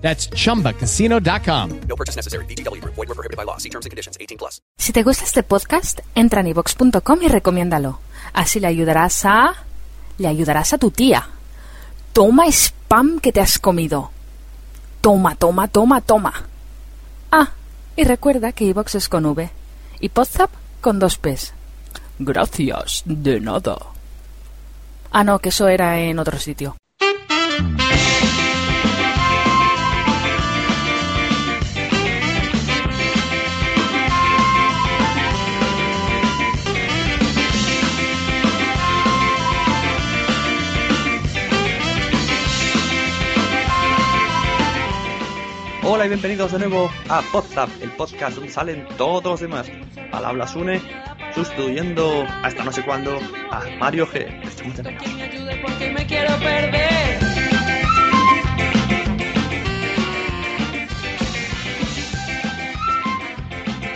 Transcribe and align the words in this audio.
That's 0.00 0.28
chumbacasino.com. 0.30 1.80
No 1.88 1.96
purchase 1.96 2.16
necessary. 2.16 2.44
VGW 2.46 2.80
Group. 2.80 2.94
Void 2.96 3.08
were 3.08 3.14
prohibited 3.14 3.36
by 3.36 3.44
law. 3.44 3.58
See 3.58 3.70
terms 3.70 3.86
and 3.86 3.90
conditions. 3.90 4.16
18 4.18 4.38
plus. 4.38 4.60
Si 4.78 4.92
te 4.92 5.02
gusta 5.02 5.24
este 5.24 5.42
podcast, 5.42 6.00
entra 6.14 6.40
en 6.40 6.48
ivox.com 6.48 7.22
y 7.22 7.28
recomiéndalo. 7.28 8.00
Así 8.32 8.60
le 8.60 8.66
ayudarás 8.66 9.24
a... 9.24 9.54
le 10.18 10.28
ayudarás 10.28 10.72
a 10.72 10.78
tu 10.78 10.90
tía. 10.90 11.28
Toma 12.12 12.46
spam 12.48 13.20
que 13.20 13.32
te 13.32 13.40
has 13.40 13.58
comido. 13.58 14.10
Toma, 15.00 15.34
toma, 15.34 15.68
toma, 15.68 16.00
toma. 16.00 16.32
Ah, 17.30 17.50
y 17.96 18.04
recuerda 18.04 18.52
que 18.52 18.64
iVox 18.64 18.96
es 18.96 19.08
con 19.08 19.24
V 19.26 19.50
y 20.00 20.08
Podzap 20.08 20.50
con 20.80 20.98
dos 20.98 21.16
P's. 21.16 21.54
Gracias, 22.18 23.02
de 23.06 23.40
nada. 23.40 23.78
Ah, 25.10 25.24
no, 25.24 25.38
que 25.38 25.48
eso 25.48 25.68
era 25.68 25.98
en 25.98 26.18
otro 26.18 26.38
sitio. 26.38 26.76
Hola 45.92 46.06
y 46.06 46.08
bienvenidos 46.08 46.52
de 46.52 46.60
nuevo 46.60 46.88
a 47.08 47.20
Podzap, 47.32 47.68
el 47.82 47.90
podcast 47.90 48.36
donde 48.36 48.52
salen 48.52 48.86
todos 48.96 49.24
los 49.24 49.40
demás. 49.40 49.68
Al 50.12 50.24
habla 50.24 50.46
Sune, 50.46 50.80
sustituyendo 51.34 52.24
hasta 52.44 52.62
no 52.62 52.70
sé 52.70 52.84
cuándo 52.84 53.18
a 53.50 53.64
Mario 53.80 54.06
G. 54.06 54.30
Porque 55.62 55.90
me 55.90 56.06
quiero 56.06 56.38
perder. 56.38 56.99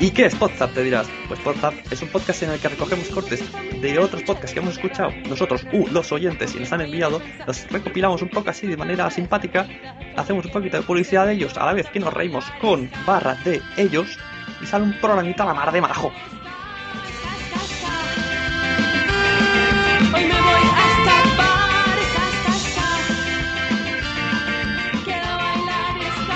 ¿Y 0.01 0.11
qué 0.11 0.27
es 0.27 0.35
Podzap? 0.35 0.75
Te 0.75 0.83
dirás. 0.83 1.09
Pues 1.29 1.41
Podzap 1.41 1.73
es 1.91 2.03
un 2.03 2.09
podcast 2.09 2.43
en 2.43 2.51
el 2.51 2.59
que 2.59 2.69
recogemos 2.69 3.09
cortes 3.09 3.43
de 3.81 3.99
otros 3.99 4.23
podcasts 4.23 4.53
que 4.53 4.61
hemos 4.61 4.75
escuchado 4.75 5.11
nosotros, 5.29 5.65
uh, 5.73 5.87
los 5.89 6.11
oyentes, 6.13 6.55
y 6.55 6.61
nos 6.61 6.73
han 6.73 6.81
enviado, 6.81 7.23
los 7.47 7.71
recopilamos 7.71 8.21
un 8.23 8.29
poco 8.29 8.51
así 8.51 8.67
de 8.67 8.77
manera 8.77 9.09
simpática, 9.11 9.69
hacemos 10.17 10.45
un 10.47 10.53
poquito 10.53 10.77
de 10.79 10.83
publicidad 10.83 11.27
de 11.27 11.35
ellos, 11.35 11.57
a 11.57 11.67
la 11.67 11.73
vez 11.73 11.89
que 11.91 12.01
nos 12.01 12.13
reímos 12.13 12.45
con 12.61 12.91
barras 13.07 13.43
de 13.45 13.63
ellos, 13.77 14.19
y 14.61 14.67
sale 14.67 14.85
un 14.85 14.99
programita 15.01 15.45
a 15.45 15.47
la 15.47 15.55
mar 15.55 15.73
de. 15.73 15.81
Hoy 15.81 15.87
me 20.25 20.41
voy 20.41 20.61
estar. 20.99 21.25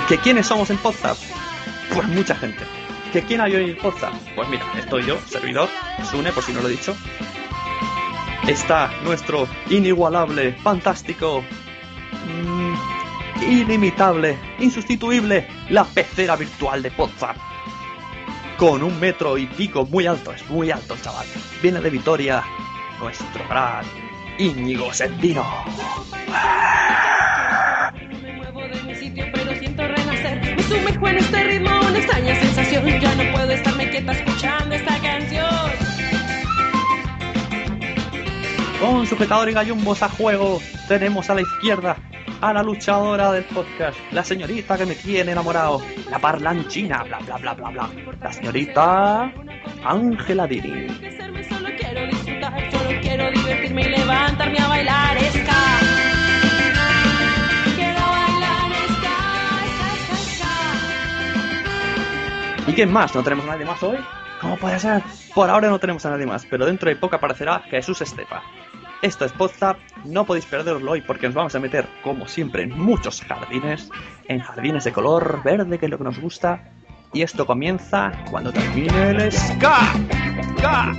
¿Que 0.07 0.17
quiénes 0.17 0.47
somos 0.47 0.69
en 0.69 0.77
Podzap? 0.77 1.17
Pues 1.93 2.07
mucha 2.07 2.35
gente. 2.35 2.78
¿Que 3.11 3.23
quién 3.23 3.41
hay 3.41 3.55
hoy 3.55 3.71
en 3.71 3.77
Podzap? 3.77 4.13
Pues 4.35 4.49
mira, 4.49 4.63
estoy 4.77 5.03
yo, 5.03 5.17
servidor, 5.25 5.67
Sune, 6.09 6.31
por 6.31 6.43
si 6.43 6.53
no 6.53 6.61
lo 6.61 6.67
he 6.67 6.71
dicho. 6.71 6.95
Está 8.47 8.91
nuestro 9.03 9.47
inigualable, 9.69 10.53
fantástico, 10.53 11.43
mm, 12.27 12.73
inimitable, 13.49 14.37
insustituible, 14.59 15.47
la 15.69 15.85
pecera 15.85 16.35
virtual 16.35 16.83
de 16.83 16.91
Podzap. 16.91 17.35
Con 18.57 18.83
un 18.83 18.99
metro 18.99 19.39
y 19.39 19.47
pico 19.47 19.85
muy 19.85 20.05
alto, 20.05 20.31
es 20.31 20.47
muy 20.47 20.69
alto 20.69 20.95
chaval. 21.01 21.25
Viene 21.63 21.79
de 21.79 21.89
Vitoria, 21.89 22.43
nuestro 22.99 23.47
gran 23.47 23.85
Íñigo 24.37 24.93
Sendino. 24.93 25.43
No 25.65 27.08
renacer. 30.69 30.79
Me 30.83 30.93
sumerjo 30.93 31.07
en 31.07 31.17
este 31.17 31.43
ritmo, 31.43 31.69
una 31.87 31.97
extraña 31.97 32.35
sensación. 32.35 32.99
Ya 32.99 33.15
no 33.15 33.31
puedo 33.33 33.51
estarme 33.51 33.89
quieta 33.89 34.11
escuchando 34.11 34.75
esta 34.75 34.99
canción. 34.99 35.71
Con 38.79 39.05
sujetador 39.07 39.49
y 39.49 39.53
gallumbos 39.53 40.01
a 40.03 40.09
juego, 40.09 40.61
tenemos 40.87 41.29
a 41.29 41.35
la 41.35 41.41
izquierda 41.41 41.97
a 42.41 42.53
la 42.53 42.63
luchadora 42.63 43.33
del 43.33 43.43
podcast, 43.43 43.97
la 44.11 44.23
señorita 44.23 44.77
que 44.77 44.85
me 44.85 44.95
tiene 44.95 45.33
enamorado, 45.33 45.81
la 46.09 46.19
parlanchina, 46.19 47.03
bla 47.03 47.19
bla 47.19 47.37
bla 47.37 47.53
bla 47.53 47.69
bla, 47.69 47.89
la 48.21 48.31
señorita 48.31 49.33
Ángela 49.83 50.47
Dini. 50.47 50.87
Solo 51.49 51.69
quiero 51.77 52.05
disfrutar, 52.07 52.71
solo 52.71 53.01
quiero 53.01 53.29
divertirme 53.31 53.81
y 53.81 53.89
levantarme 53.89 54.57
a 54.59 54.67
bailar. 54.67 55.17
¿Y 62.69 62.73
quién 62.73 62.93
más? 62.93 63.15
¿No 63.15 63.23
tenemos 63.23 63.45
a 63.45 63.47
nadie 63.47 63.65
más 63.65 63.81
hoy? 63.81 63.97
¿Cómo 64.39 64.55
puede 64.55 64.77
ser? 64.77 65.01
Por 65.33 65.49
ahora 65.49 65.69
no 65.69 65.79
tenemos 65.79 66.05
a 66.05 66.11
nadie 66.11 66.27
más, 66.27 66.45
pero 66.45 66.67
dentro 66.67 66.87
de 66.87 66.95
poco 66.95 67.15
aparecerá 67.15 67.61
Jesús 67.61 67.99
Estepa. 67.99 68.43
Esto 69.01 69.25
es 69.25 69.31
Podzap, 69.31 69.79
no 70.05 70.23
podéis 70.23 70.45
perderlo 70.45 70.91
hoy 70.91 71.01
porque 71.01 71.25
nos 71.25 71.33
vamos 71.33 71.55
a 71.55 71.59
meter, 71.59 71.87
como 72.03 72.27
siempre, 72.27 72.61
en 72.61 72.77
muchos 72.77 73.21
jardines, 73.21 73.89
en 74.27 74.41
jardines 74.41 74.83
de 74.83 74.91
color 74.91 75.41
verde, 75.43 75.79
que 75.79 75.87
es 75.87 75.89
lo 75.89 75.97
que 75.97 76.03
nos 76.03 76.19
gusta, 76.19 76.71
y 77.11 77.23
esto 77.23 77.47
comienza 77.47 78.11
cuando 78.29 78.53
termine 78.53 79.09
el. 79.09 79.31
Ska. 79.31 79.79
Ska, 80.59 80.95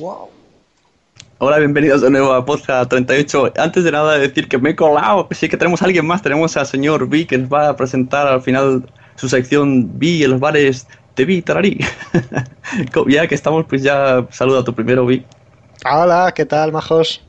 ska. 0.00 0.30
Hola, 1.38 1.58
bienvenidos 1.58 2.02
de 2.02 2.10
nuevo 2.10 2.32
a 2.32 2.44
Poza 2.44 2.86
38. 2.86 3.54
Antes 3.56 3.84
de 3.84 3.92
nada 3.92 4.18
decir 4.18 4.48
que 4.48 4.58
me 4.58 4.70
he 4.70 4.76
colado, 4.76 5.26
sí 5.30 5.48
que 5.48 5.56
tenemos 5.56 5.80
a 5.80 5.86
alguien 5.86 6.06
más, 6.06 6.22
tenemos 6.22 6.56
al 6.56 6.66
señor 6.66 7.08
Vi 7.08 7.24
que 7.24 7.38
nos 7.38 7.50
va 7.50 7.68
a 7.68 7.76
presentar 7.76 8.26
al 8.26 8.42
final 8.42 8.84
su 9.16 9.28
sección 9.28 9.98
Vi 9.98 10.24
en 10.24 10.32
los 10.32 10.40
bares 10.40 10.86
de 11.16 11.24
Vi 11.24 11.42
Tararí. 11.42 11.80
ya 13.08 13.26
que 13.26 13.34
estamos, 13.34 13.64
pues 13.66 13.82
ya 13.82 14.26
saluda 14.30 14.60
a 14.60 14.64
tu 14.64 14.74
primero 14.74 15.06
Vi. 15.06 15.24
Hola, 15.90 16.32
¿qué 16.34 16.44
tal, 16.44 16.72
majos? 16.72 17.22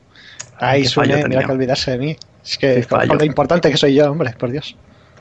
Ay, 0.58 0.84
suene, 0.84 1.14
tenía. 1.14 1.28
mira 1.28 1.44
que 1.44 1.52
olvidarse 1.52 1.92
de 1.92 1.98
mí. 1.98 2.16
Es 2.44 2.58
que 2.58 2.84
con 2.84 3.18
lo 3.18 3.24
importante 3.24 3.70
que 3.70 3.76
soy 3.76 3.94
yo, 3.94 4.10
hombre, 4.10 4.34
por 4.38 4.50
Dios. 4.50 4.76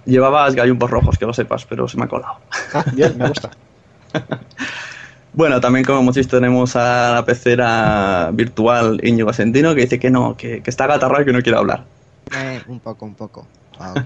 Llevabas 0.06 0.56
gallumbos 0.56 0.90
rojos, 0.90 1.18
que 1.18 1.26
lo 1.26 1.34
sepas, 1.34 1.66
pero 1.66 1.88
se 1.88 1.98
me 1.98 2.06
ha 2.06 2.08
colado. 2.08 2.38
Ah, 2.74 2.84
bien, 2.94 3.18
me 3.18 3.28
gusta. 3.30 3.52
Bueno, 5.34 5.62
también 5.62 5.86
como 5.86 6.00
hemos 6.00 6.16
visto 6.16 6.38
tenemos 6.38 6.76
a 6.76 7.14
la 7.16 7.26
pecera 7.26 8.32
virtual 8.34 9.00
Íñigo 9.04 9.32
Sentino 9.32 9.74
que 9.74 9.82
dice 9.82 10.00
que 10.00 10.12
no, 10.12 10.36
que, 10.36 10.62
que 10.62 10.70
está 10.70 10.88
gatarrado 10.88 11.22
y 11.22 11.26
que 11.26 11.34
no 11.34 11.42
quiere 11.42 11.58
hablar. 11.58 11.86
Eh, 12.36 12.62
un 12.68 12.80
poco, 12.80 13.06
un 13.06 13.16
poco. 13.16 13.48
Wow. 13.80 14.04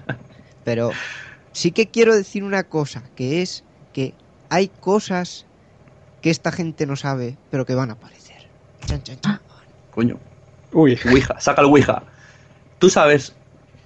Pero 0.64 0.92
sí 1.52 1.72
que 1.72 1.88
quiero 1.88 2.16
decir 2.16 2.44
una 2.44 2.64
cosa, 2.64 3.04
que 3.16 3.42
es 3.42 3.64
que 3.94 4.14
hay 4.50 4.68
cosas 4.68 5.46
que 6.22 6.30
esta 6.30 6.52
gente 6.52 6.86
no 6.86 6.96
sabe, 6.96 7.38
pero 7.50 7.66
que 7.66 7.76
van 7.76 7.90
a 7.90 7.94
aparecer. 7.94 8.48
Chan, 8.86 9.02
chan, 9.04 9.20
chan. 9.22 9.40
Coño. 9.92 10.20
Uy, 10.74 11.00
Ouija, 11.06 11.40
saca 11.40 11.62
el 11.62 11.68
Ouija. 11.68 12.04
Tú 12.80 12.90
sabes 12.90 13.34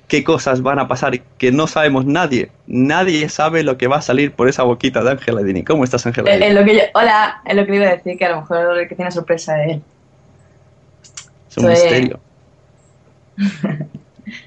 qué 0.10 0.24
cosas 0.26 0.62
van 0.62 0.80
a 0.80 0.88
pasar 0.88 1.22
que 1.38 1.52
no 1.54 1.68
sabemos 1.68 2.06
nadie. 2.06 2.52
Nadie 2.68 3.30
sabe 3.30 3.64
lo 3.64 3.78
que 3.78 3.88
va 3.88 3.98
a 3.98 4.02
salir 4.02 4.34
por 4.34 4.50
esa 4.50 4.64
boquita 4.64 5.04
de 5.04 5.12
Ángela 5.12 5.42
Dini. 5.44 5.64
¿Cómo 5.64 5.84
estás, 5.86 6.06
Ángela 6.06 6.30
Eh, 6.30 6.34
Dini? 6.34 6.46
eh, 6.48 6.54
lo 6.54 6.66
que 6.66 6.76
yo- 6.76 6.84
hola, 6.96 7.42
es 7.46 7.56
lo 7.56 7.66
que 7.66 7.76
iba 7.76 7.86
a 7.86 7.96
decir, 7.96 8.18
que 8.18 8.26
a 8.26 8.30
lo 8.30 8.42
mejor 8.42 8.88
que 8.88 8.96
tiene 8.96 9.12
sorpresa 9.12 9.64
es 9.64 9.72
él. 9.76 9.82
Es 11.50 11.58
un 11.58 11.68
misterio. 11.68 12.20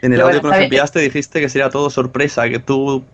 En 0.03 0.12
el 0.12 0.20
audio 0.20 0.35
bueno, 0.35 0.41
que 0.43 0.47
nos 0.49 0.56
enviaste 0.64 1.00
dijiste 1.00 1.41
que 1.41 1.49
sería 1.49 1.70
todo 1.70 1.91
sorpresa, 1.91 2.49
que 2.49 2.58
tú 2.58 3.05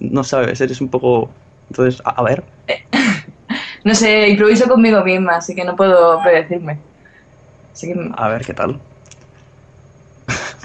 no 0.00 0.24
sabes, 0.24 0.60
eres 0.60 0.80
un 0.80 0.88
poco... 0.88 1.30
Entonces, 1.70 2.00
a, 2.04 2.10
a 2.10 2.22
ver, 2.22 2.44
No 3.84 3.94
sé, 3.94 4.28
improviso 4.28 4.68
conmigo 4.68 5.04
misma, 5.04 5.36
así 5.36 5.54
que 5.54 5.64
no 5.64 5.76
puedo 5.76 6.20
predecirme. 6.22 6.78
Así 7.72 7.92
que, 7.92 8.10
a 8.16 8.28
ver 8.28 8.44
qué 8.44 8.54
tal. 8.54 8.80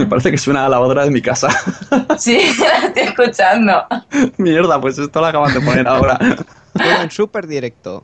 Me 0.01 0.07
parece 0.07 0.31
que 0.31 0.37
suena 0.37 0.61
a 0.61 0.63
la 0.63 0.69
lavadora 0.69 1.05
de 1.05 1.11
mi 1.11 1.21
casa. 1.21 1.49
sí, 2.17 2.39
la 2.59 2.87
estoy 2.87 3.03
escuchando. 3.03 3.85
Mierda, 4.37 4.81
pues 4.81 4.97
esto 4.97 5.19
lo 5.19 5.27
acaban 5.27 5.53
de 5.53 5.61
poner 5.61 5.87
ahora. 5.87 6.17
En 6.73 7.11
súper 7.11 7.45
directo. 7.45 8.03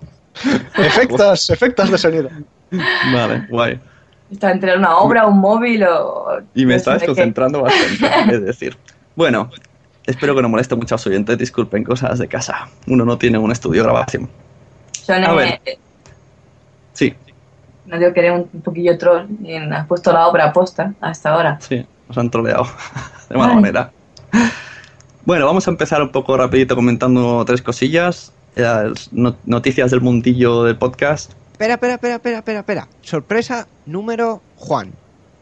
efectos, 0.75 1.49
efectos 1.49 1.89
de 1.89 1.97
sonido. 1.97 2.29
Vale, 3.11 3.47
guay. 3.49 3.79
Está 4.31 4.51
entre 4.51 4.77
una 4.77 4.97
obra, 4.97 5.25
un 5.25 5.39
móvil 5.39 5.83
o... 5.83 6.39
Y 6.53 6.65
me 6.65 6.81
qué. 6.81 6.91
desconcentrando 6.91 7.61
bastante, 7.61 8.35
es 8.35 8.45
decir. 8.45 8.77
Bueno, 9.15 9.49
espero 10.05 10.35
que 10.35 10.41
no 10.41 10.49
moleste 10.49 10.75
mucho 10.75 10.95
a 10.95 10.97
los 10.97 11.07
oyentes, 11.07 11.37
disculpen 11.37 11.83
cosas 11.83 12.19
de 12.19 12.27
casa. 12.27 12.67
Uno 12.87 13.05
no 13.05 13.17
tiene 13.17 13.37
un 13.37 13.51
estudio 13.51 13.81
de 13.81 13.89
grabación. 13.89 14.29
Son, 14.91 15.23
A 15.23 15.31
eh, 15.31 15.35
ver. 15.35 15.61
eh, 15.65 15.79
no 17.87 17.97
digo 17.97 18.13
que 18.13 18.19
eres 18.19 18.33
un, 18.33 18.49
un 18.53 18.61
poquillo 18.61 18.97
troll 18.97 19.25
y 19.43 19.55
has 19.55 19.87
puesto 19.87 20.11
la 20.13 20.27
obra 20.27 20.53
posta 20.53 20.93
hasta 21.01 21.31
ahora. 21.31 21.57
sí, 21.61 21.85
nos 22.07 22.17
han 22.17 22.29
troleado 22.29 22.67
de 23.29 23.37
mala 23.37 23.49
Ay. 23.53 23.55
manera. 23.55 23.91
Bueno, 25.25 25.45
vamos 25.45 25.67
a 25.67 25.71
empezar 25.71 26.01
un 26.01 26.11
poco 26.11 26.37
rapidito 26.37 26.75
comentando 26.75 27.43
tres 27.45 27.61
cosillas. 27.61 28.31
Las 28.55 29.11
no- 29.11 29.35
noticias 29.45 29.91
del 29.91 30.01
mundillo 30.01 30.63
del 30.63 30.77
podcast. 30.77 31.31
Espera, 31.51 31.73
espera, 31.75 31.93
espera, 31.95 32.15
espera, 32.15 32.37
espera, 32.39 32.59
espera. 32.59 32.87
Sorpresa 33.01 33.67
número 33.85 34.41
Juan. 34.55 34.93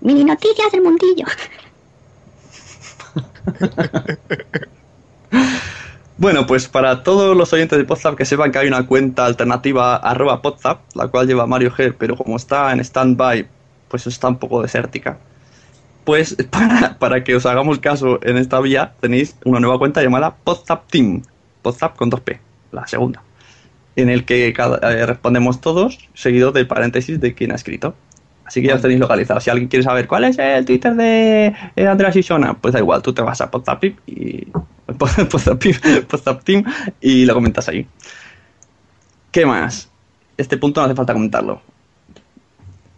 Mini 0.01 0.23
noticias 0.23 0.71
del 0.71 0.81
mundillo. 0.81 1.25
Bueno, 6.17 6.47
pues 6.47 6.67
para 6.69 7.03
todos 7.03 7.35
los 7.35 7.51
oyentes 7.51 7.77
de 7.77 7.83
Podzap 7.83 8.15
que 8.15 8.23
sepan 8.25 8.51
que 8.51 8.59
hay 8.59 8.67
una 8.67 8.85
cuenta 8.87 9.25
alternativa 9.25 9.97
arroba 9.97 10.41
Podzap, 10.41 10.79
la 10.95 11.09
cual 11.09 11.27
lleva 11.27 11.45
Mario 11.45 11.71
G, 11.71 11.93
pero 11.97 12.15
como 12.15 12.37
está 12.37 12.71
en 12.71 12.79
stand-by, 12.79 13.45
pues 13.89 14.07
está 14.07 14.29
un 14.29 14.37
poco 14.37 14.61
desértica. 14.61 15.17
Pues 16.05 16.37
para, 16.51 16.97
para 16.99 17.23
que 17.23 17.35
os 17.35 17.45
hagamos 17.45 17.79
caso 17.79 18.19
en 18.23 18.37
esta 18.37 18.61
vía, 18.61 18.93
tenéis 19.01 19.35
una 19.43 19.59
nueva 19.59 19.77
cuenta 19.77 20.01
llamada 20.01 20.35
Podzap 20.35 20.87
Team. 20.89 21.23
Podzap 21.61 21.97
con 21.97 22.09
2P, 22.09 22.39
la 22.71 22.87
segunda. 22.87 23.21
En 23.97 24.09
el 24.09 24.23
que 24.23 24.53
cada- 24.53 24.77
eh, 24.93 25.05
respondemos 25.05 25.59
todos, 25.59 25.99
seguido 26.13 26.51
del 26.53 26.67
paréntesis 26.67 27.19
de 27.19 27.33
quién 27.33 27.51
ha 27.51 27.55
escrito. 27.55 27.93
Así 28.45 28.61
que 28.61 28.67
ya 28.67 28.75
os 28.75 28.81
tenéis 28.81 28.99
localizado. 28.99 29.39
Si 29.39 29.49
alguien 29.49 29.67
quiere 29.67 29.83
saber 29.83 30.07
cuál 30.07 30.25
es 30.25 30.37
el 30.37 30.65
Twitter 30.65 30.93
de 30.95 31.47
eh, 31.75 31.87
Andreas 31.87 32.15
Isona, 32.15 32.53
pues 32.53 32.73
da 32.73 32.79
igual, 32.79 33.01
tú 33.01 33.11
te 33.13 33.21
vas 33.23 33.41
a 33.41 33.49
Podzap 33.49 33.83
y 33.83 33.95
y 37.01 37.25
lo 37.25 37.33
comentas 37.33 37.67
ahí. 37.69 37.87
¿Qué 39.31 39.45
más? 39.45 39.89
Este 40.37 40.57
punto 40.57 40.81
no 40.81 40.85
hace 40.85 40.95
falta 40.95 41.13
comentarlo. 41.13 41.61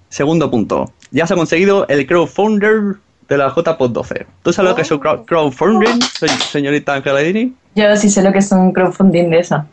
Segundo 0.10 0.50
punto. 0.52 0.92
Ya 1.12 1.26
se 1.28 1.34
ha 1.34 1.38
conseguido 1.38 1.88
el 1.88 2.06
crowdfunder 2.06 2.96
de 3.28 3.38
la 3.38 3.50
JPod 3.54 3.92
12. 3.92 4.26
¿Tú 4.44 4.54
sabes 4.54 4.70
lo 4.72 4.76
que 4.76 4.82
es 4.82 4.92
un 4.92 5.00
crowd- 5.00 5.26
crowdfunding, 5.26 6.02
se- 6.02 6.28
señorita 6.28 6.96
Angeladini? 6.96 7.54
Yo 7.76 7.96
sí 7.96 8.10
sé 8.10 8.24
lo 8.24 8.32
que 8.32 8.40
es 8.40 8.52
un 8.52 8.72
crowdfunding 8.72 9.30
de 9.30 9.40
eso. 9.40 9.64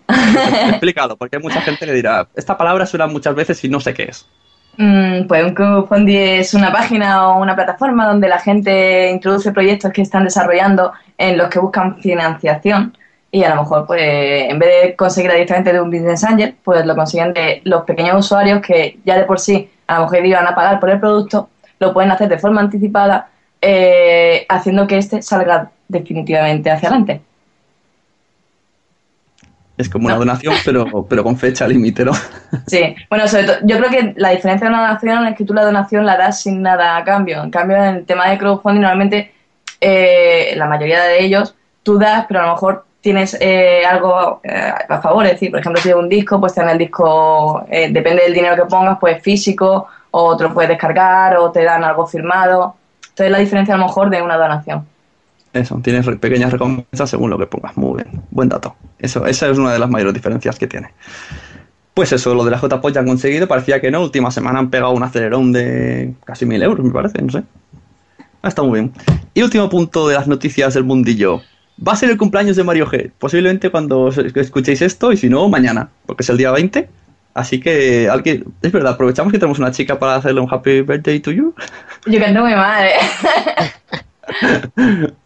Explícalo, 0.69 1.17
porque 1.17 1.37
hay 1.37 1.43
mucha 1.43 1.61
gente 1.61 1.87
que 1.87 1.93
dirá, 1.93 2.29
esta 2.35 2.57
palabra 2.59 2.85
suena 2.87 3.07
muchas 3.07 3.35
veces 3.35 3.63
y 3.65 3.69
no 3.69 3.81
sé 3.81 3.95
qué 3.95 4.05
es. 4.05 4.27
Mm, 4.77 5.27
pues 5.29 5.45
un 5.45 5.55
crowdfunding 5.55 6.17
es 6.17 6.55
una 6.55 6.73
página 6.73 7.29
o 7.29 7.41
una 7.41 7.55
plataforma 7.55 8.07
donde 8.07 8.29
la 8.29 8.39
gente 8.41 9.11
introduce 9.11 9.53
proyectos 9.53 9.93
que 9.93 10.03
están 10.03 10.25
desarrollando 10.25 10.93
en 11.17 11.39
los 11.39 11.49
que 11.49 11.61
buscan 11.61 11.99
financiación 12.01 12.97
y 13.31 13.45
a 13.45 13.55
lo 13.55 13.63
mejor 13.63 13.87
pues 13.87 14.01
en 14.03 14.59
vez 14.59 14.83
de 14.83 14.97
conseguir 14.97 15.31
directamente 15.31 15.73
de 15.73 15.81
un 15.81 15.91
business 15.91 16.25
angel, 16.25 16.57
pues 16.65 16.85
lo 16.87 16.97
consiguen 16.97 17.33
de 17.33 17.63
los 17.65 17.85
pequeños 17.85 18.25
usuarios 18.25 18.61
que 18.63 18.99
ya 19.05 19.17
de 19.17 19.25
por 19.25 19.39
sí 19.39 19.71
a 19.87 19.99
lo 19.99 20.03
mejor 20.03 20.27
iban 20.27 20.47
a 20.47 20.55
pagar 20.55 20.81
por 20.81 20.91
el 20.91 21.01
producto, 21.01 21.49
lo 21.79 21.93
pueden 21.93 22.11
hacer 22.11 22.29
de 22.29 22.39
forma 22.39 22.61
anticipada 22.61 23.29
eh, 23.61 24.47
haciendo 24.49 24.87
que 24.87 24.99
este 24.99 25.23
salga 25.23 25.71
definitivamente 25.89 26.71
hacia 26.71 26.89
adelante. 26.89 27.21
Es 29.77 29.89
como 29.89 30.07
una 30.07 30.17
donación, 30.17 30.55
pero, 30.65 31.05
pero 31.09 31.25
con 31.25 31.37
fecha 31.37 31.67
límite, 31.67 32.05
¿no? 32.05 32.13
Sí, 32.67 32.95
bueno, 33.11 33.27
sobre 33.27 33.45
todo, 33.45 33.57
yo 33.65 33.77
creo 33.79 33.91
que 33.91 34.15
la 34.17 34.31
diferencia 34.31 34.69
de 34.69 34.75
una 34.75 34.87
donación 34.87 35.27
es 35.27 35.37
que 35.37 35.45
tú 35.45 35.53
la 35.53 35.65
donación 35.65 36.07
la 36.07 36.17
das 36.17 36.43
sin 36.43 36.63
nada 36.63 36.97
a 36.97 37.05
cambio. 37.05 37.43
En 37.43 37.51
cambio, 37.51 37.77
en 37.77 37.97
el 37.97 38.05
tema 38.05 38.29
de 38.29 38.39
crowdfunding, 38.39 38.83
normalmente 38.83 39.33
eh, 39.81 40.55
la 40.57 40.67
mayoría 40.67 41.03
de 41.03 41.25
ellos 41.25 41.55
tú 41.85 41.99
das, 41.99 42.25
pero 42.27 42.41
a 42.41 42.47
lo 42.47 42.53
mejor 42.53 42.85
tienes 43.01 43.37
eh, 43.39 43.85
algo 43.87 44.41
eh, 44.43 44.73
a 44.89 45.01
favor. 45.01 45.27
Es 45.27 45.33
decir, 45.33 45.51
por 45.51 45.61
ejemplo, 45.61 45.81
si 45.81 45.91
es 45.91 45.95
un 45.95 46.09
disco, 46.09 46.41
pues 46.41 46.55
te 46.55 46.63
dan 46.63 46.71
el 46.71 46.79
disco, 46.79 47.65
eh, 47.71 47.91
depende 47.93 48.23
del 48.23 48.35
dinero 48.35 48.57
que 48.57 48.65
pongas, 48.65 48.99
pues 48.99 49.23
físico, 49.23 49.87
o 50.11 50.37
te 50.37 50.45
lo 50.45 50.55
puedes 50.55 50.71
descargar, 50.71 51.37
o 51.37 51.53
te 51.53 51.63
dan 51.63 51.85
algo 51.85 52.07
firmado. 52.07 52.77
Entonces, 53.03 53.31
la 53.31 53.39
diferencia 53.39 53.75
a 53.75 53.79
lo 53.79 53.85
mejor 53.85 54.11
de 54.11 54.23
una 54.23 54.37
donación. 54.37 54.87
Eso, 55.55 55.81
tienes 55.83 56.05
re- 56.05 56.17
pequeñas 56.17 56.53
recompensas 56.53 57.09
según 57.09 57.31
lo 57.31 57.39
que 57.39 57.47
pongas. 57.47 57.77
Muy 57.77 58.03
bien, 58.03 58.23
buen 58.31 58.49
dato. 58.51 58.77
Eso, 58.99 59.25
esa 59.25 59.49
es 59.49 59.57
una 59.57 59.73
de 59.73 59.79
las 59.79 59.89
mayores 59.89 60.13
diferencias 60.13 60.59
que 60.59 60.67
tiene. 60.67 60.91
Pues 61.95 62.13
eso, 62.13 62.35
lo 62.35 62.45
de 62.45 62.51
la 62.51 62.59
JPOD 62.61 62.93
ya 62.93 63.01
han 63.01 63.07
conseguido, 63.07 63.47
parecía 63.47 63.81
que 63.81 63.91
no. 63.91 64.03
Última 64.03 64.31
semana 64.33 64.59
han 64.59 64.69
pegado 64.69 64.91
un 64.93 65.03
acelerón 65.05 65.53
de 65.53 66.13
casi 66.25 66.45
mil 66.45 66.61
euros, 66.63 66.85
me 66.85 66.93
parece, 66.93 67.23
no 67.23 67.31
sé. 67.31 67.45
Ha 68.43 68.49
estado 68.49 68.67
muy 68.69 68.81
bien. 68.81 68.93
Y 69.33 69.43
último 69.43 69.71
punto 69.71 70.09
de 70.09 70.15
las 70.17 70.27
noticias 70.27 70.75
del 70.75 70.85
mundillo. 70.85 71.41
Va 71.87 71.93
a 71.93 71.97
ser 71.97 72.11
el 72.11 72.19
cumpleaños 72.19 72.57
de 72.57 72.65
Mario 72.65 72.87
G. 72.89 73.11
Posiblemente 73.19 73.71
cuando 73.71 74.09
escuchéis 74.09 74.83
esto, 74.83 75.13
y 75.13 75.17
si 75.17 75.29
no, 75.29 75.49
mañana, 75.49 75.89
porque 76.05 76.23
es 76.25 76.29
el 76.31 76.37
día 76.37 76.51
20. 76.51 76.89
Así 77.33 77.59
que, 77.61 78.09
alguien, 78.09 78.45
es 78.63 78.71
verdad, 78.73 78.93
aprovechamos 78.95 79.33
que 79.33 79.39
tenemos 79.39 79.59
una 79.61 79.71
chica 79.71 79.99
para 79.99 80.17
hacerle 80.17 80.41
un 80.41 80.49
happy 80.53 80.83
birthday 80.83 81.21
to 81.21 81.31
you. 81.33 81.55
Yo 82.07 82.21
canto 82.21 82.43
muy 82.43 82.55
mal, 82.55 82.87
¿eh? 82.87 82.93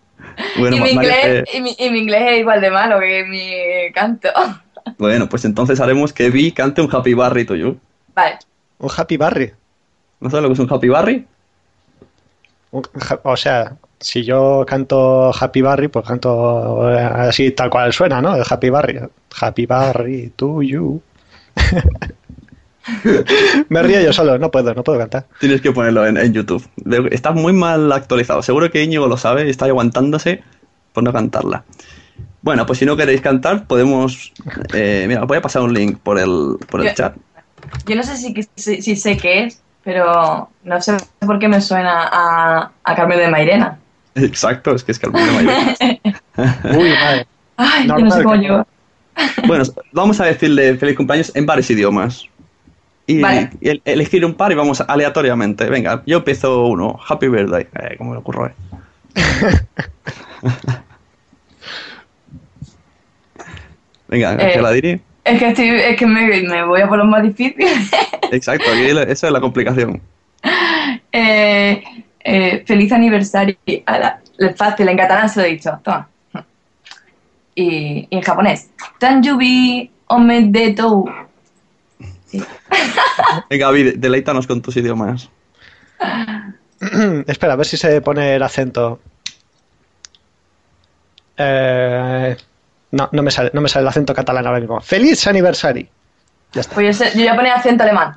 Bueno, 0.58 0.76
y, 0.76 0.80
mi 0.80 0.90
inglés, 0.90 1.44
G- 1.44 1.48
y, 1.54 1.60
mi, 1.60 1.74
y 1.78 1.90
mi 1.90 1.98
inglés 2.00 2.22
es 2.28 2.38
igual 2.40 2.60
de 2.60 2.70
malo 2.70 3.00
que 3.00 3.24
mi 3.24 3.92
canto. 3.92 4.28
Bueno, 4.96 5.28
pues 5.28 5.44
entonces 5.44 5.80
haremos 5.80 6.14
que 6.14 6.30
Vi 6.30 6.50
cante 6.52 6.80
un 6.80 6.88
Happy 6.90 7.12
Barry 7.12 7.44
to 7.44 7.54
you. 7.54 7.78
Vale. 8.14 8.38
Un 8.78 8.90
Happy 8.96 9.16
Barry. 9.18 9.52
¿No 10.20 10.30
sabes 10.30 10.42
lo 10.42 10.48
que 10.48 10.54
es 10.54 10.58
un 10.60 10.72
Happy 10.72 10.88
Barry? 10.88 11.26
Un 12.70 12.82
O 13.24 13.36
sea, 13.36 13.76
si 14.00 14.24
yo 14.24 14.64
canto 14.66 15.30
Happy 15.38 15.60
Barry, 15.60 15.88
pues 15.88 16.06
canto 16.06 16.90
eh, 16.90 16.98
así 17.02 17.50
tal 17.50 17.68
cual 17.68 17.92
suena, 17.92 18.22
¿no? 18.22 18.34
El 18.34 18.44
Happy 18.48 18.70
Barry. 18.70 18.98
Happy 19.40 19.66
Barry 19.66 20.32
to 20.36 20.62
you. 20.62 21.02
Me 23.68 23.82
río 23.82 24.00
yo 24.00 24.12
solo, 24.12 24.38
no 24.38 24.50
puedo, 24.50 24.74
no 24.74 24.82
puedo 24.82 24.98
cantar. 24.98 25.26
Tienes 25.40 25.60
que 25.60 25.72
ponerlo 25.72 26.06
en, 26.06 26.16
en 26.16 26.32
YouTube. 26.32 26.66
Está 27.10 27.32
muy 27.32 27.52
mal 27.52 27.90
actualizado. 27.92 28.42
Seguro 28.42 28.70
que 28.70 28.82
Íñigo 28.82 29.06
lo 29.06 29.16
sabe 29.16 29.46
y 29.46 29.50
está 29.50 29.66
aguantándose 29.66 30.42
por 30.92 31.02
no 31.04 31.12
cantarla. 31.12 31.64
Bueno, 32.42 32.64
pues 32.66 32.78
si 32.78 32.86
no 32.86 32.96
queréis 32.96 33.20
cantar, 33.20 33.66
podemos... 33.66 34.32
eh, 34.72 35.04
mira, 35.08 35.22
os 35.22 35.28
voy 35.28 35.38
a 35.38 35.42
pasar 35.42 35.62
un 35.62 35.74
link 35.74 35.98
por 35.98 36.18
el, 36.18 36.56
por 36.70 36.80
el 36.80 36.88
Yo- 36.88 36.94
chat. 36.94 37.16
Yo 37.86 37.96
no 37.96 38.02
sé 38.02 38.16
si, 38.16 38.34
si, 38.54 38.80
si 38.80 38.96
sé 38.96 39.16
qué 39.16 39.44
es, 39.44 39.60
pero 39.84 40.48
no 40.62 40.80
sé 40.80 40.96
por 41.20 41.38
qué 41.38 41.48
me 41.48 41.60
suena 41.60 42.08
a, 42.10 42.70
a 42.84 42.94
Carmen 42.94 43.18
de 43.18 43.28
Mairena. 43.28 43.78
Exacto, 44.14 44.74
es 44.74 44.84
que 44.84 44.92
es 44.92 44.98
Carmen 44.98 45.26
de 45.26 45.32
Mairena. 45.32 45.76
Uy, 46.78 46.90
madre. 46.90 47.26
Ay, 47.56 47.88
yo 47.88 47.98
no 47.98 48.10
sé 48.10 48.22
cómo 48.22 48.36
llevo. 48.36 48.66
Bueno, 49.48 49.64
vamos 49.90 50.20
a 50.20 50.26
decirle 50.26 50.76
feliz 50.76 50.96
cumpleaños 50.96 51.32
en 51.34 51.44
varios 51.44 51.68
idiomas. 51.70 52.24
Y, 53.08 53.20
Vale. 53.22 53.50
y 53.62 53.70
el- 53.70 53.82
elegir 53.86 54.22
un 54.24 54.34
par 54.34 54.52
y 54.52 54.54
vamos 54.54 54.82
aleatoriamente. 54.86 55.64
Venga, 55.70 56.02
yo 56.06 56.18
empiezo 56.18 56.66
uno. 56.66 57.00
Happy 57.08 57.26
birthday. 57.28 57.66
Eh, 57.74 57.96
¿Cómo 57.96 58.10
me 58.12 58.18
ocurre? 58.18 58.52
Venga, 64.08 64.32
Eh, 64.34 64.44
Ángela 64.46 64.70
Diri. 64.72 65.00
Es 65.24 65.38
que, 65.38 65.48
estoy, 65.48 65.68
es 65.68 65.96
que 65.96 66.06
me, 66.06 66.26
me 66.42 66.64
voy 66.64 66.80
a 66.80 66.88
por 66.88 66.98
los 66.98 67.06
más 67.06 67.22
difíciles. 67.22 67.90
Exacto, 68.32 68.70
aquí 68.72 68.92
la- 68.92 69.02
esa 69.02 69.26
es 69.26 69.32
la 69.32 69.40
complicación. 69.40 70.00
Eh, 71.12 71.82
eh, 72.20 72.64
feliz 72.66 72.92
aniversario. 72.92 73.56
Fácil, 74.56 74.88
en 74.88 74.96
catalán 74.96 75.28
se 75.28 75.40
lo 75.40 75.46
he 75.46 75.50
dicho. 75.50 75.78
Toma. 75.82 76.08
Y, 77.54 78.06
y 78.08 78.16
en 78.16 78.22
japonés. 78.22 78.70
Tanjubi 78.98 79.90
omedetou. 80.06 81.10
Venga, 83.50 83.66
Gaby, 83.66 83.92
deleítanos 83.96 84.46
con 84.46 84.62
tus 84.62 84.76
idiomas. 84.76 85.28
Espera, 87.26 87.54
a 87.54 87.56
ver 87.56 87.66
si 87.66 87.76
se 87.76 88.00
pone 88.00 88.36
el 88.36 88.42
acento. 88.42 89.00
Eh, 91.36 92.36
no, 92.92 93.08
no 93.12 93.22
me, 93.22 93.30
sale, 93.30 93.50
no 93.52 93.60
me 93.60 93.68
sale 93.68 93.82
el 93.82 93.88
acento 93.88 94.14
catalán 94.14 94.46
ahora 94.46 94.60
mismo. 94.60 94.80
¡Feliz 94.80 95.26
aniversario! 95.26 95.86
Ya 96.52 96.62
está. 96.62 96.74
Pues 96.74 96.98
yo, 96.98 97.04
sé- 97.04 97.16
yo 97.18 97.24
ya 97.24 97.36
ponía 97.36 97.54
acento 97.54 97.84
alemán. 97.84 98.16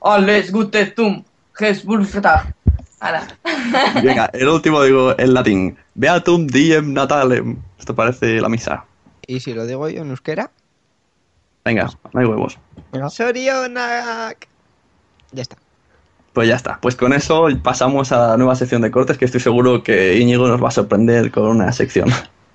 Alles 0.00 0.50
Gute 0.52 0.92
zum. 0.94 1.22
Venga, 4.02 4.30
el 4.32 4.48
último 4.48 4.82
digo 4.82 5.14
en 5.18 5.34
latín. 5.34 5.76
Beatum 5.94 6.46
diem 6.46 6.92
natalem. 6.92 7.58
Esto 7.78 7.94
parece 7.94 8.40
la 8.40 8.48
misa. 8.48 8.84
Y 9.26 9.40
si 9.40 9.54
lo 9.54 9.66
digo 9.66 9.88
yo 9.88 10.02
en 10.02 10.10
euskera, 10.10 10.50
Venga, 11.64 11.90
no 12.12 12.20
hay 12.20 12.26
huevos. 12.26 12.58
Sorionak. 13.10 14.48
Ya 15.32 15.42
está. 15.42 15.56
Pues 16.32 16.48
ya 16.48 16.56
está. 16.56 16.78
Pues 16.80 16.96
con 16.96 17.12
eso 17.12 17.46
pasamos 17.62 18.12
a 18.12 18.28
la 18.28 18.36
nueva 18.36 18.54
sección 18.56 18.82
de 18.82 18.90
cortes 18.90 19.18
que 19.18 19.24
estoy 19.26 19.40
seguro 19.40 19.82
que 19.82 20.18
Íñigo 20.18 20.48
nos 20.48 20.62
va 20.62 20.68
a 20.68 20.72
sorprender 20.72 21.30
con 21.30 21.44
una 21.44 21.72
sección 21.72 22.08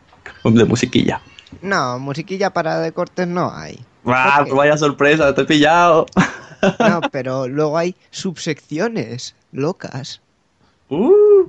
de 0.43 0.65
musiquilla. 0.65 1.21
No, 1.61 1.99
musiquilla 1.99 2.51
para 2.51 2.79
de 2.79 2.91
cortes 2.91 3.27
no 3.27 3.51
hay. 3.53 3.79
¡Ah, 4.05 4.37
¿Por 4.39 4.47
qué? 4.47 4.53
vaya 4.53 4.77
sorpresa! 4.77 5.33
¡Te 5.35 5.41
he 5.41 5.45
pillado! 5.45 6.05
No, 6.79 7.01
pero 7.11 7.47
luego 7.47 7.77
hay 7.77 7.95
subsecciones 8.11 9.35
locas. 9.51 10.21
Uh. 10.89 11.45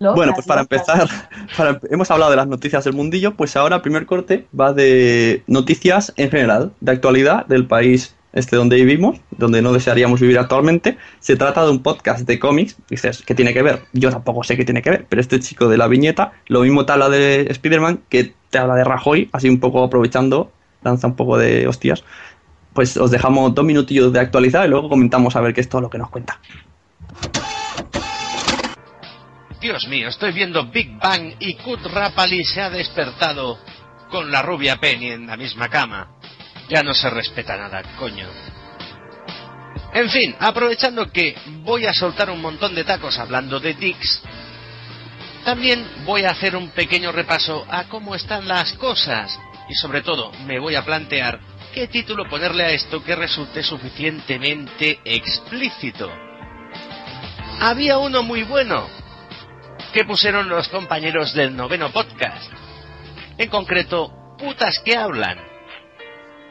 Locas, 0.00 0.16
Bueno, 0.16 0.32
pues 0.34 0.46
para 0.46 0.62
locas. 0.62 0.80
empezar, 0.80 1.08
para- 1.56 1.80
hemos 1.90 2.10
hablado 2.10 2.30
de 2.30 2.36
las 2.36 2.46
noticias 2.48 2.84
del 2.84 2.94
mundillo, 2.94 3.34
pues 3.34 3.56
ahora 3.56 3.76
el 3.76 3.82
primer 3.82 4.06
corte 4.06 4.46
va 4.58 4.72
de 4.72 5.42
noticias 5.46 6.12
en 6.16 6.30
general, 6.30 6.72
de 6.80 6.92
actualidad 6.92 7.46
del 7.46 7.66
país 7.66 8.14
este 8.34 8.56
donde 8.56 8.76
vivimos, 8.76 9.20
donde 9.30 9.62
no 9.62 9.72
desearíamos 9.72 10.20
vivir 10.20 10.38
actualmente. 10.38 10.98
Se 11.20 11.36
trata 11.36 11.64
de 11.64 11.70
un 11.70 11.82
podcast 11.82 12.26
de 12.26 12.38
cómics. 12.38 12.76
Dices, 12.90 13.22
¿qué 13.24 13.34
tiene 13.34 13.54
que 13.54 13.62
ver? 13.62 13.82
Yo 13.92 14.10
tampoco 14.10 14.42
sé 14.42 14.56
qué 14.56 14.64
tiene 14.64 14.82
que 14.82 14.90
ver, 14.90 15.06
pero 15.08 15.20
este 15.20 15.40
chico 15.40 15.68
de 15.68 15.78
la 15.78 15.86
viñeta, 15.86 16.32
lo 16.48 16.62
mismo 16.62 16.84
te 16.84 16.92
habla 16.92 17.08
de 17.08 17.46
Spider-Man 17.48 18.02
que 18.08 18.34
te 18.50 18.58
habla 18.58 18.74
de 18.74 18.84
Rajoy, 18.84 19.30
así 19.32 19.48
un 19.48 19.60
poco 19.60 19.82
aprovechando, 19.82 20.52
lanza 20.82 21.06
un 21.06 21.16
poco 21.16 21.38
de 21.38 21.66
hostias. 21.66 22.04
Pues 22.72 22.96
os 22.96 23.10
dejamos 23.10 23.54
dos 23.54 23.64
minutillos 23.64 24.12
de 24.12 24.20
actualidad 24.20 24.64
y 24.64 24.68
luego 24.68 24.88
comentamos 24.88 25.36
a 25.36 25.40
ver 25.40 25.54
qué 25.54 25.60
es 25.60 25.68
todo 25.68 25.80
lo 25.80 25.90
que 25.90 25.98
nos 25.98 26.10
cuenta. 26.10 26.40
Dios 29.60 29.86
mío, 29.88 30.08
estoy 30.08 30.32
viendo 30.32 30.66
Big 30.66 30.98
Bang 30.98 31.36
y 31.38 31.54
Kurt 31.54 31.86
Rapali 31.86 32.44
se 32.44 32.60
ha 32.60 32.68
despertado 32.68 33.58
con 34.10 34.30
la 34.30 34.42
rubia 34.42 34.76
Penny 34.76 35.10
en 35.10 35.26
la 35.26 35.36
misma 35.36 35.68
cama. 35.70 36.08
Ya 36.74 36.82
no 36.82 36.92
se 36.92 37.08
respeta 37.08 37.56
nada, 37.56 37.84
coño. 38.00 38.26
En 39.92 40.10
fin, 40.10 40.34
aprovechando 40.40 41.12
que 41.12 41.36
voy 41.62 41.86
a 41.86 41.94
soltar 41.94 42.30
un 42.30 42.40
montón 42.40 42.74
de 42.74 42.82
tacos 42.82 43.16
hablando 43.16 43.60
de 43.60 43.74
Dix, 43.74 44.20
también 45.44 45.86
voy 46.04 46.24
a 46.24 46.30
hacer 46.30 46.56
un 46.56 46.70
pequeño 46.70 47.12
repaso 47.12 47.64
a 47.70 47.84
cómo 47.84 48.16
están 48.16 48.48
las 48.48 48.72
cosas 48.72 49.38
y 49.68 49.74
sobre 49.76 50.02
todo 50.02 50.32
me 50.46 50.58
voy 50.58 50.74
a 50.74 50.84
plantear 50.84 51.38
qué 51.72 51.86
título 51.86 52.28
ponerle 52.28 52.64
a 52.64 52.70
esto 52.70 53.04
que 53.04 53.14
resulte 53.14 53.62
suficientemente 53.62 54.98
explícito. 55.04 56.10
Había 57.60 57.98
uno 57.98 58.24
muy 58.24 58.42
bueno, 58.42 58.88
que 59.92 60.04
pusieron 60.04 60.48
los 60.48 60.66
compañeros 60.70 61.34
del 61.34 61.54
noveno 61.54 61.92
podcast. 61.92 62.50
En 63.38 63.48
concreto, 63.48 64.12
putas 64.36 64.80
que 64.84 64.96
hablan. 64.96 65.53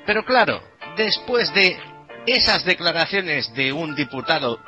Pero 0.06 0.26
claro, 0.26 0.62
después 0.98 1.54
de 1.54 1.80
esas 2.26 2.64
declaraciones 2.66 3.54
de 3.54 3.72
un 3.72 3.96
diputado 3.96 4.60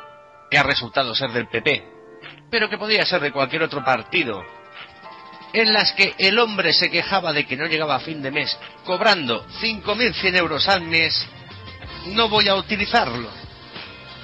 que 0.49 0.57
ha 0.57 0.63
resultado 0.63 1.15
ser 1.15 1.31
del 1.31 1.47
PP, 1.47 1.85
pero 2.49 2.69
que 2.69 2.77
podía 2.77 3.05
ser 3.05 3.21
de 3.21 3.31
cualquier 3.31 3.63
otro 3.63 3.83
partido, 3.83 4.43
en 5.53 5.73
las 5.73 5.93
que 5.93 6.13
el 6.17 6.37
hombre 6.39 6.73
se 6.73 6.89
quejaba 6.89 7.31
de 7.31 7.45
que 7.45 7.55
no 7.55 7.65
llegaba 7.65 7.95
a 7.95 7.99
fin 7.99 8.21
de 8.21 8.31
mes 8.31 8.57
cobrando 8.85 9.45
5.100 9.61 10.37
euros 10.37 10.67
al 10.67 10.81
mes, 10.81 11.25
no 12.07 12.29
voy 12.29 12.47
a 12.47 12.55
utilizarlo. 12.55 13.29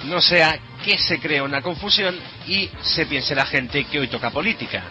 No 0.04 0.20
sea 0.20 0.58
que 0.84 0.98
se 0.98 1.20
cree 1.20 1.40
una 1.40 1.62
confusión 1.62 2.18
y 2.46 2.68
se 2.82 3.06
piense 3.06 3.34
la 3.34 3.46
gente 3.46 3.84
que 3.84 4.00
hoy 4.00 4.08
toca 4.08 4.30
política. 4.30 4.84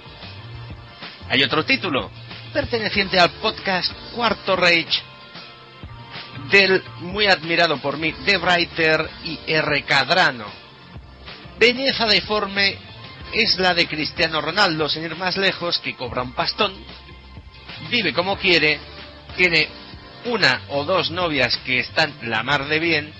Hay 1.29 1.43
otro 1.43 1.63
título, 1.63 2.09
perteneciente 2.53 3.19
al 3.19 3.29
podcast 3.31 3.91
Cuarto 4.15 4.55
Rage, 4.55 5.03
del 6.49 6.83
muy 6.99 7.27
admirado 7.27 7.77
por 7.77 7.97
mí 7.97 8.13
The 8.25 8.37
Writer 8.37 9.09
y 9.23 9.39
R. 9.47 9.83
Cadrano. 9.83 10.45
Belleza 11.59 12.05
deforme 12.07 12.77
es 13.33 13.57
la 13.59 13.73
de 13.73 13.87
Cristiano 13.87 14.41
Ronaldo, 14.41 14.89
sin 14.89 15.03
ir 15.03 15.15
más 15.15 15.37
lejos, 15.37 15.77
que 15.79 15.95
cobra 15.95 16.23
un 16.23 16.33
pastón, 16.33 16.73
vive 17.89 18.13
como 18.13 18.37
quiere, 18.37 18.79
tiene 19.37 19.69
una 20.25 20.61
o 20.69 20.83
dos 20.83 21.11
novias 21.11 21.57
que 21.65 21.79
están 21.79 22.13
la 22.23 22.43
mar 22.43 22.67
de 22.67 22.79
bien, 22.79 23.13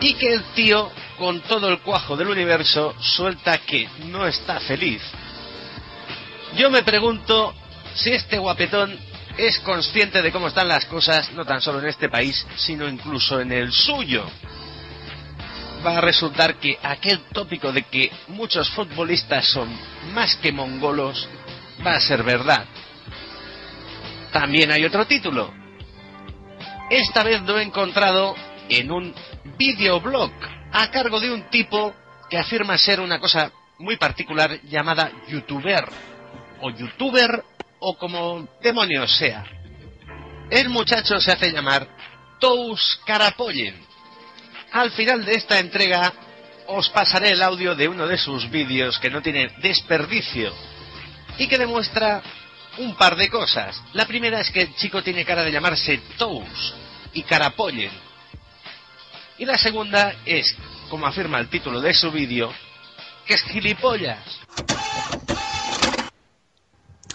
y 0.00 0.14
que 0.14 0.32
el 0.32 0.42
tío, 0.54 0.90
con 1.18 1.40
todo 1.42 1.68
el 1.68 1.80
cuajo 1.80 2.16
del 2.16 2.28
universo, 2.28 2.94
suelta 3.00 3.58
que 3.58 3.88
no 4.06 4.26
está 4.26 4.58
feliz. 4.60 5.02
Yo 6.56 6.70
me 6.70 6.82
pregunto 6.82 7.54
si 7.94 8.10
este 8.10 8.38
guapetón 8.38 8.98
es 9.36 9.58
consciente 9.60 10.22
de 10.22 10.32
cómo 10.32 10.48
están 10.48 10.68
las 10.68 10.84
cosas, 10.86 11.32
no 11.32 11.44
tan 11.44 11.60
solo 11.60 11.78
en 11.80 11.86
este 11.86 12.08
país, 12.08 12.46
sino 12.56 12.88
incluso 12.88 13.40
en 13.40 13.52
el 13.52 13.72
suyo. 13.72 14.24
Va 15.84 15.98
a 15.98 16.00
resultar 16.00 16.56
que 16.56 16.78
aquel 16.82 17.20
tópico 17.32 17.72
de 17.72 17.82
que 17.84 18.10
muchos 18.28 18.68
futbolistas 18.70 19.48
son 19.48 19.68
más 20.12 20.36
que 20.36 20.52
mongolos 20.52 21.28
va 21.86 21.94
a 21.94 22.00
ser 22.00 22.22
verdad. 22.22 22.66
También 24.32 24.70
hay 24.70 24.84
otro 24.84 25.06
título. 25.06 25.52
Esta 26.90 27.22
vez 27.22 27.40
lo 27.42 27.58
he 27.58 27.62
encontrado 27.62 28.34
en 28.68 28.90
un 28.90 29.14
videoblog 29.56 30.32
a 30.72 30.90
cargo 30.90 31.18
de 31.18 31.30
un 31.30 31.48
tipo 31.50 31.94
que 32.28 32.38
afirma 32.38 32.78
ser 32.78 33.00
una 33.00 33.18
cosa 33.18 33.50
muy 33.78 33.96
particular 33.96 34.60
llamada 34.62 35.10
youtuber 35.28 35.84
o 36.60 36.70
youtuber 36.70 37.44
o 37.80 37.96
como 37.96 38.46
demonios 38.62 39.16
sea. 39.16 39.44
El 40.50 40.68
muchacho 40.68 41.20
se 41.20 41.32
hace 41.32 41.52
llamar 41.52 41.88
Tous 42.38 43.00
Carapoyen. 43.04 43.74
Al 44.72 44.90
final 44.92 45.24
de 45.24 45.34
esta 45.34 45.58
entrega 45.58 46.12
os 46.66 46.88
pasaré 46.90 47.30
el 47.30 47.42
audio 47.42 47.74
de 47.74 47.88
uno 47.88 48.06
de 48.06 48.18
sus 48.18 48.48
vídeos 48.50 48.98
que 48.98 49.10
no 49.10 49.22
tiene 49.22 49.48
desperdicio 49.60 50.52
y 51.38 51.48
que 51.48 51.58
demuestra 51.58 52.22
un 52.78 52.94
par 52.94 53.16
de 53.16 53.28
cosas. 53.28 53.82
La 53.92 54.06
primera 54.06 54.40
es 54.40 54.50
que 54.50 54.62
el 54.62 54.74
chico 54.76 55.02
tiene 55.02 55.24
cara 55.24 55.42
de 55.42 55.52
llamarse 55.52 56.00
Tous 56.16 56.74
y 57.12 57.22
Carapoyen. 57.22 57.92
Y 59.38 59.44
la 59.46 59.56
segunda 59.56 60.14
es, 60.24 60.54
como 60.88 61.06
afirma 61.06 61.40
el 61.40 61.48
título 61.48 61.80
de 61.80 61.94
su 61.94 62.12
vídeo, 62.12 62.52
que 63.26 63.34
es 63.34 63.42
gilipollas. 63.44 64.18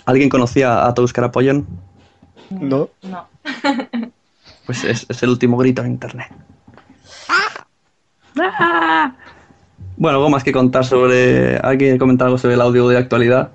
¿Alguien 0.05 0.29
conocía 0.29 0.85
a 0.85 0.93
Tous 0.93 1.13
Carapoyen? 1.13 1.65
No. 2.49 2.89
No. 3.01 3.27
Pues 4.65 4.83
es, 4.83 5.05
es 5.07 5.21
el 5.21 5.29
último 5.29 5.57
grito 5.57 5.83
en 5.83 5.91
internet. 5.91 6.25
Bueno, 9.95 10.17
algo 10.17 10.29
más 10.29 10.43
que 10.43 10.51
contar 10.51 10.83
sobre. 10.85 11.57
¿Alguien 11.57 11.99
comentar 11.99 12.25
algo 12.25 12.39
sobre 12.39 12.55
el 12.55 12.61
audio 12.61 12.87
de 12.87 12.97
actualidad? 12.97 13.49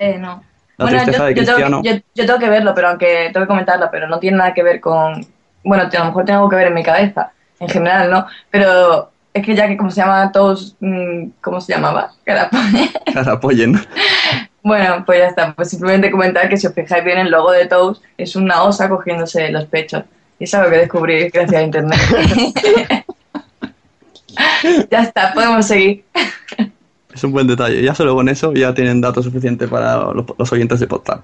Eh, 0.00 0.18
no. 0.18 0.42
La 0.78 0.84
Bueno, 0.84 0.98
yo, 0.98 1.04
tristeza 1.04 1.24
de 1.26 1.34
yo 1.34 1.44
tengo 1.44 1.54
Cristiano. 1.54 1.82
que, 1.82 1.88
yo, 1.94 2.02
yo 2.16 2.26
tengo 2.26 2.38
que 2.40 2.48
verlo, 2.50 2.74
pero 2.74 2.88
aunque 2.88 3.30
tengo 3.32 3.46
que 3.46 3.48
comentarlo, 3.48 3.88
pero 3.92 4.08
no 4.08 4.18
tiene 4.18 4.38
nada 4.38 4.52
que 4.52 4.62
ver 4.64 4.80
con... 4.80 5.24
Bueno, 5.62 5.84
a 5.84 5.98
lo 5.98 6.04
mejor 6.06 6.24
tengo 6.24 6.48
que 6.48 6.56
ver 6.56 6.66
en 6.66 6.74
mi 6.74 6.82
cabeza, 6.82 7.30
en 7.60 7.68
general, 7.68 8.10
¿no? 8.10 8.26
Pero 8.50 9.12
es 9.32 9.46
que 9.46 9.54
ya 9.54 9.68
que 9.68 9.76
como 9.76 9.90
se 9.92 10.00
llama 10.00 10.32
todos... 10.32 10.76
mm, 10.80 11.26
¿Cómo 11.40 11.60
se 11.60 11.72
llamaba? 11.72 12.10
Carapoye. 12.24 12.90
Carapoyen. 13.14 13.80
Bueno, 14.62 15.02
pues 15.04 15.18
ya 15.18 15.26
está. 15.26 15.54
Pues 15.54 15.70
simplemente 15.70 16.10
comentar 16.10 16.48
que 16.48 16.56
si 16.56 16.66
os 16.66 16.74
fijáis 16.74 17.04
bien 17.04 17.18
el 17.18 17.30
logo 17.30 17.50
de 17.52 17.66
Toast 17.66 18.02
es 18.16 18.36
una 18.36 18.62
osa 18.62 18.88
cogiéndose 18.88 19.50
los 19.50 19.64
pechos. 19.66 20.04
Y 20.38 20.44
es 20.44 20.54
algo 20.54 20.70
que 20.70 20.76
descubrí 20.78 21.28
gracias 21.30 21.60
a 21.60 21.64
internet. 21.64 21.98
ya 24.90 25.02
está, 25.02 25.32
podemos 25.34 25.66
seguir. 25.66 26.04
Es 27.14 27.22
un 27.24 27.32
buen 27.32 27.46
detalle. 27.46 27.82
Ya 27.82 27.94
solo 27.94 28.14
con 28.14 28.28
eso 28.28 28.52
ya 28.54 28.72
tienen 28.74 29.00
datos 29.00 29.24
suficientes 29.24 29.68
para 29.68 29.96
los, 30.12 30.24
los 30.38 30.52
oyentes 30.52 30.80
de 30.80 30.86
podcast. 30.86 31.22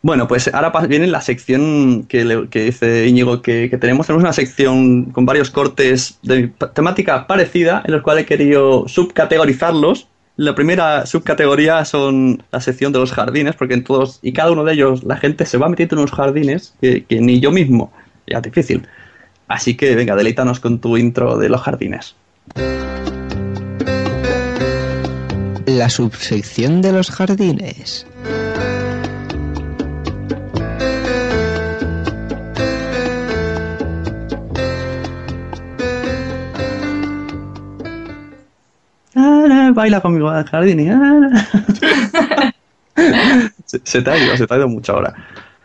Bueno, 0.00 0.28
pues 0.28 0.48
ahora 0.54 0.70
viene 0.86 1.08
la 1.08 1.20
sección 1.20 2.04
que, 2.08 2.24
le- 2.24 2.48
que 2.48 2.64
dice 2.66 3.06
Íñigo 3.08 3.42
que, 3.42 3.68
que 3.68 3.78
tenemos. 3.78 4.06
Tenemos 4.06 4.22
una 4.22 4.32
sección 4.32 5.06
con 5.06 5.26
varios 5.26 5.50
cortes 5.50 6.18
de 6.22 6.52
temática 6.74 7.26
parecida, 7.26 7.82
en 7.84 7.92
los 7.92 8.02
cuales 8.02 8.22
he 8.24 8.26
querido 8.26 8.86
subcategorizarlos. 8.86 10.06
La 10.38 10.54
primera 10.54 11.04
subcategoría 11.04 11.84
son 11.84 12.44
la 12.52 12.60
sección 12.60 12.92
de 12.92 13.00
los 13.00 13.10
jardines, 13.10 13.56
porque 13.56 13.74
en 13.74 13.82
todos 13.82 14.20
y 14.22 14.32
cada 14.32 14.52
uno 14.52 14.62
de 14.62 14.74
ellos 14.74 15.02
la 15.02 15.16
gente 15.16 15.44
se 15.44 15.58
va 15.58 15.68
metiendo 15.68 15.96
en 15.96 15.98
unos 16.02 16.12
jardines 16.12 16.74
que, 16.80 17.04
ni 17.10 17.40
yo 17.40 17.50
mismo. 17.50 17.92
Ya 18.24 18.40
difícil. 18.40 18.86
Así 19.48 19.76
que 19.76 19.96
venga, 19.96 20.14
deleítanos 20.14 20.60
con 20.60 20.78
tu 20.78 20.96
intro 20.96 21.38
de 21.38 21.48
los 21.48 21.60
jardines. 21.60 22.14
La 25.66 25.90
subsección 25.90 26.82
de 26.82 26.92
los 26.92 27.10
jardines. 27.10 28.06
Ah, 39.68 39.72
baila 39.74 40.00
conmigo 40.00 40.28
al 40.30 40.44
jardín. 40.44 40.80
y, 40.80 40.88
ah. 40.90 42.52
se, 43.66 43.80
se 43.84 44.02
te 44.02 44.10
ha 44.10 44.16
ido, 44.18 44.36
se 44.36 44.46
te 44.46 44.54
ha 44.54 44.56
ido 44.58 44.68
mucho 44.68 44.94
ahora. 44.94 45.14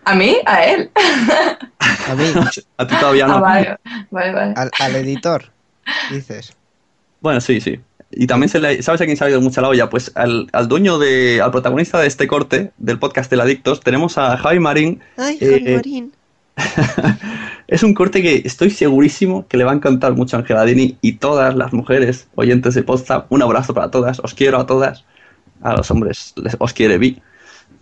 ¿A 0.06 0.16
mí? 0.16 0.36
¿A 0.46 0.64
él? 0.66 0.92
A 2.10 2.16
mí, 2.16 2.24
A 2.78 2.88
ti 2.88 2.96
todavía 3.00 3.28
no. 3.28 3.36
Ah, 3.36 3.40
vale, 3.40 3.78
vale, 4.12 4.34
vale. 4.34 4.54
al, 4.58 4.72
al 4.80 4.96
editor, 4.98 5.46
dices. 6.12 6.54
Bueno, 7.22 7.40
sí, 7.40 7.62
sí. 7.62 7.80
Y 8.12 8.28
también 8.28 8.50
se 8.50 8.60
le, 8.60 8.84
¿sabes 8.84 9.02
a 9.02 9.06
quién 9.06 9.18
se 9.18 9.24
ha 9.26 9.30
ido 9.30 9.42
mucha 9.42 9.62
la 9.62 9.70
olla? 9.70 9.90
Pues 9.90 10.12
al, 10.16 10.48
al 10.52 10.68
dueño 10.68 11.00
de, 11.00 11.42
al 11.42 11.52
protagonista 11.52 12.00
de 12.00 12.08
este 12.08 12.28
corte 12.28 12.72
del 12.78 13.00
podcast 13.00 13.32
del 13.32 13.42
Adictos, 13.42 13.80
tenemos 13.80 14.18
a 14.18 14.38
Javi 14.38 14.60
Marín. 14.60 15.02
Ay, 15.18 15.38
Eh, 15.42 15.50
Javi 15.60 15.72
eh. 15.72 15.76
Marín. 15.78 16.14
Es 17.74 17.82
un 17.82 17.96
corte 17.96 18.22
que 18.22 18.44
estoy 18.46 18.70
segurísimo 18.70 19.48
que 19.48 19.58
le 19.58 19.64
va 19.64 19.72
a 19.72 19.74
encantar 19.74 20.14
mucho 20.14 20.36
a 20.38 20.42
Angela 20.42 20.64
Dini 20.64 20.96
y 21.02 21.14
todas 21.14 21.56
las 21.56 21.74
mujeres 21.74 22.28
oyentes 22.36 22.76
de 22.76 22.84
podcast. 22.84 23.26
Un 23.30 23.42
abrazo 23.42 23.74
para 23.74 23.90
todas, 23.90 24.20
os 24.20 24.36
quiero 24.36 24.60
a 24.60 24.68
todas. 24.68 25.04
A 25.64 25.74
los 25.78 25.90
hombres 25.90 26.36
les- 26.36 26.56
os 26.60 26.72
quiere 26.72 27.00
Vi. 27.00 27.20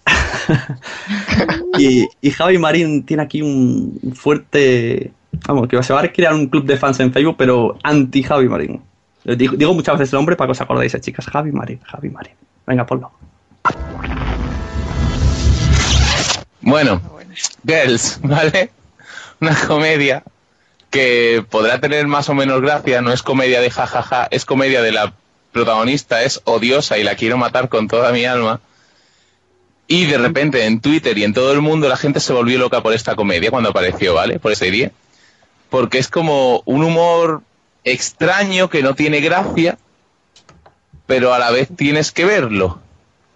y, 1.77 2.07
y 2.21 2.31
Javi 2.31 2.57
Marín 2.57 3.03
tiene 3.03 3.24
aquí 3.24 3.41
un 3.41 4.00
fuerte. 4.15 5.12
Vamos, 5.45 5.67
que 5.67 5.83
se 5.83 5.91
va 5.91 6.00
a 6.03 6.07
crear 6.13 6.33
un 6.36 6.48
club 6.48 6.63
de 6.65 6.77
fans 6.77 6.98
en 7.01 7.12
Facebook, 7.12 7.36
pero 7.38 7.77
anti 7.83 8.24
Javi 8.24 8.48
Marín. 8.48 8.79
Digo, 9.25 9.57
digo 9.57 9.74
muchas 9.74 10.00
veces 10.00 10.13
el 10.13 10.19
nombre 10.19 10.38
para 10.38 10.48
que 10.48 10.51
os 10.53 10.62
acordéis, 10.62 10.93
eh, 10.93 11.01
chicas. 11.01 11.25
Javi 11.25 11.51
Marín, 11.51 11.81
Javi 11.83 12.10
Marín. 12.10 12.31
Venga, 12.65 12.86
ponlo. 12.86 13.12
Bueno, 16.62 17.01
Girls, 17.67 18.21
¿vale? 18.24 18.71
Una 19.41 19.55
comedia 19.67 20.24
que 20.91 21.43
podrá 21.50 21.79
tener 21.79 22.05
más 22.05 22.29
o 22.29 22.36
menos 22.36 22.62
gracia, 22.62 23.01
no 23.01 23.12
es 23.12 23.24
comedia 23.24 23.60
de 23.60 23.71
jajaja, 23.71 24.27
es 24.29 24.45
comedia 24.45 24.83
de 24.83 24.91
la 24.91 25.13
protagonista, 25.51 26.21
es 26.24 26.41
odiosa 26.43 27.00
y 27.00 27.03
la 27.03 27.15
quiero 27.15 27.38
matar 27.38 27.67
con 27.67 27.88
toda 27.88 28.12
mi 28.12 28.24
alma. 28.24 28.62
Y 29.88 30.05
de 30.05 30.19
repente 30.19 30.65
en 30.65 30.79
Twitter 30.79 31.17
y 31.17 31.24
en 31.24 31.33
todo 31.33 31.51
el 31.53 31.62
mundo 31.62 31.89
la 31.89 31.98
gente 31.98 32.19
se 32.19 32.33
volvió 32.33 32.60
loca 32.60 32.83
por 32.83 32.93
esta 32.93 33.15
comedia 33.15 33.50
cuando 33.50 33.69
apareció, 33.69 34.13
¿vale? 34.13 34.39
Por 34.39 34.51
esa 34.51 34.65
serie. 34.65 34.91
Porque 35.71 35.98
es 35.98 36.07
como 36.07 36.62
un 36.65 36.83
humor 36.83 37.41
extraño 37.83 38.69
que 38.69 38.83
no 38.83 38.93
tiene 38.93 39.21
gracia, 39.21 39.79
pero 41.07 41.33
a 41.33 41.39
la 41.39 41.50
vez 41.50 41.67
tienes 41.75 42.12
que 42.12 42.25
verlo. 42.25 42.79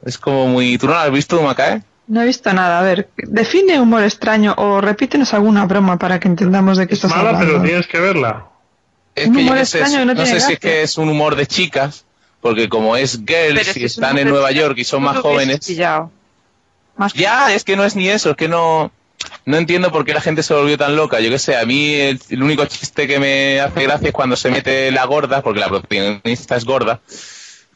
Es 0.05 0.19
como 0.19 0.47
muy... 0.47 0.77
¿Tú 0.77 0.85
no 0.85 0.93
lo 0.93 0.99
has 0.99 1.11
visto, 1.11 1.41
Macae? 1.41 1.81
No 2.07 2.21
he 2.21 2.25
visto 2.25 2.53
nada. 2.53 2.79
A 2.79 2.83
ver, 2.83 3.09
define 3.17 3.79
humor 3.79 4.03
extraño 4.03 4.53
o 4.57 4.79
repítenos 4.81 5.33
alguna 5.33 5.65
broma 5.65 5.97
para 5.97 6.19
que 6.19 6.27
entendamos 6.27 6.77
de 6.77 6.87
qué 6.87 6.93
estás 6.93 7.11
Mala, 7.11 7.29
hablando. 7.31 7.53
pero 7.53 7.63
tienes 7.63 7.87
que 7.87 7.99
verla. 7.99 8.45
Es 9.15 9.27
Un 9.27 9.35
que 9.35 9.39
yo 9.45 9.51
humor 9.51 9.65
sé, 9.65 9.79
extraño 9.79 9.99
que 9.99 10.05
no 10.05 10.13
no 10.13 10.23
tiene 10.23 10.39
sé 10.39 10.45
si 10.45 10.53
es 10.53 10.59
que 10.59 10.81
es 10.83 10.97
un 10.97 11.09
humor 11.09 11.35
de 11.35 11.47
chicas, 11.47 12.05
porque 12.41 12.69
como 12.69 12.95
es 12.95 13.19
Pero 13.25 13.47
girls 13.55 13.67
si 13.67 13.79
y 13.81 13.85
es 13.85 13.93
están 13.93 14.17
en 14.17 14.29
Nueva 14.29 14.51
York 14.51 14.77
y 14.77 14.83
son 14.83 15.03
más 15.03 15.17
jóvenes. 15.17 15.67
Más 16.97 17.13
Ya, 17.13 17.53
es 17.53 17.63
que 17.63 17.75
no 17.75 17.83
es 17.83 17.95
ni 17.95 18.07
eso, 18.09 18.31
es 18.31 18.37
que 18.37 18.47
no. 18.47 18.91
No 19.45 19.57
entiendo 19.57 19.91
por 19.91 20.05
qué 20.05 20.13
la 20.13 20.21
gente 20.21 20.43
se 20.43 20.53
volvió 20.53 20.77
tan 20.77 20.95
loca. 20.95 21.19
Yo 21.19 21.29
qué 21.31 21.39
sé, 21.39 21.55
a 21.57 21.65
mí 21.65 21.93
el, 21.93 22.19
el 22.29 22.43
único 22.43 22.65
chiste 22.65 23.07
que 23.07 23.19
me 23.19 23.59
hace 23.59 23.83
gracia 23.83 24.07
es 24.09 24.13
cuando 24.13 24.35
se 24.35 24.51
mete 24.51 24.91
la 24.91 25.05
gorda, 25.05 25.41
porque 25.41 25.59
la 25.59 25.69
protagonista 25.69 26.55
es 26.55 26.65
gorda. 26.65 26.99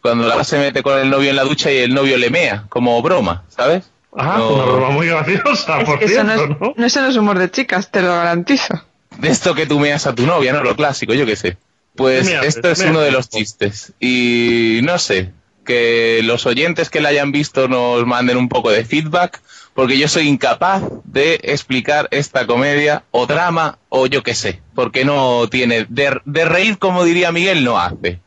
Cuando 0.02 0.28
la 0.28 0.44
se 0.44 0.58
mete 0.60 0.84
con 0.84 1.00
el 1.00 1.10
novio 1.10 1.30
en 1.32 1.36
la 1.36 1.44
ducha 1.44 1.72
y 1.72 1.78
el 1.78 1.94
novio 1.94 2.18
le 2.18 2.30
mea, 2.30 2.66
como 2.70 3.02
broma, 3.02 3.44
¿sabes? 3.50 3.90
Ah, 4.16 4.36
No. 4.40 4.50
una 4.56 4.66
broma 4.66 4.90
muy 4.92 5.08
graciosa, 5.08 5.80
Es 5.82 5.86
por 5.86 6.04
eso 6.04 6.08
cierto, 6.08 6.24
no, 6.24 6.34
es, 6.34 6.50
¿no? 6.60 6.74
no, 6.76 6.86
eso 6.86 7.02
no 7.02 7.08
es 7.08 7.16
humor 7.16 7.38
de 7.40 7.52
chicas, 7.52 7.92
te 7.92 8.02
lo 8.02 8.10
garantizo. 8.10 8.84
De 9.18 9.30
esto 9.30 9.54
que 9.56 9.66
tú 9.66 9.80
meas 9.80 10.08
a 10.08 10.16
tu 10.16 10.26
novia, 10.26 10.54
¿no? 10.54 10.64
Lo 10.64 10.76
clásico, 10.76 11.14
yo 11.14 11.26
qué 11.26 11.36
sé. 11.36 11.58
Pues 11.96 12.28
esto 12.30 12.70
es 12.72 12.80
uno 12.82 13.02
de 13.02 13.12
los 13.12 13.30
chistes. 13.30 13.94
Y 14.00 14.80
no 14.84 14.98
sé, 14.98 15.32
que 15.66 16.22
los 16.24 16.46
oyentes 16.46 16.90
que 16.90 17.02
la 17.02 17.10
hayan 17.10 17.32
visto 17.32 17.68
nos 17.68 18.06
manden 18.06 18.38
un 18.38 18.48
poco 18.50 18.70
de 18.72 18.86
feedback, 18.86 19.42
porque 19.74 19.98
yo 19.98 20.08
soy 20.08 20.28
incapaz 20.28 20.82
de 21.04 21.40
explicar 21.44 22.08
esta 22.12 22.48
comedia 22.48 23.04
o 23.12 23.28
drama 23.28 23.78
o 23.90 24.08
yo 24.08 24.24
qué 24.24 24.34
sé, 24.34 24.62
porque 24.76 25.06
no 25.06 25.48
tiene, 25.50 25.86
de, 25.90 26.20
de 26.26 26.46
reír 26.46 26.78
como 26.80 27.04
diría 27.04 27.32
Miguel, 27.32 27.64
no 27.64 27.78
hace. 27.80 28.20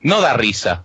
No 0.00 0.20
da 0.20 0.34
risa. 0.34 0.84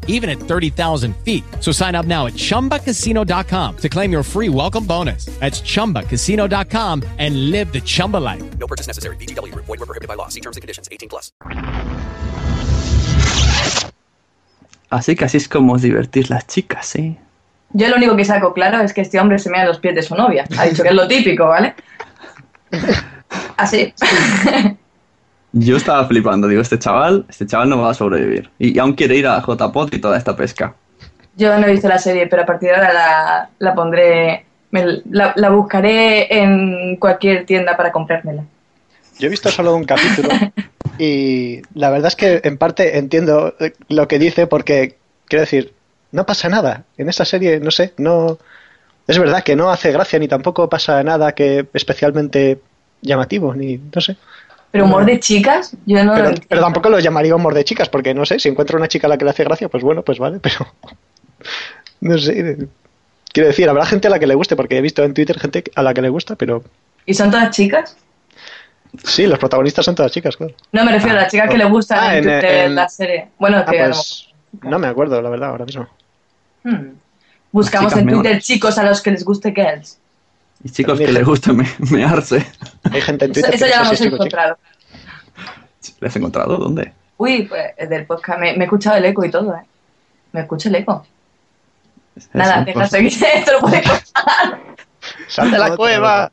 even 0.07 0.29
at 0.29 0.37
30,000 0.37 1.13
feet. 1.25 1.43
So 1.59 1.73
sign 1.73 1.93
up 1.95 2.05
now 2.05 2.27
at 2.27 2.35
chumbacasino.com 2.35 3.77
to 3.77 3.89
claim 3.89 4.11
your 4.13 4.23
free 4.23 4.47
welcome 4.47 4.85
bonus. 4.85 5.25
That's 5.39 5.61
chumbacasino.com 5.61 7.03
and 7.17 7.51
live 7.51 7.73
the 7.73 7.81
Chumba 7.81 8.17
life. 8.17 8.43
No 8.57 8.67
purchase 8.67 8.87
necessary. 8.87 9.17
VGW 9.17 9.51
Group. 9.51 9.65
Void 9.65 9.79
were 9.79 9.87
prohibited 9.87 10.07
by 10.07 10.15
law. 10.15 10.29
See 10.29 10.41
terms 10.41 10.57
and 10.57 10.61
conditions. 10.61 10.87
18 10.91 11.09
plus. 11.09 11.31
Así 14.91 15.15
que 15.15 15.25
así 15.25 15.37
es 15.37 15.47
como 15.47 15.73
os 15.73 15.81
divertís 15.81 16.29
las 16.29 16.45
chicas, 16.47 16.95
¿eh? 16.97 17.17
Yo 17.73 17.87
lo 17.87 17.95
único 17.95 18.17
que 18.17 18.25
saco 18.25 18.53
claro 18.53 18.81
es 18.81 18.93
que 18.93 19.01
este 19.01 19.19
hombre 19.19 19.39
se 19.39 19.49
mea 19.49 19.61
en 19.61 19.69
los 19.69 19.79
pies 19.79 19.95
de 19.95 20.01
su 20.01 20.15
novia. 20.15 20.45
Ha 20.57 20.65
dicho 20.65 20.83
que 20.83 20.89
es 20.89 20.95
lo 20.95 21.07
típico, 21.07 21.47
¿vale? 21.47 21.75
Así. 23.57 23.93
Yo 25.53 25.75
estaba 25.75 26.05
flipando, 26.07 26.47
digo, 26.47 26.61
este 26.61 26.79
chaval, 26.79 27.25
este 27.29 27.45
chaval 27.45 27.69
no 27.69 27.81
va 27.81 27.91
a 27.91 27.93
sobrevivir. 27.93 28.49
Y, 28.57 28.75
y 28.75 28.79
aún 28.79 28.93
quiere 28.93 29.15
ir 29.15 29.27
a 29.27 29.41
JPOT 29.41 29.93
y 29.93 29.99
toda 29.99 30.17
esta 30.17 30.35
pesca. 30.35 30.75
Yo 31.35 31.57
no 31.57 31.67
he 31.67 31.71
visto 31.71 31.87
la 31.87 31.97
serie, 31.97 32.27
pero 32.27 32.43
a 32.43 32.45
partir 32.45 32.69
de 32.69 32.75
ahora 32.75 32.93
la, 32.93 33.49
la 33.59 33.75
pondré, 33.75 34.45
me- 34.71 35.01
la, 35.09 35.33
la 35.35 35.49
buscaré 35.49 36.33
en 36.41 36.95
cualquier 36.97 37.45
tienda 37.45 37.75
para 37.75 37.91
comprármela. 37.91 38.43
Yo 39.19 39.27
he 39.27 39.29
visto 39.29 39.49
solo 39.49 39.75
un 39.75 39.83
capítulo 39.83 40.29
y 40.99 41.61
la 41.73 41.89
verdad 41.89 42.07
es 42.07 42.15
que 42.15 42.41
en 42.43 42.57
parte 42.57 42.97
entiendo 42.97 43.55
eh, 43.59 43.73
lo 43.89 44.07
que 44.07 44.19
dice 44.19 44.47
porque, 44.47 44.95
quiero 45.27 45.41
decir, 45.41 45.73
no 46.11 46.25
pasa 46.25 46.49
nada. 46.49 46.83
En 46.97 47.09
esa 47.09 47.25
serie, 47.25 47.59
no 47.59 47.71
sé, 47.71 47.93
no... 47.97 48.37
Es 49.07 49.17
verdad 49.19 49.43
que 49.43 49.55
no 49.55 49.69
hace 49.71 49.91
gracia 49.91 50.19
ni 50.19 50.27
tampoco 50.27 50.69
pasa 50.69 51.03
nada 51.03 51.33
que 51.33 51.65
especialmente 51.73 52.59
llamativo, 53.01 53.53
ni 53.55 53.77
no 53.93 53.99
sé. 53.99 54.15
Pero 54.71 54.85
humor 54.85 55.05
de 55.05 55.19
chicas, 55.19 55.75
yo 55.85 55.97
no 56.03 56.11
lo 56.11 56.13
Pero, 56.15 56.27
entiendo. 56.29 56.47
pero 56.49 56.61
tampoco 56.61 56.89
lo 56.89 56.99
llamaría 56.99 57.35
humor 57.35 57.53
de 57.53 57.65
chicas, 57.65 57.89
porque 57.89 58.13
no 58.13 58.25
sé, 58.25 58.39
si 58.39 58.47
encuentro 58.49 58.77
una 58.77 58.87
chica 58.87 59.07
a 59.07 59.09
la 59.09 59.17
que 59.17 59.25
le 59.25 59.31
hace 59.31 59.43
gracia, 59.43 59.67
pues 59.69 59.83
bueno, 59.83 60.01
pues 60.03 60.17
vale, 60.19 60.39
pero 60.41 60.65
no 61.99 62.17
sé. 62.17 62.67
Quiero 63.33 63.47
decir, 63.47 63.69
habrá 63.69 63.85
gente 63.85 64.07
a 64.07 64.11
la 64.11 64.19
que 64.19 64.27
le 64.27 64.35
guste, 64.35 64.55
porque 64.55 64.77
he 64.77 64.81
visto 64.81 65.03
en 65.03 65.13
Twitter 65.13 65.39
gente 65.39 65.63
a 65.75 65.83
la 65.83 65.93
que 65.93 66.01
le 66.01 66.09
gusta, 66.09 66.35
pero 66.35 66.63
¿Y 67.05 67.13
son 67.13 67.31
todas 67.31 67.49
chicas? 67.55 67.97
sí, 69.05 69.25
los 69.25 69.39
protagonistas 69.39 69.85
son 69.85 69.95
todas 69.95 70.11
chicas, 70.11 70.35
claro. 70.35 70.53
No 70.73 70.83
me 70.85 70.91
refiero 70.91 71.17
a 71.17 71.21
las 71.23 71.31
chicas 71.31 71.49
que 71.49 71.57
le 71.57 71.65
gustan 71.65 71.99
Ah, 72.01 72.17
en, 72.17 72.23
en- 72.27 72.39
Twitter 72.39 72.65
en- 72.65 72.75
la 72.75 72.89
serie. 72.89 73.29
Bueno, 73.39 73.57
Ah, 73.65 73.71
que 73.71 73.79
lo 73.79 73.85
pues, 73.87 74.27
No 74.63 74.79
me 74.79 74.87
acuerdo, 74.87 75.21
la 75.21 75.29
verdad, 75.29 75.49
ahora 75.49 75.65
mismo. 75.65 75.87
Hmm. 76.63 76.89
Buscamos 77.53 77.93
chicas 77.93 78.03
en. 78.05 78.09
Twitter 78.09 78.41
chicos 78.41 78.77
a 78.77 78.83
los 78.83 79.01
que 79.01 79.11
les 79.11 79.23
guste 79.25 79.53
Girls. 79.53 79.97
Y 80.63 80.69
chicos 80.69 80.97
que 80.99 81.11
les 81.11 81.25
gusta 81.25 81.53
me- 81.53 81.67
mearse. 81.91 82.45
Hay 82.91 83.01
gente 83.01 83.25
en 83.25 83.31
Eso, 83.31 83.41
Twitter 83.41 83.55
eso 83.55 83.65
que 83.65 83.71
ya 83.71 83.79
lo 83.79 83.85
hemos 83.87 83.99
chico. 83.99 84.15
encontrado. 84.15 84.57
¿Le 85.99 86.07
has 86.07 86.15
encontrado? 86.15 86.57
¿Dónde? 86.57 86.93
Uy, 87.17 87.43
pues 87.43 87.61
eh, 87.77 87.87
del 87.87 88.05
podcast 88.05 88.39
me, 88.39 88.53
me 88.53 88.59
he 88.59 88.63
escuchado 88.63 88.97
el 88.97 89.05
eco 89.05 89.23
y 89.25 89.31
todo, 89.31 89.55
¿eh? 89.55 89.61
Me 90.31 90.41
escucho 90.41 90.69
el 90.69 90.75
eco. 90.75 91.05
Nada, 92.33 92.65
pues, 92.73 92.89
seguir, 92.89 93.11
esto 93.35 93.51
lo 93.53 93.59
puede 93.61 93.81
contar. 93.83 94.59
¡Sal 95.27 95.49
de 95.51 95.57
la 95.57 95.75
cueva! 95.75 96.31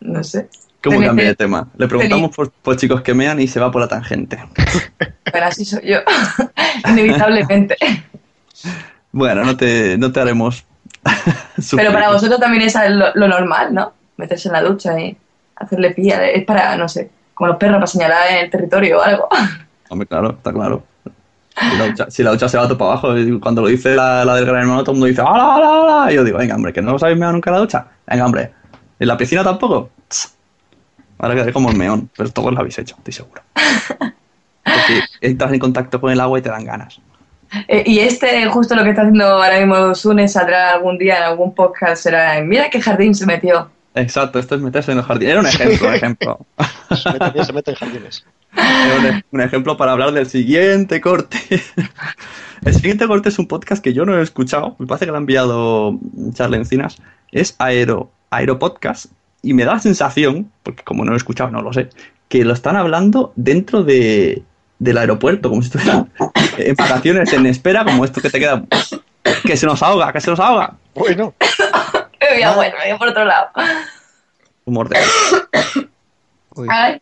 No 0.00 0.22
sé. 0.24 0.48
¿Cómo 0.82 1.00
cambia 1.00 1.24
que- 1.24 1.28
de 1.30 1.34
tema? 1.36 1.68
Le 1.76 1.88
preguntamos 1.88 2.34
por, 2.34 2.50
por 2.50 2.76
chicos 2.76 3.02
que 3.02 3.12
mean 3.12 3.40
y 3.40 3.48
se 3.48 3.58
va 3.60 3.70
por 3.70 3.80
la 3.82 3.88
tangente. 3.88 4.38
Pero 5.24 5.44
así 5.46 5.64
soy 5.64 5.82
yo. 5.84 5.98
Inevitablemente. 6.88 7.76
Bueno, 9.10 9.44
no 9.44 9.56
te, 9.56 9.98
no 9.98 10.12
te 10.12 10.20
haremos. 10.20 10.64
Pero 11.76 11.92
para 11.92 12.10
vosotros 12.12 12.38
también 12.40 12.62
es 12.62 12.74
lo, 12.90 13.12
lo 13.14 13.28
normal, 13.28 13.74
¿no? 13.74 13.92
Meterse 14.16 14.48
en 14.48 14.52
la 14.52 14.62
ducha 14.62 14.98
y 14.98 15.16
hacerle 15.56 15.90
pilla. 15.90 16.24
Es 16.26 16.44
para, 16.44 16.76
no 16.76 16.88
sé, 16.88 17.10
como 17.34 17.48
los 17.48 17.56
perros 17.56 17.76
para 17.76 17.86
señalar 17.86 18.30
en 18.30 18.44
el 18.44 18.50
territorio 18.50 18.98
o 18.98 19.02
algo. 19.02 19.28
Hombre, 19.90 20.06
claro, 20.06 20.30
está 20.30 20.52
claro. 20.52 20.82
Si 21.60 21.76
la 21.76 21.86
ducha, 21.86 22.10
si 22.10 22.22
la 22.22 22.30
ducha 22.30 22.48
se 22.48 22.56
va 22.56 22.68
todo 22.68 22.78
para 22.78 22.92
abajo, 22.92 23.18
y 23.18 23.40
cuando 23.40 23.62
lo 23.62 23.68
dice 23.68 23.96
la, 23.96 24.24
la 24.24 24.36
del 24.36 24.46
gran 24.46 24.62
hermano, 24.62 24.82
todo 24.82 24.92
el 24.92 24.98
mundo 24.98 25.06
dice 25.08 25.22
¡Hala, 25.22 25.54
hala, 25.54 25.80
hala! 25.80 26.12
Y 26.12 26.14
yo 26.14 26.22
digo, 26.22 26.38
venga, 26.38 26.54
hombre, 26.54 26.72
que 26.72 26.80
no 26.80 26.94
os 26.94 27.02
habéis 27.02 27.18
meado 27.18 27.32
nunca 27.32 27.50
en 27.50 27.54
la 27.54 27.60
ducha. 27.60 27.86
Venga, 28.06 28.26
hombre. 28.26 28.52
¿En 29.00 29.08
la 29.08 29.16
piscina 29.16 29.42
tampoco? 29.42 29.90
Ahora 31.18 31.34
quedaré 31.34 31.52
como 31.52 31.70
el 31.70 31.76
meón, 31.76 32.08
pero 32.16 32.30
todos 32.30 32.52
lo 32.52 32.60
habéis 32.60 32.78
hecho, 32.78 32.94
estoy 32.98 33.12
seguro. 33.12 33.42
Porque 34.64 35.02
entras 35.20 35.52
en 35.52 35.58
contacto 35.58 36.00
con 36.00 36.12
el 36.12 36.20
agua 36.20 36.38
y 36.38 36.42
te 36.42 36.48
dan 36.48 36.64
ganas. 36.64 37.00
Eh, 37.66 37.84
y 37.86 38.00
este, 38.00 38.46
justo 38.46 38.74
lo 38.74 38.84
que 38.84 38.90
está 38.90 39.02
haciendo 39.02 39.24
ahora 39.24 39.58
mismo 39.58 39.94
Sune, 39.94 40.28
saldrá 40.28 40.72
algún 40.72 40.98
día 40.98 41.18
en 41.18 41.22
algún 41.24 41.54
podcast. 41.54 42.02
Será, 42.02 42.40
mira 42.42 42.70
qué 42.70 42.80
jardín 42.80 43.14
se 43.14 43.26
metió. 43.26 43.70
Exacto, 43.94 44.38
esto 44.38 44.54
es 44.54 44.60
meterse 44.60 44.92
en 44.92 44.98
el 44.98 45.04
jardín. 45.04 45.30
Era 45.30 45.40
un 45.40 45.46
ejemplo, 45.46 45.88
un 45.88 45.94
ejemplo. 45.94 46.46
Se 46.94 47.12
mete, 47.12 47.44
se 47.44 47.52
mete 47.52 47.70
en 47.72 47.76
jardines. 47.76 48.24
Era 48.52 49.10
un, 49.10 49.24
un 49.30 49.40
ejemplo 49.40 49.76
para 49.76 49.92
hablar 49.92 50.12
del 50.12 50.26
siguiente 50.26 51.00
corte. 51.00 51.38
El 52.64 52.74
siguiente 52.74 53.06
corte 53.06 53.28
es 53.28 53.38
un 53.38 53.46
podcast 53.46 53.82
que 53.82 53.92
yo 53.92 54.04
no 54.04 54.18
he 54.18 54.22
escuchado. 54.22 54.76
Me 54.78 54.86
parece 54.86 55.06
que 55.06 55.12
lo 55.12 55.16
ha 55.16 55.20
enviado 55.20 55.98
Charlie 56.34 56.58
Encinas. 56.58 56.98
Es 57.30 57.54
Aero, 57.58 58.10
Aero 58.30 58.58
Podcast. 58.58 59.06
Y 59.42 59.54
me 59.54 59.64
da 59.64 59.74
la 59.74 59.80
sensación, 59.80 60.50
porque 60.62 60.82
como 60.82 61.04
no 61.04 61.12
lo 61.12 61.16
he 61.16 61.18
escuchado, 61.18 61.50
no 61.50 61.62
lo 61.62 61.72
sé, 61.72 61.88
que 62.28 62.44
lo 62.44 62.52
están 62.52 62.76
hablando 62.76 63.32
dentro 63.36 63.84
de, 63.84 64.42
del 64.78 64.98
aeropuerto, 64.98 65.48
como 65.48 65.62
si 65.62 65.66
estuvieran 65.66 66.10
en 66.58 66.74
vacaciones, 66.74 67.32
en 67.32 67.46
espera, 67.46 67.84
como 67.84 68.04
esto 68.04 68.20
que 68.20 68.30
te 68.30 68.38
queda. 68.38 68.62
Que 69.44 69.56
se 69.56 69.66
nos 69.66 69.82
ahoga, 69.82 70.12
que 70.12 70.20
se 70.20 70.30
nos 70.30 70.40
ahoga. 70.40 70.74
Bueno. 70.94 71.34
Me 72.20 72.34
voy 72.34 72.42
a, 72.42 72.54
bueno, 72.54 72.76
me 72.78 72.84
voy 72.84 72.92
a 72.92 72.98
por 72.98 73.08
otro 73.08 73.24
lado. 73.24 73.48
Humor 74.64 74.88
de. 74.88 74.98
Uy, 76.54 76.68
Ay, 76.70 77.00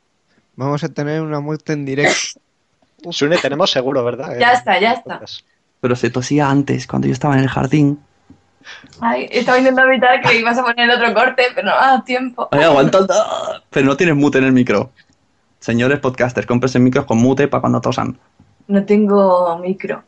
vamos 0.55 0.85
a 0.85 0.89
tener 0.89 1.23
una 1.23 1.41
muerte 1.41 1.73
en 1.73 1.85
directo. 1.85 2.41
Sune 3.11 3.39
tenemos 3.39 3.71
seguro, 3.71 4.05
¿verdad? 4.05 4.39
ya 4.39 4.53
está, 4.53 4.79
ya 4.79 4.93
está. 4.93 5.21
Pero 5.81 5.97
se 5.97 6.11
tosía 6.11 6.51
antes, 6.51 6.87
cuando 6.87 7.07
yo 7.07 7.13
estaba 7.13 7.35
en 7.35 7.43
el 7.43 7.49
jardín. 7.49 8.01
Ay, 9.01 9.29
estaba 9.31 9.59
intentando 9.59 9.91
evitar 9.93 10.21
que 10.21 10.39
ibas 10.39 10.59
a 10.59 10.63
poner 10.63 10.91
el 10.91 10.91
otro 10.91 11.15
corte, 11.15 11.45
pero 11.55 11.69
no 11.69 11.75
dado 11.75 12.03
tiempo. 12.03 12.49
Ay, 12.51 12.65
aguantando. 12.65 13.15
Pero 13.71 13.87
no 13.87 13.97
tienes 13.97 14.17
mute 14.17 14.39
en 14.39 14.45
el 14.45 14.53
micro. 14.53 14.91
Señores 15.67 15.99
podcasters, 15.99 16.47
cómprense 16.47 16.79
micros 16.79 17.07
con 17.07 17.19
mute 17.19 17.49
para 17.49 17.61
cuando 17.61 17.81
tosan. 17.81 18.17
No 18.69 18.85
tengo 18.85 19.59
micro. 19.59 20.01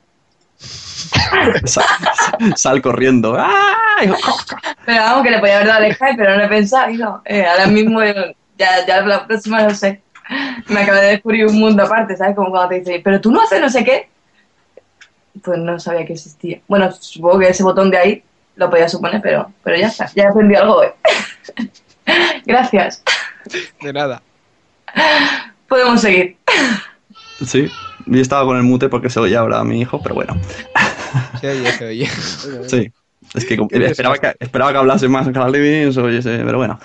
Sal, 1.64 1.84
sal 2.54 2.80
corriendo. 2.80 3.36
¡Ay! 3.36 4.08
Pero 4.86 5.02
vamos, 5.02 5.24
que 5.24 5.30
le 5.32 5.40
podía 5.40 5.56
haber 5.56 5.66
dado 5.66 5.84
al 5.84 5.94
Skype, 5.94 6.16
pero 6.16 6.36
no 6.36 6.44
he 6.44 6.48
pensado. 6.48 6.88
hijo. 6.90 7.22
Eh, 7.24 7.44
ahora 7.44 7.66
mismo, 7.66 8.00
eh, 8.00 8.36
ya, 8.56 8.86
ya 8.86 9.00
la 9.00 9.26
próxima 9.26 9.62
no 9.62 9.74
sé. 9.74 10.00
Me 10.68 10.82
acabo 10.82 10.98
de 10.98 11.06
descubrir 11.08 11.46
un 11.46 11.58
mundo 11.58 11.82
aparte, 11.82 12.16
¿sabes? 12.16 12.36
Como 12.36 12.50
cuando 12.50 12.68
te 12.68 12.78
dicen, 12.78 13.00
pero 13.02 13.20
tú 13.20 13.32
no 13.32 13.42
haces 13.42 13.60
no 13.60 13.68
sé 13.68 13.82
qué. 13.82 14.08
Pues 15.42 15.58
no 15.58 15.80
sabía 15.80 16.06
que 16.06 16.12
existía. 16.12 16.60
Bueno, 16.68 16.92
supongo 16.92 17.40
que 17.40 17.48
ese 17.48 17.64
botón 17.64 17.90
de 17.90 17.98
ahí 17.98 18.22
lo 18.54 18.70
podía 18.70 18.88
suponer, 18.88 19.20
pero, 19.20 19.52
pero 19.64 19.76
ya 19.76 19.88
está. 19.88 20.08
Ya 20.14 20.22
he 20.22 20.26
aprendido 20.28 20.62
algo 20.62 20.76
hoy. 20.76 20.88
Gracias. 22.46 23.02
De 23.82 23.92
nada. 23.92 24.22
Podemos 25.68 26.00
seguir. 26.00 26.36
Sí, 27.44 27.70
yo 28.06 28.20
estaba 28.20 28.44
con 28.44 28.56
el 28.56 28.62
mute 28.62 28.88
porque 28.88 29.10
se 29.10 29.20
oye 29.20 29.36
ahora 29.36 29.60
a 29.60 29.64
mi 29.64 29.80
hijo, 29.80 30.00
pero 30.02 30.14
bueno. 30.14 30.36
Se 31.40 31.50
oye, 31.50 31.72
se 31.72 31.86
oye. 31.86 32.06
Sí, 32.66 32.92
es 33.34 33.44
que 33.44 33.58
esperaba 33.84 34.18
que, 34.18 34.34
esperaba 34.40 34.72
que 34.72 34.78
hablase 34.78 35.08
más 35.08 35.26
oyese, 35.28 36.42
pero 36.44 36.58
bueno. 36.58 36.78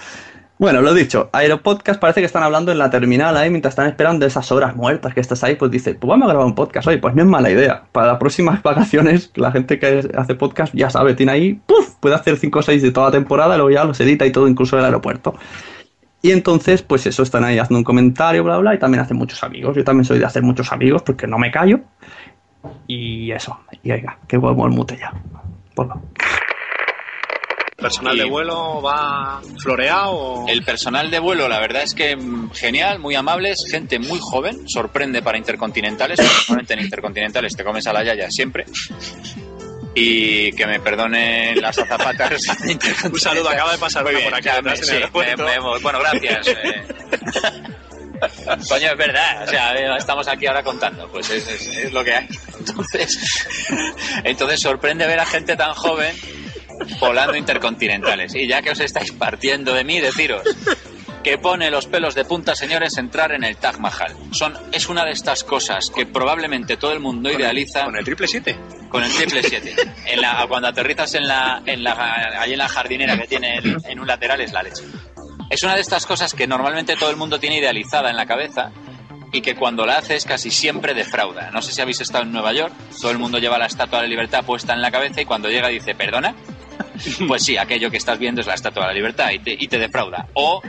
Bueno, 0.60 0.82
lo 0.82 0.94
dicho, 0.94 1.30
Aeropodcast 1.34 2.00
parece 2.00 2.22
que 2.22 2.26
están 2.26 2.44
hablando 2.44 2.72
en 2.72 2.78
la 2.78 2.90
terminal 2.90 3.36
ahí 3.36 3.50
mientras 3.50 3.74
están 3.74 3.88
esperando 3.88 4.26
esas 4.26 4.52
horas 4.52 4.76
muertas 4.76 5.14
que 5.14 5.20
estás 5.20 5.44
ahí, 5.44 5.56
pues 5.56 5.72
dice, 5.72 5.96
pues 5.96 6.08
vamos 6.08 6.26
a 6.26 6.30
grabar 6.30 6.46
un 6.46 6.56
podcast 6.56 6.88
hoy, 6.88 6.98
pues 6.98 7.16
no 7.16 7.24
es 7.24 7.28
mala 7.28 7.50
idea. 7.50 7.84
Para 7.92 8.08
las 8.08 8.18
próximas 8.18 8.62
vacaciones, 8.64 9.32
la 9.36 9.52
gente 9.52 9.80
que 9.80 10.08
hace 10.16 10.36
podcast 10.36 10.74
ya 10.74 10.90
sabe, 10.90 11.16
tiene 11.16 11.32
ahí, 11.32 11.60
¡puf! 11.66 11.96
puede 12.00 12.16
hacer 12.16 12.38
5 12.38 12.60
o 12.60 12.62
6 12.62 12.82
de 12.82 12.92
toda 12.92 13.08
la 13.08 13.12
temporada, 13.12 13.58
luego 13.58 13.72
ya 13.72 13.84
los 13.84 14.00
edita 14.00 14.26
y 14.26 14.32
todo, 14.32 14.48
incluso 14.48 14.76
en 14.76 14.82
el 14.82 14.86
aeropuerto. 14.86 15.34
Y 16.26 16.32
entonces, 16.32 16.82
pues 16.82 17.06
eso, 17.06 17.22
están 17.22 17.44
ahí 17.44 17.60
haciendo 17.60 17.80
un 17.80 17.84
comentario, 17.84 18.46
bla, 18.46 18.58
bla, 18.58 18.74
y 18.74 18.80
también 18.80 19.04
hacen 19.04 19.18
muchos 19.18 19.44
amigos. 19.44 19.76
Yo 19.76 19.84
también 19.84 20.06
soy 20.06 20.20
de 20.20 20.26
hacer 20.26 20.42
muchos 20.42 20.72
amigos 20.72 21.04
porque 21.04 21.28
no 21.28 21.38
me 21.38 21.52
callo. 21.52 21.82
Y 22.88 23.30
eso, 23.34 23.60
y 23.84 23.92
oiga, 23.92 24.18
que 24.26 24.38
vuelvo 24.38 24.66
el 24.66 24.72
mute 24.72 24.98
ya. 24.98 25.12
Ponlo. 25.76 26.02
¿Personal 27.76 28.18
de 28.18 28.24
vuelo 28.24 28.82
va 28.82 29.42
floreado? 29.62 30.46
El 30.48 30.64
personal 30.64 31.12
de 31.12 31.20
vuelo, 31.20 31.50
la 31.50 31.60
verdad 31.60 31.84
es 31.84 31.94
que 31.94 32.16
mm, 32.16 32.52
genial, 32.52 33.00
muy 33.00 33.16
amables, 33.16 33.66
gente 33.70 34.00
muy 34.00 34.20
joven, 34.22 34.70
sorprende 34.70 35.22
para 35.22 35.38
intercontinentales, 35.38 36.20
normalmente 36.48 36.74
en 36.76 36.80
intercontinentales 36.80 37.54
te 37.54 37.66
comes 37.66 37.86
a 37.86 37.92
la 37.92 38.06
yaya 38.06 38.32
siempre. 38.32 38.64
Y 39.96 40.52
que 40.54 40.66
me 40.66 40.80
perdonen 40.80 41.62
las 41.62 41.78
azafatas. 41.78 42.42
Un 43.12 43.20
saludo, 43.20 43.50
acaba 43.50 43.74
de 43.74 43.78
pasar 43.78 44.04
por 44.04 44.16
aquí 44.34 44.50
detrás 44.50 44.82
en 44.82 44.90
el 44.90 44.94
aeropuerto. 44.96 45.46
bueno, 45.82 46.00
gracias. 46.00 46.48
eh. 46.48 46.84
Coño, 48.70 48.88
es 48.92 48.98
verdad, 48.98 49.44
o 49.44 49.48
sea, 49.48 49.76
eh, 49.76 49.98
estamos 49.98 50.28
aquí 50.28 50.48
ahora 50.48 50.64
contando, 50.64 51.08
pues 51.10 51.30
es, 51.30 51.48
es- 51.48 51.68
es 51.78 51.92
lo 51.92 52.04
que 52.04 52.14
hay. 52.16 52.28
Entonces, 52.58 53.20
entonces 54.24 54.62
sorprende 54.62 55.06
ver 55.06 55.20
a 55.20 55.26
gente 55.26 55.56
tan 55.58 55.74
joven 55.74 56.16
volando 57.00 57.36
intercontinentales. 57.36 58.34
Y 58.36 58.48
ya 58.48 58.62
que 58.62 58.72
os 58.72 58.80
estáis 58.80 59.12
partiendo 59.12 59.74
de 59.74 59.84
mí, 59.84 60.00
deciros 60.00 60.42
que 61.24 61.38
pone 61.38 61.72
los 61.72 61.88
pelos 61.88 62.16
de 62.16 62.26
punta, 62.26 62.56
señores, 62.56 62.98
entrar 62.98 63.32
en 63.32 63.44
el 63.44 63.56
Taj 63.58 63.78
Mahal. 63.80 64.14
Son, 64.32 64.58
es 64.72 64.90
una 64.90 65.06
de 65.06 65.12
estas 65.12 65.44
cosas 65.44 65.90
que 65.90 66.06
probablemente 66.06 66.76
todo 66.78 66.92
el 66.92 67.00
mundo 67.00 67.32
idealiza. 67.32 67.86
¿Con 67.86 67.96
el 67.96 68.04
triple 68.04 68.28
7? 68.28 68.58
Con 68.90 69.04
el 69.04 69.12
triple 69.14 69.42
7. 69.44 69.76
En 70.08 70.22
la, 70.22 70.46
cuando 70.48 70.68
aterrizas 70.68 71.14
en 71.16 71.28
la, 71.28 71.62
en 71.66 71.84
la, 71.84 71.94
allí 72.42 72.54
en 72.54 72.60
la 72.60 72.68
jardinera 72.68 73.18
que 73.18 73.28
tiene 73.28 73.58
el- 73.58 73.78
en 73.88 74.00
un 74.00 74.08
lateral 74.08 74.42
es 74.42 74.52
la 74.52 74.64
leche. 74.64 74.84
Es 75.50 75.64
una 75.64 75.76
de 75.76 75.82
estas 75.82 76.06
cosas 76.06 76.34
que 76.34 76.46
normalmente 76.48 76.96
todo 76.98 77.10
el 77.10 77.16
mundo 77.16 77.40
tiene 77.40 77.58
idealizada 77.60 78.10
en 78.10 78.18
la 78.18 78.26
cabeza 78.26 78.72
y 79.32 79.42
que 79.42 79.56
cuando 79.56 79.86
la 79.86 79.98
haces 79.98 80.26
casi 80.26 80.52
siempre 80.52 80.94
defrauda. 80.94 81.50
No 81.52 81.62
sé 81.62 81.72
si 81.72 81.82
habéis 81.82 82.02
estado 82.02 82.24
en 82.24 82.32
Nueva 82.32 82.54
York, 82.54 82.74
todo 83.02 83.12
el 83.12 83.18
mundo 83.18 83.40
lleva 83.40 83.58
la 83.58 83.66
Estatua 83.66 84.00
de 84.00 84.04
la 84.06 84.10
Libertad 84.10 84.44
puesta 84.44 84.74
en 84.74 84.82
la 84.82 84.92
cabeza 84.92 85.22
y 85.22 85.26
cuando 85.26 85.50
llega 85.50 85.70
dice, 85.70 85.96
¿perdona? 85.96 86.36
Pues 87.28 87.44
sí, 87.44 87.58
aquello 87.58 87.90
que 87.90 87.98
estás 87.98 88.20
viendo 88.20 88.42
es 88.42 88.48
la 88.48 88.54
Estatua 88.54 88.84
de 88.84 88.88
la 88.90 88.94
Libertad 88.94 89.32
y 89.32 89.40
te, 89.40 89.54
y 89.54 89.68
te 89.68 89.78
defrauda. 89.78 90.28
O, 90.34 90.62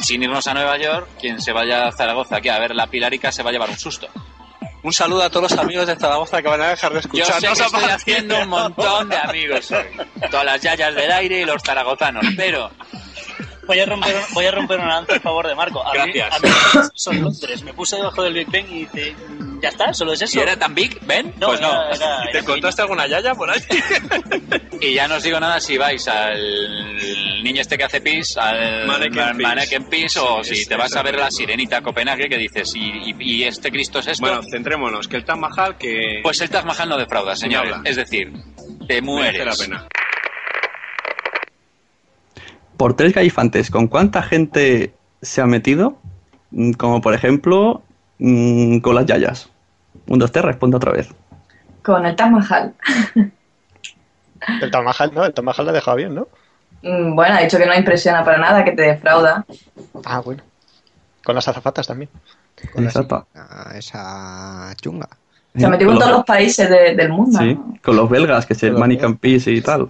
sin 0.00 0.22
irnos 0.22 0.46
a 0.46 0.54
Nueva 0.54 0.78
York, 0.78 1.08
quien 1.20 1.40
se 1.40 1.52
vaya 1.52 1.88
a 1.88 1.92
Zaragoza 1.92 2.36
aquí 2.36 2.48
a 2.48 2.58
ver 2.58 2.74
la 2.74 2.86
Pilarica 2.86 3.32
se 3.32 3.42
va 3.42 3.50
a 3.50 3.52
llevar 3.52 3.70
un 3.70 3.78
susto. 3.78 4.08
Un 4.82 4.92
saludo 4.92 5.22
a 5.22 5.30
todos 5.30 5.52
los 5.52 5.60
amigos 5.60 5.86
de 5.86 5.94
Zaragoza 5.94 6.42
que 6.42 6.48
van 6.48 6.60
a 6.60 6.68
dejar 6.70 6.92
de 6.92 7.00
Yo 7.12 7.24
sé 7.24 7.32
que 7.40 7.52
estoy 7.52 7.84
haciendo 7.84 8.40
un 8.40 8.48
montón 8.48 9.08
de 9.08 9.16
amigos 9.16 9.70
hoy. 9.70 9.86
Todas 10.28 10.44
las 10.44 10.60
yayas 10.60 10.94
del 10.94 11.10
aire 11.12 11.40
y 11.40 11.44
los 11.44 11.62
zaragozanos, 11.62 12.24
pero... 12.36 12.70
Voy 13.66 13.78
a 13.78 13.86
romper, 13.86 14.16
voy 14.34 14.44
a 14.46 14.50
romper 14.50 14.78
una 14.80 14.88
lanza 14.88 15.16
a 15.16 15.20
favor 15.20 15.46
de 15.46 15.54
Marco. 15.54 15.86
A 15.86 15.92
mí- 15.92 16.12
Gracias. 16.12 16.34
a 16.34 16.38
mí 16.40 16.88
son 16.94 17.22
Londres. 17.22 17.62
Me 17.62 17.72
puse 17.72 17.96
debajo 17.96 18.22
del 18.22 18.34
Big 18.34 18.50
Ben 18.50 18.66
y 18.70 18.86
te, 18.86 19.14
ya 19.62 19.68
está, 19.68 19.92
solo 19.94 20.12
es 20.12 20.22
eso. 20.22 20.38
¿Y 20.38 20.42
era 20.42 20.56
tan 20.58 20.74
big, 20.74 20.98
Ben? 21.06 21.32
No, 21.38 21.46
pues 21.48 21.60
no. 21.60 21.68
era- 21.70 21.94
era- 21.94 22.22
era 22.24 22.32
¿Te 22.32 22.44
contaste 22.44 22.82
alguna 22.82 23.06
yaya 23.06 23.34
por 23.34 23.48
ahí? 23.50 23.60
y 24.80 24.94
ya 24.94 25.06
no 25.06 25.14
os 25.16 25.22
digo 25.22 25.38
nada 25.38 25.60
si 25.60 25.78
vais 25.78 26.06
al 26.08 26.96
niño 27.44 27.60
este 27.60 27.78
que 27.78 27.84
hace 27.84 28.00
pis, 28.00 28.36
al 28.36 28.86
Mannequin 28.86 29.88
Pis. 29.88 30.16
O 30.16 30.42
Sí, 30.42 30.56
si 30.56 30.62
sí, 30.64 30.68
te 30.68 30.76
vas 30.76 30.94
a 30.96 31.02
ver 31.02 31.14
es. 31.14 31.20
la 31.20 31.30
sirenita 31.30 31.78
a 31.78 31.82
Copenhague 31.82 32.28
que 32.28 32.38
dices, 32.38 32.72
¿y, 32.74 32.80
y- 32.80 33.14
y 33.20 33.44
este 33.44 33.70
Cristo 33.70 34.00
es 34.00 34.08
esto? 34.08 34.26
Bueno, 34.26 34.42
centrémonos, 34.50 35.06
que 35.08 35.16
el 35.18 35.24
Taj 35.24 35.36
Mahal 35.38 35.76
que... 35.78 36.20
Pues 36.22 36.40
el 36.40 36.50
Taj 36.50 36.64
Mahal 36.64 36.88
no 36.88 36.96
defrauda, 36.98 37.34
habla. 37.56 37.80
Es 37.84 37.96
decir, 37.96 38.32
te 38.88 39.00
mueres. 39.00 39.32
Merece 39.44 39.44
la 39.44 39.76
pena. 39.76 39.88
Por 42.82 42.94
tres 42.94 43.14
gaifantes, 43.14 43.70
¿con 43.70 43.86
cuánta 43.86 44.22
gente 44.24 44.92
se 45.20 45.40
ha 45.40 45.46
metido? 45.46 45.98
Mm, 46.50 46.72
Como 46.72 47.00
por 47.00 47.14
ejemplo, 47.14 47.80
mm, 48.18 48.78
con 48.80 48.96
las 48.96 49.06
yayas. 49.06 49.50
Un, 50.08 50.18
dos, 50.18 50.32
tres, 50.32 50.44
responde 50.44 50.78
otra 50.78 50.90
vez. 50.90 51.08
Con 51.84 52.04
el 52.04 52.16
Taj 52.16 52.30
Mahal. 52.32 52.74
El 54.60 54.68
Taj 54.72 54.82
Mahal, 54.82 55.12
¿no? 55.14 55.24
El 55.24 55.32
Taj 55.32 55.44
Mahal 55.44 55.66
la 55.66 55.70
ha 55.70 55.74
dejado 55.76 55.96
bien, 55.96 56.12
¿no? 56.16 56.26
Mm, 56.82 57.14
Bueno, 57.14 57.36
ha 57.36 57.40
dicho 57.42 57.56
que 57.56 57.66
no 57.66 57.72
impresiona 57.76 58.24
para 58.24 58.38
nada, 58.38 58.64
que 58.64 58.72
te 58.72 58.82
defrauda. 58.82 59.44
Ah, 60.04 60.18
bueno. 60.18 60.42
Con 61.22 61.36
las 61.36 61.46
azafatas 61.46 61.86
también. 61.86 62.10
Exacto. 62.78 63.28
Ah, 63.36 63.74
esa 63.76 64.74
chunga. 64.82 65.08
Se 65.56 65.68
metió 65.68 65.86
con 65.86 66.00
todos 66.00 66.10
los 66.10 66.24
países 66.24 66.68
de- 66.68 66.96
del 66.96 67.10
mundo. 67.10 67.38
Sí, 67.38 67.56
con 67.80 67.94
los 67.94 68.10
belgas, 68.10 68.44
que 68.44 68.54
es 68.54 68.62
el 68.64 68.72
Mannequin 68.72 69.16
Peace 69.18 69.52
y 69.52 69.60
tal. 69.60 69.88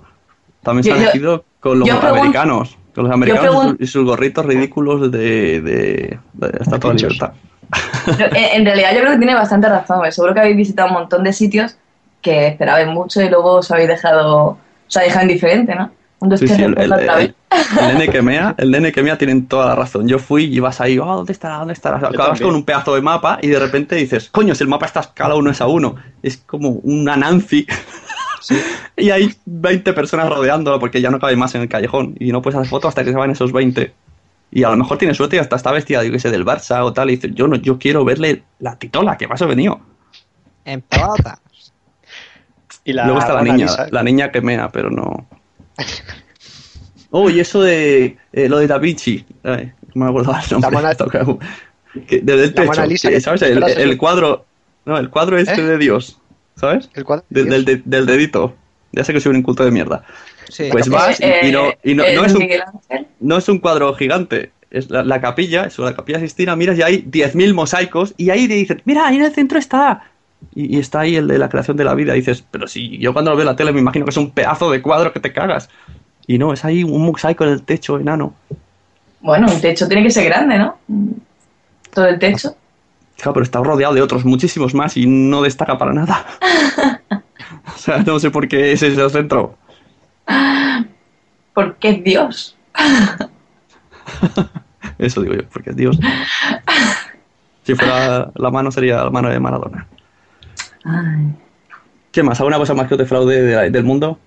También 0.62 0.84
se 0.84 0.90
Yo- 0.90 0.94
ha 0.96 0.98
yo- 0.98 1.04
metido 1.06 1.44
con 1.62 1.78
los 1.78 1.88
americanos. 1.90 2.76
Con 2.94 3.04
los 3.04 3.12
americanos 3.14 3.64
y 3.64 3.68
sus- 3.70 3.80
y 3.80 3.86
sus 3.86 4.04
gorritos 4.04 4.44
ridículos 4.44 5.10
de, 5.10 5.62
de, 5.62 6.18
de 6.34 6.48
Estatua 6.60 6.90
de 6.92 6.96
Libertad. 6.98 7.32
Pero, 8.18 8.26
en, 8.36 8.66
realidad 8.66 8.90
yo 8.92 9.00
creo 9.00 9.12
que 9.12 9.18
tiene 9.18 9.34
bastante 9.34 9.68
razón. 9.68 9.96
porque 9.96 10.12
Seguro 10.12 10.34
que 10.34 10.40
habéis 10.40 10.56
visitado 10.58 10.88
un 10.88 10.94
montón 10.94 11.24
de 11.24 11.32
sitios 11.32 11.76
que 12.20 12.48
esperabais 12.48 12.86
mucho 12.88 13.22
y 13.22 13.30
luego 13.30 13.52
os 13.58 13.70
habéis 13.70 13.88
dejado, 13.88 14.58
os 14.88 14.96
habéis 14.96 15.12
dejado 15.12 15.26
indiferente, 15.30 15.74
¿no? 15.74 15.90
Un 16.20 16.36
Sí, 16.38 16.46
sí, 16.46 16.62
el, 16.62 16.78
el- 16.78 16.92
el- 16.92 17.34
el 17.80 17.88
nene 17.88 18.08
que 18.08 18.22
mea, 18.22 18.54
el 18.58 18.70
nene 18.70 18.92
que 18.92 19.02
mea 19.02 19.18
tienen 19.18 19.46
toda 19.48 19.66
la 19.66 19.74
razón. 19.74 20.06
Yo 20.06 20.18
fui 20.20 20.44
y 20.44 20.60
vas 20.60 20.80
ahí, 20.80 20.98
oh, 20.98 21.04
¿dónde 21.16 21.32
estará? 21.32 21.56
¿Dónde 21.56 21.72
estará? 21.72 21.96
Acabas 21.96 22.40
con 22.40 22.54
un 22.54 22.64
pedazo 22.64 22.94
de 22.94 23.00
mapa 23.02 23.38
y 23.42 23.48
de 23.48 23.58
repente 23.58 23.96
dices, 23.96 24.28
coño, 24.30 24.54
si 24.54 24.62
el 24.62 24.68
mapa 24.68 24.86
está 24.86 25.00
a 25.00 25.02
escala 25.02 25.34
uno 25.34 25.50
es 25.50 25.60
a 25.60 25.66
uno. 25.66 25.96
Es 26.22 26.36
como 26.36 26.68
una 26.84 27.16
Nancy. 27.16 27.66
Y 28.96 29.10
hay 29.10 29.34
20 29.46 29.92
personas 29.92 30.28
rodeándolo 30.28 30.78
porque 30.80 31.00
ya 31.00 31.10
no 31.10 31.18
cabe 31.18 31.36
más 31.36 31.54
en 31.54 31.62
el 31.62 31.68
callejón 31.68 32.14
y 32.18 32.32
no 32.32 32.42
puedes 32.42 32.58
hacer 32.58 32.68
foto 32.70 32.88
hasta 32.88 33.04
que 33.04 33.10
se 33.10 33.16
van 33.16 33.30
esos 33.30 33.52
20. 33.52 33.92
Y 34.50 34.64
a 34.64 34.70
lo 34.70 34.76
mejor 34.76 34.98
tiene 34.98 35.14
suerte 35.14 35.36
y 35.36 35.38
hasta 35.38 35.56
está 35.56 35.72
vestida, 35.72 36.04
yo 36.04 36.12
que 36.12 36.18
sé, 36.18 36.30
del 36.30 36.44
Barça 36.44 36.82
o 36.84 36.92
tal. 36.92 37.10
Y 37.10 37.16
dices, 37.16 37.30
yo 37.34 37.48
no, 37.48 37.56
yo 37.56 37.78
quiero 37.78 38.04
verle 38.04 38.42
la 38.58 38.76
titola, 38.78 39.16
que 39.16 39.26
paso 39.26 39.46
venido. 39.48 39.80
En 40.64 40.82
pelota. 40.82 41.38
Y 42.84 42.92
la 42.92 43.04
Luego 43.04 43.20
está 43.20 43.34
la 43.34 43.42
niña, 43.42 43.66
la 43.90 44.02
niña 44.02 44.30
que 44.30 44.40
mea, 44.42 44.68
pero 44.70 44.90
no. 44.90 45.26
Oh, 47.10 47.28
y 47.30 47.40
eso 47.40 47.62
de 47.62 48.16
eh, 48.32 48.48
lo 48.48 48.58
de 48.58 48.66
Da 48.66 48.78
Vinci. 48.78 49.24
Ay, 49.44 49.72
no 49.94 50.04
me 50.04 50.10
acuerdo 50.10 50.32
el 50.32 50.50
nombre. 50.50 50.70
La 50.70 50.76
Mona- 50.78 50.90
Esto 50.92 51.06
que- 51.08 51.36
que- 52.06 52.20
desde 52.22 52.44
el 52.44 52.48
La 52.50 52.54
techo, 52.54 52.66
Mona 52.66 52.86
Lisa 52.86 53.08
que, 53.08 53.14
que 53.16 53.20
¿sabes? 53.20 53.40
te 53.40 53.46
El, 53.46 53.52
esperas 53.58 53.76
el 53.78 53.90
eso. 53.90 53.98
cuadro. 53.98 54.46
No, 54.84 54.96
el 54.98 55.10
cuadro 55.10 55.38
este 55.38 55.60
¿Eh? 55.60 55.64
de 55.64 55.78
Dios. 55.78 56.18
¿Sabes? 56.56 56.90
El 56.94 57.04
cuadro 57.04 57.24
De- 57.30 57.44
de 57.44 57.50
del, 57.50 57.64
Dios. 57.64 57.80
de- 57.84 57.96
del 57.96 58.06
dedito. 58.06 58.54
Ya 58.92 59.04
sé 59.04 59.12
que 59.12 59.20
soy 59.20 59.30
un 59.30 59.36
inculto 59.36 59.64
de 59.64 59.70
mierda. 59.70 60.04
Sí. 60.48 60.68
Pues 60.70 60.86
Eh, 60.86 60.90
vas 60.90 61.18
y, 61.20 61.46
y 61.46 61.50
no, 61.52 61.72
y 61.82 61.94
no, 61.94 62.04
eh, 62.04 62.14
no 62.14 62.24
es 62.24 62.34
un, 62.34 62.46
no 63.20 63.36
es 63.38 63.48
un 63.48 63.58
cuadro 63.58 63.94
gigante. 63.94 64.52
Es 64.70 64.90
la, 64.90 65.02
la 65.02 65.20
capilla, 65.20 65.64
es 65.64 65.78
la 65.78 65.94
capilla 65.94 66.18
Sistina, 66.20 66.56
miras 66.56 66.78
y 66.78 66.82
hay 66.82 67.02
10.000 67.02 67.52
mosaicos 67.54 68.14
y 68.16 68.30
ahí 68.30 68.48
te 68.48 68.54
dicen, 68.54 68.82
mira, 68.84 69.06
ahí 69.06 69.16
en 69.16 69.24
el 69.24 69.32
centro 69.32 69.58
está. 69.58 70.04
Y, 70.54 70.76
y 70.76 70.80
está 70.80 71.00
ahí 71.00 71.16
el 71.16 71.28
de 71.28 71.38
la 71.38 71.48
creación 71.48 71.76
de 71.76 71.84
la 71.84 71.94
vida. 71.94 72.14
Y 72.14 72.20
dices, 72.20 72.44
pero 72.50 72.66
si 72.66 72.98
yo 72.98 73.12
cuando 73.12 73.30
lo 73.30 73.36
veo 73.36 73.44
en 73.44 73.48
la 73.48 73.56
tele 73.56 73.72
me 73.72 73.80
imagino 73.80 74.04
que 74.04 74.10
es 74.10 74.16
un 74.16 74.30
pedazo 74.30 74.70
de 74.70 74.82
cuadro 74.82 75.12
que 75.12 75.20
te 75.20 75.32
cagas. 75.32 75.68
Y 76.26 76.38
no, 76.38 76.52
es 76.52 76.64
ahí 76.64 76.84
un 76.84 77.02
mosaico 77.04 77.44
en 77.44 77.50
el 77.50 77.62
techo 77.62 77.98
enano. 77.98 78.34
Bueno, 79.20 79.46
un 79.52 79.60
techo 79.60 79.86
tiene 79.88 80.02
que 80.02 80.10
ser 80.10 80.24
grande, 80.26 80.58
¿no? 80.58 80.76
Todo 81.94 82.06
el 82.06 82.18
techo. 82.18 82.56
Claro, 83.22 83.34
pero 83.34 83.44
está 83.44 83.60
rodeado 83.62 83.94
de 83.94 84.02
otros 84.02 84.24
muchísimos 84.24 84.74
más 84.74 84.96
y 84.96 85.06
no 85.06 85.42
destaca 85.42 85.78
para 85.78 85.92
nada. 85.92 86.26
o 87.72 87.78
sea, 87.78 87.98
no 87.98 88.18
sé 88.18 88.32
por 88.32 88.48
qué 88.48 88.72
ese 88.72 88.88
es 88.88 88.98
el 88.98 89.10
centro. 89.10 89.56
Porque 91.54 91.90
es 91.90 92.02
Dios. 92.04 92.56
Eso 94.98 95.22
digo 95.22 95.34
yo, 95.34 95.42
porque 95.52 95.70
es 95.70 95.76
Dios. 95.76 95.98
Si 97.64 97.76
fuera 97.76 98.28
la 98.34 98.50
mano 98.50 98.72
sería 98.72 99.04
la 99.04 99.10
mano 99.10 99.28
de 99.28 99.38
Maradona. 99.38 99.86
Ay. 100.84 101.32
¿Qué 102.10 102.24
más? 102.24 102.40
¿Alguna 102.40 102.58
cosa 102.58 102.74
más 102.74 102.88
que 102.88 102.94
os 102.94 102.98
defraude 102.98 103.40
de 103.40 103.54
la- 103.54 103.70
del 103.70 103.84
mundo? 103.84 104.18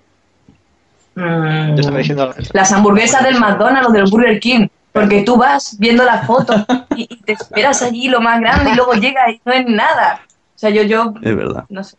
Mm, 1.14 1.74
Yo 1.74 1.80
estaba 1.80 1.98
diciendo. 1.98 2.34
Las 2.54 2.72
hamburguesas 2.72 3.22
del 3.24 3.38
McDonald's 3.38 3.90
o 3.90 3.92
del 3.92 4.04
Burger 4.10 4.40
King. 4.40 4.68
Porque 5.00 5.22
tú 5.22 5.36
vas 5.36 5.76
viendo 5.78 6.04
las 6.04 6.26
fotos 6.26 6.64
y, 6.96 7.06
y 7.08 7.22
te 7.22 7.32
esperas 7.32 7.82
allí 7.82 8.08
lo 8.08 8.20
más 8.20 8.40
grande 8.40 8.70
y 8.72 8.74
luego 8.74 8.94
llegas 8.94 9.28
y 9.30 9.40
no 9.44 9.52
es 9.52 9.66
nada. 9.66 10.20
O 10.28 10.58
sea, 10.58 10.70
yo, 10.70 10.82
yo, 10.82 11.12
Es 11.22 11.36
verdad, 11.36 11.64
no 11.68 11.84
sé, 11.84 11.96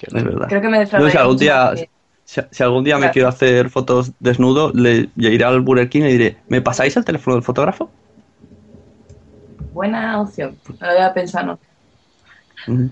es 0.00 0.12
verdad. 0.12 0.48
creo 0.48 0.60
que 0.60 0.68
me 0.68 0.78
defraudaría 0.78 1.12
si 1.12 1.18
algún 1.18 1.38
día, 1.38 1.74
si, 2.24 2.40
si 2.50 2.62
algún 2.62 2.84
día 2.84 2.98
me 2.98 3.10
quiero 3.10 3.28
hacer 3.28 3.70
fotos 3.70 4.12
desnudo, 4.18 4.72
le, 4.74 5.10
le 5.14 5.30
iré 5.30 5.44
al 5.44 5.60
Burger 5.60 5.88
King 5.88 6.00
y 6.00 6.04
le 6.04 6.12
diré, 6.12 6.36
¿me 6.48 6.62
pasáis 6.62 6.96
el 6.96 7.04
teléfono 7.04 7.36
del 7.36 7.44
fotógrafo? 7.44 7.90
Buena 9.72 10.20
opción. 10.20 10.56
Me 10.80 10.86
lo 10.86 10.94
voy 10.94 11.02
a 11.02 11.14
pensar, 11.14 11.46
¿no? 11.46 11.58
Ujú. 12.66 12.90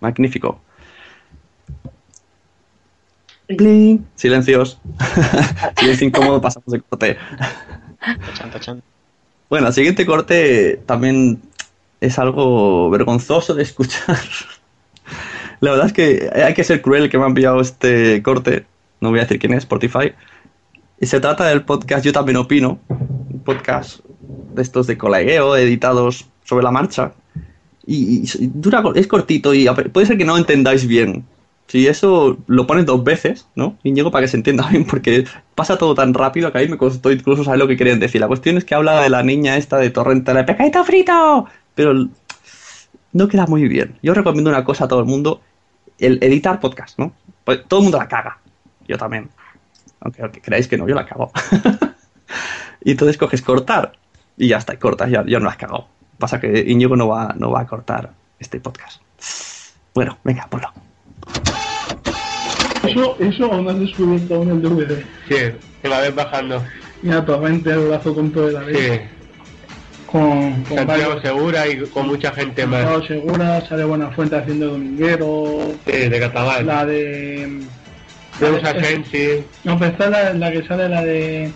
Magnífico. 0.00 0.60
Pling. 3.56 4.06
Silencios. 4.14 4.78
Silencio 5.78 6.06
incómodo, 6.06 6.40
pasamos 6.40 6.68
de 6.68 6.80
corte. 6.80 7.16
Tachan, 8.00 8.50
tachan. 8.50 8.82
Bueno, 9.48 9.68
el 9.68 9.72
siguiente 9.72 10.06
corte 10.06 10.80
también 10.86 11.40
es 12.00 12.18
algo 12.18 12.90
vergonzoso 12.90 13.54
de 13.54 13.62
escuchar. 13.62 14.16
La 15.60 15.72
verdad 15.72 15.86
es 15.86 15.92
que 15.92 16.30
hay 16.32 16.54
que 16.54 16.64
ser 16.64 16.80
cruel 16.80 17.10
que 17.10 17.18
me 17.18 17.24
ha 17.24 17.26
enviado 17.26 17.60
este 17.60 18.22
corte. 18.22 18.64
No 19.00 19.10
voy 19.10 19.18
a 19.18 19.22
decir 19.22 19.38
quién 19.38 19.52
es, 19.52 19.64
Spotify. 19.64 20.12
Y 21.00 21.06
se 21.06 21.20
trata 21.20 21.46
del 21.46 21.62
podcast 21.62 22.04
Yo 22.04 22.12
también 22.12 22.36
opino. 22.36 22.78
Un 22.88 23.42
podcast 23.44 24.00
de 24.54 24.62
estos 24.62 24.86
de 24.86 24.96
colegueo, 24.96 25.56
editados 25.56 26.26
sobre 26.44 26.64
la 26.64 26.70
marcha. 26.70 27.12
Y, 27.86 28.22
y 28.22 28.50
dura, 28.54 28.82
es 28.94 29.06
cortito 29.06 29.52
y 29.52 29.66
puede 29.92 30.06
ser 30.06 30.16
que 30.16 30.24
no 30.24 30.36
entendáis 30.38 30.86
bien. 30.86 31.24
Si 31.70 31.86
eso 31.86 32.36
lo 32.48 32.66
pones 32.66 32.84
dos 32.84 33.04
veces, 33.04 33.46
¿no? 33.54 33.78
Llego 33.84 34.10
para 34.10 34.24
que 34.24 34.28
se 34.28 34.36
entienda 34.36 34.66
bien, 34.68 34.84
porque 34.84 35.24
pasa 35.54 35.78
todo 35.78 35.94
tan 35.94 36.14
rápido 36.14 36.50
que 36.50 36.58
a 36.58 36.62
mí 36.62 36.66
me 36.66 36.76
costó 36.76 37.12
incluso 37.12 37.44
saber 37.44 37.60
lo 37.60 37.68
que 37.68 37.76
querían 37.76 38.00
decir. 38.00 38.20
La 38.20 38.26
cuestión 38.26 38.56
es 38.56 38.64
que 38.64 38.74
habla 38.74 39.00
de 39.00 39.08
la 39.08 39.22
niña 39.22 39.56
esta 39.56 39.76
de 39.76 39.90
Torrente, 39.90 40.34
de 40.34 40.42
pecadito 40.42 40.82
frito, 40.82 41.46
pero 41.76 42.08
no 43.12 43.28
queda 43.28 43.46
muy 43.46 43.68
bien. 43.68 43.96
Yo 44.02 44.14
recomiendo 44.14 44.50
una 44.50 44.64
cosa 44.64 44.86
a 44.86 44.88
todo 44.88 44.98
el 44.98 45.06
mundo, 45.06 45.42
el 46.00 46.18
editar 46.24 46.58
podcast, 46.58 46.98
¿no? 46.98 47.12
Pues 47.44 47.64
todo 47.68 47.78
el 47.78 47.84
mundo 47.84 47.98
la 47.98 48.08
caga, 48.08 48.40
yo 48.88 48.98
también. 48.98 49.30
Aunque, 50.00 50.22
aunque 50.22 50.40
creáis 50.40 50.66
que 50.66 50.76
no, 50.76 50.88
yo 50.88 50.96
la 50.96 51.06
cago. 51.06 51.30
y 52.84 52.90
entonces 52.90 53.16
coges 53.16 53.42
cortar 53.42 53.92
y 54.36 54.48
ya 54.48 54.56
está, 54.56 54.74
y 54.74 54.78
cortas, 54.78 55.08
ya, 55.08 55.24
ya 55.24 55.38
no 55.38 55.44
la 55.44 55.52
has 55.52 55.56
cagado. 55.56 55.86
Pasa 56.18 56.40
que 56.40 56.64
Íñigo 56.66 56.96
no 56.96 57.06
va, 57.06 57.32
no 57.38 57.52
va 57.52 57.60
a 57.60 57.66
cortar 57.68 58.10
este 58.40 58.58
podcast. 58.58 59.00
Bueno, 59.94 60.18
venga, 60.24 60.48
ponlo. 60.50 60.72
Eso, 62.86 63.16
eso 63.20 63.44
aún 63.52 63.64
no 63.64 63.70
has 63.70 63.80
descubierto 63.80 64.34
aún 64.36 64.50
el 64.50 64.62
DVD. 64.62 64.98
Sí, 65.28 65.36
que 65.82 65.88
la 65.88 66.00
ves 66.00 66.14
bajando. 66.14 66.62
Mira, 67.02 67.24
torrente 67.24 67.70
el 67.70 67.88
brazo 67.88 68.14
con 68.14 68.30
todo 68.32 68.46
de 68.46 68.52
la. 68.52 68.64
Sí. 68.66 69.00
Con, 70.06 70.64
con 70.64 70.76
Santiago 70.78 70.86
varios- 71.14 71.22
Segura 71.22 71.68
y 71.68 71.78
con 71.86 72.06
mucha 72.08 72.32
gente 72.32 72.66
más. 72.66 72.80
Santiago 72.82 73.06
Segura, 73.06 73.66
sale 73.68 73.84
Buenafuente 73.84 74.36
haciendo 74.36 74.68
Dominguero. 74.68 75.72
Sí, 75.86 75.92
de 76.08 76.20
catalán. 76.20 76.66
La 76.66 76.84
de. 76.86 77.60
Usa 78.40 78.80
Sensi. 78.80 79.44
No, 79.64 79.78
pero 79.78 79.90
esta 79.92 80.04
es 80.06 80.10
la, 80.10 80.32
la 80.34 80.52
que 80.52 80.66
sale 80.66 80.88
la 80.88 81.02
de. 81.02 81.52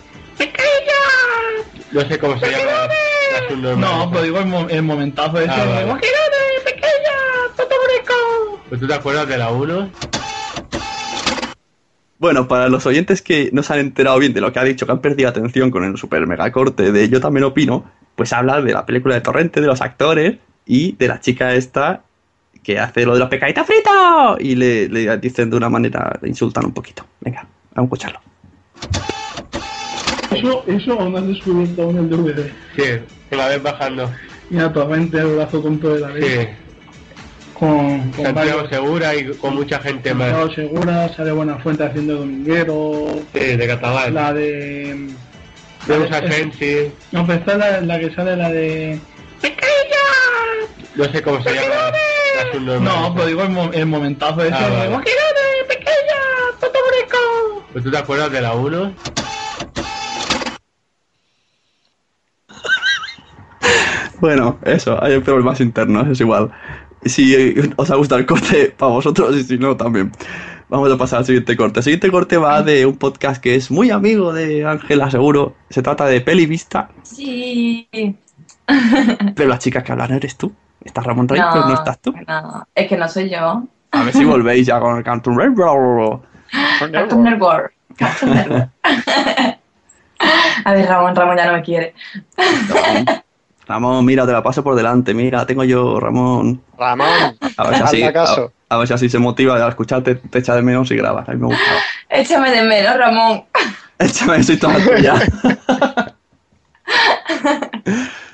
No 1.93 2.01
sé 2.03 2.19
cómo 2.19 2.39
se 2.39 2.51
llama. 2.51 3.77
No, 3.77 4.11
pero 4.11 4.23
digo 4.25 4.39
el, 4.41 4.47
mo- 4.47 4.69
el 4.69 4.83
momentazo 4.83 5.39
ese. 5.41 5.51
Ah, 5.51 5.65
vale. 5.65 5.85
"Guajirone, 5.85 6.61
pequeña! 6.65 7.17
¡Fotógrafo!". 7.57 8.61
¿Pues 8.69 8.81
¿Tú 8.81 8.87
te 8.89 8.95
acuerdas 8.95 9.29
de 9.29 9.39
la 9.39 9.51
1? 9.51 9.91
Bueno, 12.25 12.49
para 12.49 12.71
los 12.71 12.87
oyentes 12.87 13.21
que 13.21 13.51
no 13.53 13.63
se 13.63 13.75
han 13.75 13.81
enterado 13.81 14.19
bien 14.19 14.33
de 14.33 14.41
lo 14.41 14.51
que 14.51 14.59
ha 14.59 14.65
dicho, 14.65 14.87
que 14.87 14.93
han 14.93 15.03
perdido 15.03 15.29
atención 15.29 15.71
con 15.71 15.85
el 15.85 15.99
super 15.99 16.27
mega 16.27 16.51
corte 16.53 16.91
de 16.91 17.07
Yo 17.11 17.21
también 17.21 17.45
opino, 17.45 17.85
pues 18.17 18.33
habla 18.33 18.63
de 18.63 18.73
la 18.73 18.87
película 18.87 19.15
de 19.15 19.21
Torrente, 19.21 19.61
de 19.61 19.67
los 19.67 19.83
actores 19.83 20.39
y 20.65 20.93
de 20.93 21.09
la 21.09 21.21
chica 21.21 21.53
esta 21.53 22.01
que 22.63 22.79
hace 22.79 23.05
lo 23.05 23.13
de 23.13 23.19
los 23.19 23.29
pecaditos 23.29 23.67
fritos 23.67 24.41
y 24.41 24.55
le, 24.55 24.89
le 24.89 25.19
dicen 25.19 25.51
de 25.51 25.57
una 25.59 25.69
manera, 25.69 26.19
le 26.23 26.31
insultan 26.31 26.65
un 26.65 26.73
poquito. 26.73 27.05
Venga, 27.21 27.47
vamos 27.75 27.93
a 27.93 27.95
escucharlo. 27.95 28.21
Eso, 30.31 30.65
eso 30.67 30.99
aún 30.99 31.13
no 31.13 31.19
has 31.19 31.27
descubierto 31.27 31.83
aún 31.83 31.99
el 31.99 32.09
DVD. 32.09 32.51
Sí, 32.75 32.85
que 33.29 33.37
la 33.37 33.49
ves 33.49 33.63
bajando. 33.63 34.11
Mira, 34.49 34.73
torrente 34.73 35.19
el 35.19 35.27
brazo 35.27 35.61
con 35.61 35.79
todo 35.79 35.93
de 35.97 36.01
la. 36.01 36.09
Sí. 36.15 36.49
Con, 37.55 38.11
con 38.13 38.25
Santiago 38.25 38.35
varios- 38.35 38.69
Segura 38.71 39.15
y 39.15 39.25
con 39.37 39.55
mucha 39.55 39.79
gente 39.81 40.13
más. 40.13 40.31
Santiago 40.31 40.55
Segura, 40.55 41.15
sale 41.15 41.33
Buenafuente 41.33 41.85
haciendo 41.85 42.17
Dominguero. 42.17 43.07
Sí, 43.33 43.39
de 43.57 43.67
catalán. 43.67 44.13
La 44.15 44.33
de. 44.33 45.09
De 45.87 45.99
de- 45.99 46.29
Sensi. 46.33 46.93
No, 47.13 47.27
pero 47.27 47.39
esta 47.39 47.53
es 47.53 47.59
la, 47.59 47.81
la 47.83 47.99
que 48.01 48.15
sale 48.15 48.37
la 48.37 48.51
de. 48.51 48.99
No 50.97 51.05
sé 51.11 51.23
cómo 51.23 51.43
se 51.43 51.53
llama. 51.53 52.81
No, 52.81 53.13
pero 53.15 53.27
digo 53.27 53.43
el, 53.43 53.49
mo- 53.51 53.71
el 53.73 53.87
momentazo 53.87 54.43
ese. 54.45 54.55
Ah, 54.55 54.69
de, 54.69 54.77
vale. 54.77 54.89
"Guajirone, 54.91 55.65
pequeña! 55.69 56.21
¡Fotógrafo!". 56.61 57.65
¿Pues 57.73 57.85
¿Tú 57.85 57.91
te 57.91 57.99
acuerdas 57.99 58.31
de 58.31 58.41
la 58.41 58.53
1? 58.55 58.95
Bueno, 64.25 64.59
eso, 64.65 64.97
hay 65.05 65.21
problemas 65.21 65.61
internos, 65.61 66.09
es 66.09 66.19
igual. 66.19 66.51
Si 67.05 67.55
os 67.77 67.91
ha 67.91 67.97
gustado 67.97 68.19
el 68.21 68.25
corte, 68.25 68.75
para 68.79 68.93
vosotros, 68.93 69.37
y 69.37 69.43
si 69.45 69.59
no, 69.59 69.77
también. 69.77 70.13
Vamos 70.71 70.91
a 70.91 70.97
pasar 70.97 71.19
al 71.19 71.27
siguiente 71.27 71.55
corte. 71.59 71.81
El 71.81 71.85
siguiente 71.85 72.11
corte 72.11 72.39
va 72.39 72.63
de 72.63 72.87
un 72.87 72.97
podcast 72.97 73.43
que 73.43 73.55
es 73.55 73.71
muy 73.71 73.91
amigo 73.91 74.33
de 74.33 74.65
Ángela, 74.65 75.11
seguro. 75.11 75.57
Se 75.69 75.83
trata 75.83 76.07
de 76.07 76.23
Peli 76.23 76.47
Vista, 76.47 76.89
Sí. 77.03 77.87
pero 79.37 79.51
las 79.51 79.59
chicas 79.59 79.85
que 79.85 79.93
hablan 79.93 80.13
eres 80.13 80.39
tú. 80.39 80.51
Está 80.83 81.03
Ramón 81.03 81.29
Rey, 81.29 81.43
pero 81.53 81.67
no 81.67 81.75
estás 81.75 81.99
tú. 82.01 82.15
No, 82.27 82.67
es 82.75 82.89
que 82.89 82.97
no 82.97 83.07
soy 83.07 83.29
yo. 83.29 83.63
A 83.91 84.05
ver 84.05 84.13
si 84.15 84.25
volvéis 84.25 84.67
ya 84.67 84.81
con 84.81 84.97
el 84.97 85.05
Cartoon 85.05 85.37
Network. 85.37 86.23
Cartoon 86.91 87.25
Network. 87.25 87.75
Cartoon 87.99 88.31
Network. 88.35 88.71
A 90.65 90.73
ver, 90.73 90.87
Ramón, 90.89 91.15
Ramón 91.15 91.37
ya 91.37 91.47
no 91.49 91.53
me 91.53 91.63
quiere. 91.63 91.93
Ramón, 93.67 94.05
mira, 94.05 94.27
te 94.27 94.33
la 94.33 94.43
paso 94.43 94.63
por 94.63 94.75
delante. 94.75 95.15
Mira, 95.15 95.47
tengo 95.47 95.65
yo, 95.65 95.99
Ramón. 95.99 96.63
Ramón, 96.79 97.09
A 97.57 97.69
ver 97.69 97.77
si 97.77 97.83
así, 97.83 98.13
caso. 98.13 98.53
a, 98.69 98.75
a 98.75 98.79
ver 98.79 98.89
si 98.89 98.95
así 98.95 99.09
se 99.09 99.19
motiva 99.19 99.57
a 99.57 99.69
escucharte, 99.69 100.17
te 100.17 100.39
echa 100.39 100.55
de 100.55 100.63
menos 100.63 100.91
y 100.91 100.97
grabas. 100.97 101.29
A 101.29 101.33
mí 101.33 101.39
me 101.41 101.47
gusta. 101.47 101.63
Échame 102.11 102.51
de 102.51 102.63
menos, 102.63 102.97
Ramón. 102.97 103.45
Échame, 103.99 104.43
soy 104.43 104.57
toda 104.59 104.77
tuya. 104.85 105.15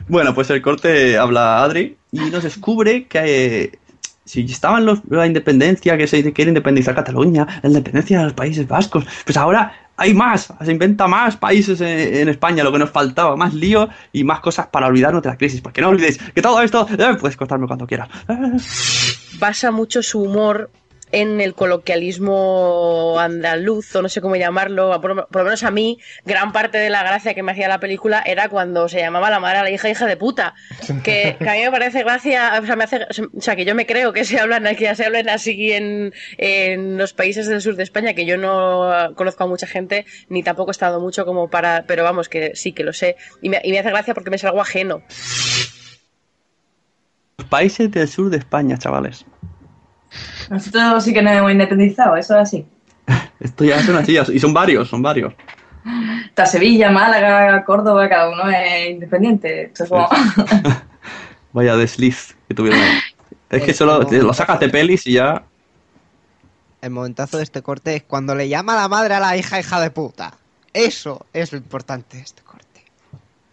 bueno, 0.09 0.35
pues 0.35 0.51
el 0.51 0.63
corte 0.63 1.17
habla 1.19 1.63
Adri 1.63 1.97
y 2.13 2.19
nos 2.19 2.43
descubre 2.43 3.07
que 3.07 3.63
eh, 3.65 3.79
si 4.25 4.45
estaban 4.45 4.85
los, 4.85 5.01
la 5.09 5.27
independencia, 5.27 5.97
que 5.97 6.07
se 6.07 6.33
quiere 6.33 6.51
independizar 6.51 6.95
Cataluña, 6.95 7.47
la 7.63 7.69
independencia 7.69 8.19
de 8.19 8.25
los 8.25 8.33
Países 8.33 8.67
Vascos, 8.67 9.05
pues 9.25 9.37
ahora 9.37 9.90
hay 10.01 10.15
más, 10.15 10.51
se 10.65 10.73
inventa 10.73 11.07
más 11.07 11.37
países 11.37 11.79
en, 11.83 12.27
España, 12.31 12.65
lo 12.65 12.73
que 12.73 12.79
nos 12.79 12.89
faltaba, 12.89 13.37
más 13.37 13.53
lío 13.53 13.87
y 14.15 14.25
más 14.25 14.41
cosas 14.41 14.67
para 14.69 14.87
olvidarnos 14.87 15.23
de 15.23 15.29
la 15.29 15.37
crisis. 15.37 15.61
Porque 15.61 15.83
no 15.83 15.91
olvidéis 15.91 16.17
que 16.17 16.41
todo 16.41 16.63
esto, 16.63 16.89
eh, 16.99 17.17
puedes 17.21 17.37
cortarme 17.37 17.67
cuando 17.67 17.87
quieras. 17.87 18.09
basa 19.39 19.71
mucho 19.71 20.03
su 20.03 20.23
humor 20.23 20.71
en 21.13 21.41
el 21.41 21.55
coloquialismo 21.55 23.17
andaluz, 23.19 23.95
o 23.97 24.03
no 24.03 24.09
sé 24.09 24.21
cómo 24.21 24.37
llamarlo, 24.37 25.01
por, 25.01 25.17
lo 25.17 25.45
menos 25.45 25.63
a 25.63 25.71
mí, 25.71 25.99
gran 26.25 26.53
parte 26.53 26.79
de 26.79 26.91
la 26.91 27.03
gracia 27.03 27.35
que 27.35 27.43
me 27.43 27.53
hacía 27.53 27.69
la 27.69 27.81
película 27.81 28.23
era 28.25 28.49
cuando 28.49 28.89
se 28.89 29.01
llamaba 29.01 29.31
la 29.31 29.41
madre 29.41 29.59
a 29.59 29.63
la 29.65 29.71
hija 29.71 29.89
hija 29.89 30.07
de 30.07 30.17
puta, 30.17 30.55
que, 31.03 31.37
a 31.41 31.53
mí 31.53 31.61
me 31.63 31.71
parece 31.71 32.03
gracia, 32.03 32.59
o 32.63 32.67
sea, 32.67 32.77
me 32.77 32.85
hace, 32.85 33.07
o 33.07 33.57
que 33.57 33.65
yo 33.65 33.75
me 33.75 33.87
creo 33.87 34.13
que 34.13 34.25
se 34.25 34.39
hablan, 34.39 34.65
que 34.77 34.95
se 34.95 35.05
hablen 35.05 35.29
así 35.29 35.73
en, 35.73 36.13
en 36.39 36.99
los 36.99 37.13
países 37.13 37.47
del 37.49 37.61
sur 37.61 37.77
de 37.77 37.83
España, 37.83 38.15
que 38.15 38.25
yo 38.25 38.37
no 38.37 39.15
conozco 39.17 39.45
a 39.45 39.47
mucha 39.47 39.67
gente, 39.67 40.07
ni 40.29 40.43
tampoco 40.43 40.71
he 40.71 40.73
estado 40.73 41.01
mucho 41.01 41.25
como 41.25 41.49
para, 41.49 41.85
pero 41.87 42.05
vamos, 42.05 42.29
que 42.29 42.55
sí, 42.55 42.73
que 42.73 42.85
lo 42.85 42.93
sé, 42.93 43.17
y 43.43 43.49
me, 43.49 43.61
y 43.65 43.73
me 43.73 43.79
hace 43.81 43.91
gracia 43.91 44.15
porque 44.15 44.31
me 44.31 44.37
es 44.37 44.45
algo 44.45 44.61
ajeno. 44.61 45.03
Los 47.39 47.49
países 47.49 47.91
del 47.91 48.07
sur 48.07 48.31
de 48.31 48.37
España, 48.37 48.77
chavales. 48.79 49.25
Nosotros 50.51 51.03
sí 51.05 51.15
que 51.15 51.23
nos 51.23 51.33
hemos 51.33 51.53
independizado, 51.53 52.17
eso 52.17 52.35
es 52.37 52.43
así. 52.43 52.67
Esto 53.41 53.65
ya 53.65 53.83
son 53.83 53.97
así, 53.97 54.19
y 54.19 54.39
son 54.39 54.53
varios, 54.53 54.89
son 54.89 55.01
varios. 55.01 55.33
Está 56.27 56.45
Sevilla, 56.45 56.91
Málaga, 56.91 57.65
Córdoba, 57.65 58.07
cada 58.09 58.29
uno 58.29 58.51
es 58.51 58.91
independiente. 58.91 59.63
Esto 59.65 59.85
es 59.85 59.89
como- 59.91 60.09
Vaya 61.53 61.75
desliz 61.77 62.37
que 62.47 62.55
tuvieron 62.55 62.79
ahí. 62.81 62.99
Es 63.49 63.63
que 63.65 63.73
solo 63.75 64.07
te 64.07 64.23
lo 64.23 64.33
sacas 64.35 64.61
de 64.61 64.69
pelis 64.69 65.07
y 65.07 65.15
ya. 65.15 65.43
El 66.83 66.91
momentazo 66.91 67.39
de 67.39 67.43
este 67.43 67.63
corte 67.63 67.97
es 67.97 68.03
cuando 68.05 68.35
le 68.35 68.49
llama 68.49 68.77
la 68.77 68.89
madre 68.89 69.15
a 69.15 69.21
la 69.21 69.37
hija 69.37 69.59
hija 69.59 69.81
de 69.81 69.91
puta. 69.91 70.35
Eso 70.73 71.27
es 71.33 71.51
lo 71.51 71.59
importante 71.59 72.19
de 72.19 72.23
este 72.23 72.43
corte. 72.43 72.85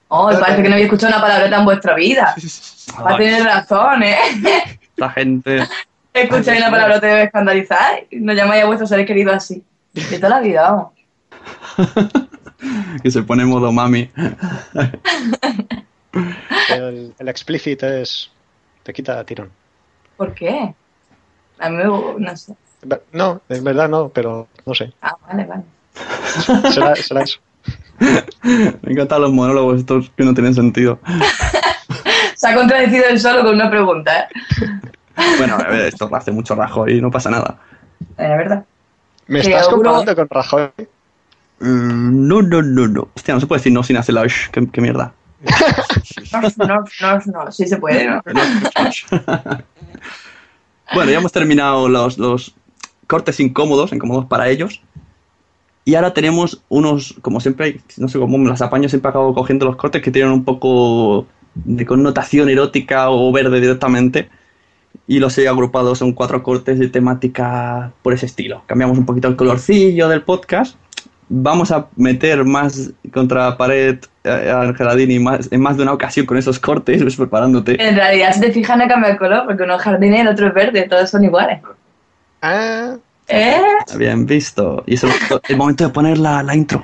Oh, 0.09 0.29
parece 0.39 0.61
que 0.61 0.69
no 0.69 0.75
había 0.75 0.85
escuchado 0.85 1.13
una 1.13 1.21
palabreta 1.21 1.57
en 1.57 1.65
vuestra 1.65 1.95
vida. 1.95 2.35
Va 3.03 3.15
a 3.15 3.17
tener 3.17 3.43
razón, 3.43 4.03
¿eh? 4.03 4.17
La 4.97 5.09
gente. 5.09 5.67
Escucháis 6.23 6.59
una 6.59 6.71
palabra 6.71 6.99
te 6.99 7.07
debe 7.07 7.23
escandalizar. 7.23 8.05
No 8.11 8.33
llamáis 8.33 8.63
a 8.63 8.67
vuestros 8.67 8.89
seres 8.89 9.05
queridos 9.05 9.35
así. 9.35 9.63
De 9.93 10.17
toda 10.17 10.29
la 10.29 10.39
vida, 10.39 10.61
vamos. 10.63 10.91
que 13.03 13.11
se 13.11 13.23
pone 13.23 13.43
en 13.43 13.49
modo 13.49 13.71
mami. 13.71 14.09
El, 16.69 17.13
el 17.17 17.27
explícito 17.29 17.87
es. 17.87 18.31
Te 18.83 18.91
quita 18.91 19.23
tirón. 19.23 19.51
¿Por 20.17 20.33
qué? 20.33 20.73
A 21.59 21.69
mí 21.69 21.77
me... 21.77 21.83
no 21.83 22.37
sé. 22.37 22.55
No, 23.11 23.41
en 23.49 23.63
verdad 23.63 23.87
no, 23.87 24.09
pero 24.09 24.47
no 24.65 24.73
sé. 24.73 24.93
Ah, 25.01 25.15
vale, 25.27 25.45
vale. 25.45 25.63
Será, 26.71 26.95
será 26.95 27.21
eso. 27.21 27.39
Me 27.99 28.91
encantan 28.91 29.21
los 29.21 29.31
monólogos 29.31 29.79
estos 29.79 30.11
que 30.15 30.23
no 30.23 30.33
tienen 30.33 30.53
sentido. 30.53 30.99
Se 32.35 32.47
ha 32.47 32.55
contradecido 32.55 33.05
él 33.09 33.19
solo 33.19 33.43
con 33.43 33.55
una 33.55 33.69
pregunta, 33.69 34.19
¿eh? 34.21 34.27
Bueno, 35.37 35.55
a 35.55 35.67
ver, 35.69 35.85
esto 35.87 36.09
hace 36.13 36.31
mucho 36.31 36.55
rajo 36.55 36.87
y 36.87 37.01
no 37.01 37.09
pasa 37.11 37.29
nada. 37.29 37.57
La 38.17 38.35
verdad. 38.37 38.65
¿Me 39.27 39.39
estás 39.39 39.65
seguro- 39.65 39.91
comparando 39.91 40.15
con 40.15 40.29
Rajoy? 40.29 40.69
Mm, 41.59 42.27
No, 42.27 42.41
no, 42.41 42.61
no, 42.61 42.87
no. 42.87 43.07
Hostia, 43.15 43.33
no 43.33 43.39
se 43.39 43.47
puede 43.47 43.59
decir 43.59 43.73
no 43.73 43.83
sin 43.83 43.97
hacer 43.97 44.13
la 44.15 44.25
sh, 44.27 44.49
qué, 44.51 44.67
qué 44.71 44.79
mierda. 44.81 45.13
No, 46.31 46.41
no, 46.67 46.83
no, 47.01 47.19
no. 47.45 47.51
Sí 47.51 47.67
se 47.67 47.77
puede, 47.77 48.07
¿no? 48.07 48.21
Bueno, 50.93 51.11
ya 51.11 51.17
hemos 51.17 51.31
terminado 51.31 51.89
los, 51.89 52.17
los 52.17 52.55
cortes 53.07 53.39
incómodos, 53.39 53.91
incómodos 53.91 54.25
para 54.25 54.47
ellos. 54.49 54.81
Y 55.83 55.95
ahora 55.95 56.13
tenemos 56.13 56.61
unos, 56.69 57.15
como 57.21 57.39
siempre, 57.39 57.81
no 57.97 58.07
sé 58.07 58.19
cómo 58.19 58.37
me 58.37 58.49
las 58.49 58.61
apaño, 58.61 58.89
siempre 58.89 59.09
acabo 59.09 59.33
cogiendo 59.33 59.65
los 59.65 59.75
cortes 59.77 60.01
que 60.01 60.11
tienen 60.11 60.31
un 60.31 60.43
poco 60.43 61.25
de 61.55 61.85
connotación 61.85 62.49
erótica 62.49 63.09
o 63.09 63.31
verde 63.31 63.59
directamente. 63.61 64.29
Y 65.07 65.19
los 65.19 65.37
he 65.37 65.47
agrupado, 65.47 65.95
son 65.95 66.11
cuatro 66.11 66.43
cortes 66.43 66.79
de 66.79 66.89
temática 66.89 67.91
por 68.01 68.13
ese 68.13 68.25
estilo. 68.25 68.63
Cambiamos 68.65 68.97
un 68.97 69.05
poquito 69.05 69.27
el 69.29 69.37
colorcillo 69.37 70.09
del 70.09 70.23
podcast. 70.23 70.75
Vamos 71.29 71.71
a 71.71 71.87
meter 71.95 72.43
más 72.43 72.91
contra 73.13 73.49
la 73.49 73.57
pared 73.57 73.99
eh, 74.23 74.49
a 74.49 74.61
Ángela 74.61 74.95
Dini 74.95 75.19
más, 75.19 75.49
en 75.51 75.61
más 75.61 75.77
de 75.77 75.83
una 75.83 75.93
ocasión 75.93 76.25
con 76.25 76.37
esos 76.37 76.59
cortes, 76.59 77.03
ves 77.03 77.15
preparándote. 77.15 77.81
En 77.81 77.95
realidad, 77.95 78.33
si 78.33 78.41
te 78.41 78.51
fijas, 78.51 78.77
no 78.77 78.87
cambia 78.87 79.11
el 79.11 79.17
color, 79.17 79.45
porque 79.45 79.63
uno 79.63 79.75
es 79.75 79.81
jardín 79.81 80.13
y 80.13 80.17
el 80.19 80.27
otro 80.27 80.47
es 80.47 80.53
verde, 80.53 80.87
todos 80.89 81.09
son 81.09 81.23
iguales. 81.23 81.61
Ah. 82.41 82.95
¿Eh? 83.27 83.61
Bien 83.97 84.25
visto. 84.25 84.83
Y 84.85 84.93
es 84.95 85.03
el, 85.03 85.11
el 85.49 85.57
momento 85.57 85.85
de 85.85 85.89
poner 85.89 86.17
la, 86.17 86.43
la 86.43 86.55
intro. 86.55 86.83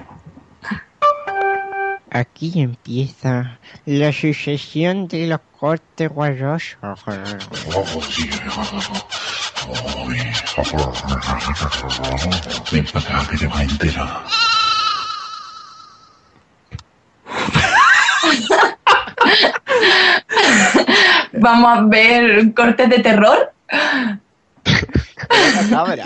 Aquí 2.14 2.62
empieza 2.62 3.58
la 3.86 4.14
sucesión 4.14 5.08
de 5.08 5.26
los 5.26 5.40
cortes 5.60 6.10
guarrosos. 6.10 6.78
Ven 12.72 12.86
para 12.94 13.20
acá 13.20 13.32
que 13.32 13.38
te 13.38 13.48
vas 13.48 13.58
a 13.60 13.64
enterar. 13.64 14.24
Vamos 21.34 21.78
a 21.78 21.82
ver 21.82 22.54
cortes 22.54 22.90
de 22.90 23.00
terror. 23.00 23.52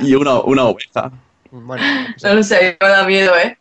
Y 0.02 0.16
una, 0.16 0.40
una 0.42 0.64
oveja. 0.66 1.12
Bueno, 1.52 1.84
No 2.24 2.34
lo 2.34 2.44
sé, 2.44 2.78
me 2.82 2.88
da 2.88 3.04
miedo, 3.06 3.36
¿eh? 3.38 3.58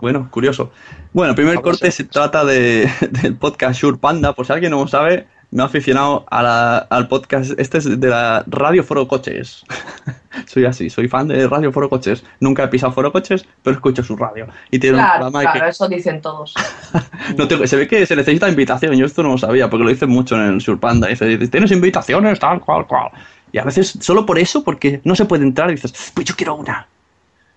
Bueno, 0.00 0.28
curioso. 0.30 0.72
Bueno, 1.12 1.30
el 1.30 1.36
primer 1.36 1.60
corte 1.60 1.90
se 1.90 2.04
trata 2.04 2.44
de, 2.44 2.88
del 3.22 3.36
podcast 3.36 3.80
Shure 3.80 3.98
Panda. 3.98 4.32
Por 4.34 4.46
si 4.46 4.52
alguien 4.52 4.70
no 4.72 4.80
lo 4.80 4.86
sabe, 4.88 5.26
me 5.50 5.62
he 5.62 5.66
aficionado 5.66 6.26
a 6.30 6.42
la- 6.42 6.78
al 6.78 7.08
podcast. 7.08 7.52
Este 7.58 7.78
es 7.78 8.00
de 8.00 8.08
la 8.08 8.44
Radio 8.46 8.82
Foro 8.84 9.08
Coches. 9.08 9.64
soy 10.46 10.64
así, 10.66 10.90
soy 10.90 11.08
fan 11.08 11.28
de 11.28 11.46
Radio 11.48 11.72
Foro 11.72 11.88
Coches. 11.88 12.24
Nunca 12.40 12.64
he 12.64 12.68
pisado 12.68 12.92
Foro 12.92 13.10
Coches, 13.12 13.46
pero 13.62 13.74
escucho 13.76 14.02
su 14.02 14.16
radio. 14.16 14.46
Y 14.70 14.78
tiene 14.78 14.96
un 14.98 15.02
Claro, 15.04 15.14
programa 15.30 15.40
claro, 15.40 15.60
que 15.64 15.70
eso 15.70 15.88
dicen 15.88 16.20
todos. 16.20 16.54
no 17.36 17.48
tengo- 17.48 17.66
se 17.66 17.76
ve 17.76 17.88
que 17.88 18.04
se 18.06 18.16
necesita 18.16 18.48
invitación. 18.48 18.94
Yo 18.96 19.06
esto 19.06 19.22
no 19.22 19.30
lo 19.30 19.38
sabía, 19.38 19.70
porque 19.70 19.84
lo 19.84 19.90
dicen 19.90 20.10
mucho 20.10 20.36
en 20.36 20.42
el 20.42 20.58
Shure 20.58 20.78
Panda. 20.78 21.08
Dice, 21.08 21.38
tienes 21.48 21.70
invitaciones, 21.72 22.38
tal, 22.38 22.60
cual, 22.60 22.86
cual. 22.86 23.10
Y 23.52 23.58
a 23.58 23.64
veces, 23.64 23.96
solo 24.00 24.26
por 24.26 24.38
eso, 24.38 24.62
porque 24.64 25.00
no 25.04 25.14
se 25.14 25.24
puede 25.24 25.44
entrar, 25.44 25.70
dices, 25.70 26.12
pues 26.14 26.26
yo 26.26 26.34
quiero 26.36 26.56
una. 26.56 26.88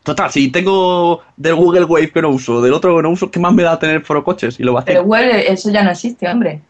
Total, 0.08 0.32
si 0.32 0.50
tengo 0.50 1.22
del 1.36 1.56
Google 1.56 1.84
Wave 1.84 2.12
que 2.12 2.22
no 2.22 2.30
uso, 2.30 2.62
del 2.62 2.72
otro 2.72 2.96
que 2.96 3.04
no 3.04 3.10
uso, 3.10 3.30
¿qué 3.30 3.42
más 3.42 3.54
me 3.54 3.64
da 3.64 3.78
tener 3.78 4.00
foro 4.04 4.24
coches? 4.24 4.58
Y 4.58 4.64
lo 4.64 4.72
va 4.72 4.80
a 4.80 4.84
hacer. 4.84 4.94
Pero 4.94 5.04
Google, 5.04 5.52
eso 5.52 5.70
ya 5.70 5.84
no 5.84 5.92
existe, 5.92 6.26
hombre. 6.30 6.62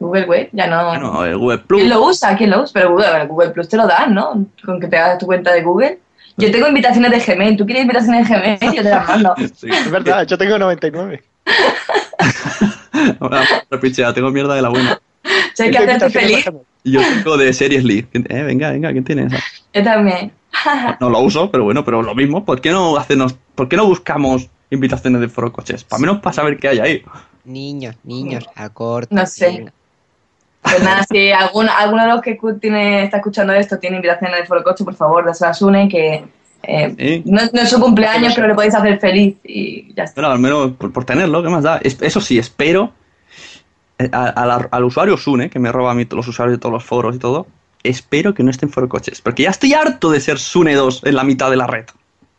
Google 0.00 0.24
Web 0.24 0.48
ya 0.52 0.68
no. 0.68 0.86
Bueno, 0.86 1.24
el 1.26 1.36
Google 1.36 1.58
Plus. 1.58 1.82
¿Quién 1.82 1.90
lo 1.90 2.06
usa? 2.06 2.34
¿Quién 2.34 2.48
lo 2.48 2.62
usa? 2.62 2.72
Pero 2.72 2.92
Google, 2.92 3.26
Google 3.26 3.50
Plus 3.50 3.68
te 3.68 3.76
lo 3.76 3.86
dan, 3.86 4.14
¿no? 4.14 4.46
Con 4.64 4.80
que 4.80 4.86
te 4.86 4.96
hagas 4.96 5.18
tu 5.18 5.26
cuenta 5.26 5.52
de 5.52 5.62
Google. 5.62 5.98
Yo 6.38 6.50
tengo 6.50 6.66
invitaciones 6.66 7.10
de 7.10 7.34
Gmail. 7.34 7.58
¿Tú 7.58 7.66
quieres 7.66 7.82
invitaciones 7.82 8.26
de 8.26 8.34
Gmail? 8.34 8.74
Yo 8.74 8.82
te 8.82 8.88
las 8.88 9.06
mando. 9.06 9.34
Es 9.38 9.90
verdad, 9.90 10.26
yo 10.26 10.38
tengo 10.38 10.58
99. 10.58 11.22
Ahora, 13.20 13.42
repichea, 13.70 14.14
tengo 14.14 14.30
mierda 14.30 14.54
de 14.54 14.62
la 14.62 14.70
buena. 14.70 14.98
Si 15.52 15.62
hay 15.62 15.70
que 15.72 15.76
hacerte 15.76 16.08
feliz, 16.08 16.46
yo 16.84 17.00
tengo 17.02 17.36
de 17.36 17.52
Series 17.52 17.84
League. 17.84 18.08
Eh, 18.14 18.42
venga, 18.44 18.70
venga, 18.70 18.92
¿quién 18.92 19.04
tiene 19.04 19.26
esa? 19.26 19.44
yo 19.74 19.82
también. 19.82 20.32
No 21.00 21.10
lo 21.10 21.20
uso, 21.20 21.50
pero 21.50 21.64
bueno, 21.64 21.84
pero 21.84 22.02
lo 22.02 22.14
mismo. 22.14 22.44
¿Por 22.44 22.60
qué 22.60 22.70
no 22.70 22.96
hacernos, 22.96 23.36
por 23.54 23.68
qué 23.68 23.76
no 23.76 23.86
buscamos 23.86 24.48
invitaciones 24.70 25.20
de 25.20 25.28
foro 25.28 25.52
coches? 25.52 25.84
Para 25.84 26.00
menos 26.00 26.20
para 26.20 26.32
saber 26.34 26.58
qué 26.58 26.68
hay 26.68 26.78
ahí. 26.78 27.02
Niños, 27.44 27.96
niños, 28.04 28.46
a 28.54 28.68
corto. 28.70 29.14
No 29.14 29.24
sé. 29.26 29.72
Pues 30.60 30.82
nada, 30.82 31.04
si 31.08 31.30
alguno, 31.30 31.70
alguno 31.76 32.02
de 32.02 32.08
los 32.08 32.20
que 32.20 32.38
tiene, 32.60 33.04
está 33.04 33.18
escuchando 33.18 33.52
esto 33.52 33.78
tiene 33.78 33.96
invitación 33.96 34.32
en 34.32 34.38
el 34.40 34.46
Foro 34.46 34.62
Coche, 34.64 34.84
por 34.84 34.94
favor, 34.96 35.24
dásela 35.24 35.50
a 35.52 35.54
Sune, 35.54 35.88
que 35.88 36.24
eh, 36.64 37.22
no, 37.24 37.40
no 37.52 37.60
es 37.62 37.70
su 37.70 37.80
cumpleaños, 37.80 38.34
pero 38.34 38.48
le 38.48 38.54
podéis 38.54 38.74
hacer 38.74 38.98
feliz 38.98 39.36
y 39.44 39.94
ya 39.94 40.02
está. 40.04 40.16
Pero 40.16 40.28
al 40.28 40.38
menos 40.40 40.72
por, 40.72 40.92
por 40.92 41.04
tenerlo, 41.04 41.42
¿qué 41.42 41.48
más 41.48 41.62
da? 41.62 41.78
Es- 41.78 42.02
eso 42.02 42.20
sí, 42.20 42.38
espero 42.38 42.92
eh, 43.98 44.08
a- 44.12 44.26
a 44.28 44.44
la- 44.46 44.68
al 44.70 44.84
usuario 44.84 45.16
Sune, 45.16 45.48
que 45.48 45.58
me 45.60 45.70
roba 45.72 45.92
a 45.92 45.94
mí 45.94 46.06
los 46.10 46.26
usuarios 46.28 46.58
de 46.58 46.60
todos 46.60 46.72
los 46.72 46.84
foros 46.84 47.14
y 47.14 47.18
todo, 47.18 47.46
espero 47.82 48.34
que 48.34 48.42
no 48.42 48.50
esté 48.50 48.66
en 48.66 48.72
Foro 48.72 48.88
Coches, 48.88 49.20
porque 49.20 49.44
ya 49.44 49.50
estoy 49.50 49.74
harto 49.74 50.10
de 50.10 50.20
ser 50.20 50.38
Sune 50.38 50.74
2 50.74 51.02
en 51.04 51.16
la 51.16 51.24
mitad 51.24 51.50
de 51.50 51.56
la 51.56 51.66
red. 51.66 51.86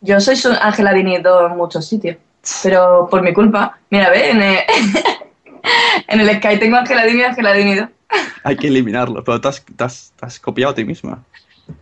Yo 0.00 0.20
soy 0.20 0.36
Ángela 0.60 0.92
Dinito 0.92 1.46
en 1.46 1.56
muchos 1.56 1.86
sitios, 1.86 2.16
pero 2.62 3.08
por 3.10 3.22
mi 3.22 3.32
culpa. 3.32 3.78
Mira, 3.90 4.10
ve, 4.10 4.30
en 4.30 4.42
el, 4.42 4.58
en 6.08 6.20
el 6.20 6.36
Sky 6.36 6.58
tengo 6.58 6.76
Ángela 6.76 7.04
Dini 7.04 7.20
y 7.20 7.24
Ángela 7.24 7.52
Dinito. 7.52 7.88
Hay 8.44 8.56
que 8.56 8.68
eliminarlo, 8.68 9.22
pero 9.22 9.40
te 9.40 9.48
has, 9.48 9.64
te 9.64 9.84
has- 9.84 10.12
te 10.18 10.26
has 10.26 10.40
copiado 10.40 10.72
a 10.72 10.74
ti 10.74 10.84
misma. 10.84 11.22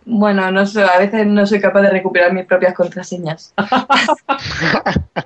Bueno, 0.05 0.51
no 0.51 0.65
sé, 0.67 0.83
a 0.83 0.99
veces 0.99 1.25
no 1.25 1.47
soy 1.47 1.59
capaz 1.59 1.81
de 1.81 1.89
recuperar 1.89 2.31
mis 2.33 2.45
propias 2.45 2.75
contraseñas. 2.75 3.53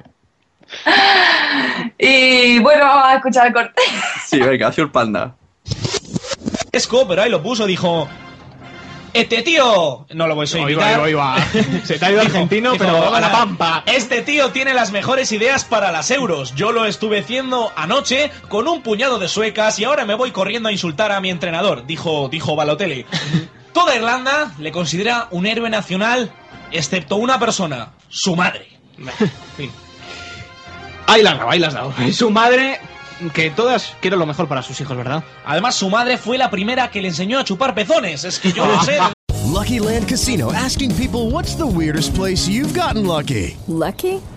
y 1.97 2.59
bueno, 2.59 2.85
vamos 2.85 3.03
a 3.07 3.15
escuchar 3.15 3.47
el 3.47 3.53
corte. 3.53 3.81
Sí, 4.25 4.39
venga, 4.39 4.71
Sure 4.71 4.89
Panda. 4.89 5.35
Esco, 6.73 7.07
pero 7.07 7.21
ahí 7.21 7.29
lo 7.29 7.43
puso, 7.43 7.67
dijo. 7.67 8.09
Este 9.13 9.43
tío, 9.43 10.07
no 10.11 10.27
lo 10.27 10.33
voy 10.33 10.47
a 10.51 10.57
imitar. 10.57 11.43
Se 11.83 11.99
te 11.99 12.05
ha 12.05 12.11
ido 12.11 12.21
argentino, 12.21 12.73
pero 12.79 13.13
a 13.13 13.19
la 13.21 13.31
pampa. 13.31 13.83
Este 13.85 14.23
tío 14.23 14.49
tiene 14.49 14.73
las 14.73 14.91
mejores 14.91 15.31
ideas 15.31 15.65
para 15.65 15.91
las 15.91 16.09
euros. 16.09 16.55
Yo 16.55 16.71
lo 16.71 16.85
estuve 16.85 17.19
haciendo 17.19 17.71
anoche 17.75 18.31
con 18.49 18.67
un 18.67 18.81
puñado 18.81 19.19
de 19.19 19.27
suecas 19.27 19.77
y 19.77 19.83
ahora 19.83 20.05
me 20.05 20.15
voy 20.15 20.31
corriendo 20.31 20.69
a 20.69 20.71
insultar 20.71 21.11
a 21.11 21.21
mi 21.21 21.29
entrenador, 21.29 21.85
dijo, 21.85 22.27
dijo 22.27 22.55
Balotelli. 22.55 23.05
Toda 23.73 23.95
Irlanda 23.95 24.51
le 24.57 24.71
considera 24.71 25.27
un 25.29 25.45
héroe 25.45 25.69
nacional, 25.69 26.31
excepto 26.71 27.17
una 27.17 27.39
persona, 27.39 27.93
su 28.09 28.35
madre. 28.35 28.67
Ahí 31.05 31.21
la 31.21 31.31
has 31.31 31.37
dado, 31.37 31.49
ahí 31.51 31.59
la 31.59 31.67
has 31.67 31.73
dado. 31.73 31.93
Su 32.13 32.31
madre, 32.31 32.79
que 33.29 33.49
todas 33.51 33.95
quieren 34.01 34.19
lo 34.19 34.25
mejor 34.25 34.47
para 34.47 34.61
sus 34.61 34.79
hijos, 34.81 34.95
¿verdad? 34.97 35.23
Además, 35.45 35.75
su 35.75 35.89
madre 35.89 36.17
fue 36.17 36.37
la 36.37 36.49
primera 36.49 36.89
que 36.89 37.01
le 37.01 37.09
enseñó 37.09 37.39
a 37.39 37.43
chupar 37.43 37.75
pezones. 37.75 38.23
Es 38.23 38.39
que 38.39 38.51
yo 38.51 38.65
lo 38.65 38.81
sé. 38.83 38.97
Lucky 39.53 39.79
Land 39.79 40.07
Casino 40.07 40.51
asking 40.51 40.91
people 40.95 41.29
what's 41.29 41.55
the 41.55 41.65
weirdest 41.65 42.15
place 42.15 42.47
you've 42.47 42.73
gotten 42.73 43.05
lucky? 43.05 43.55
Lucky? 43.67 44.19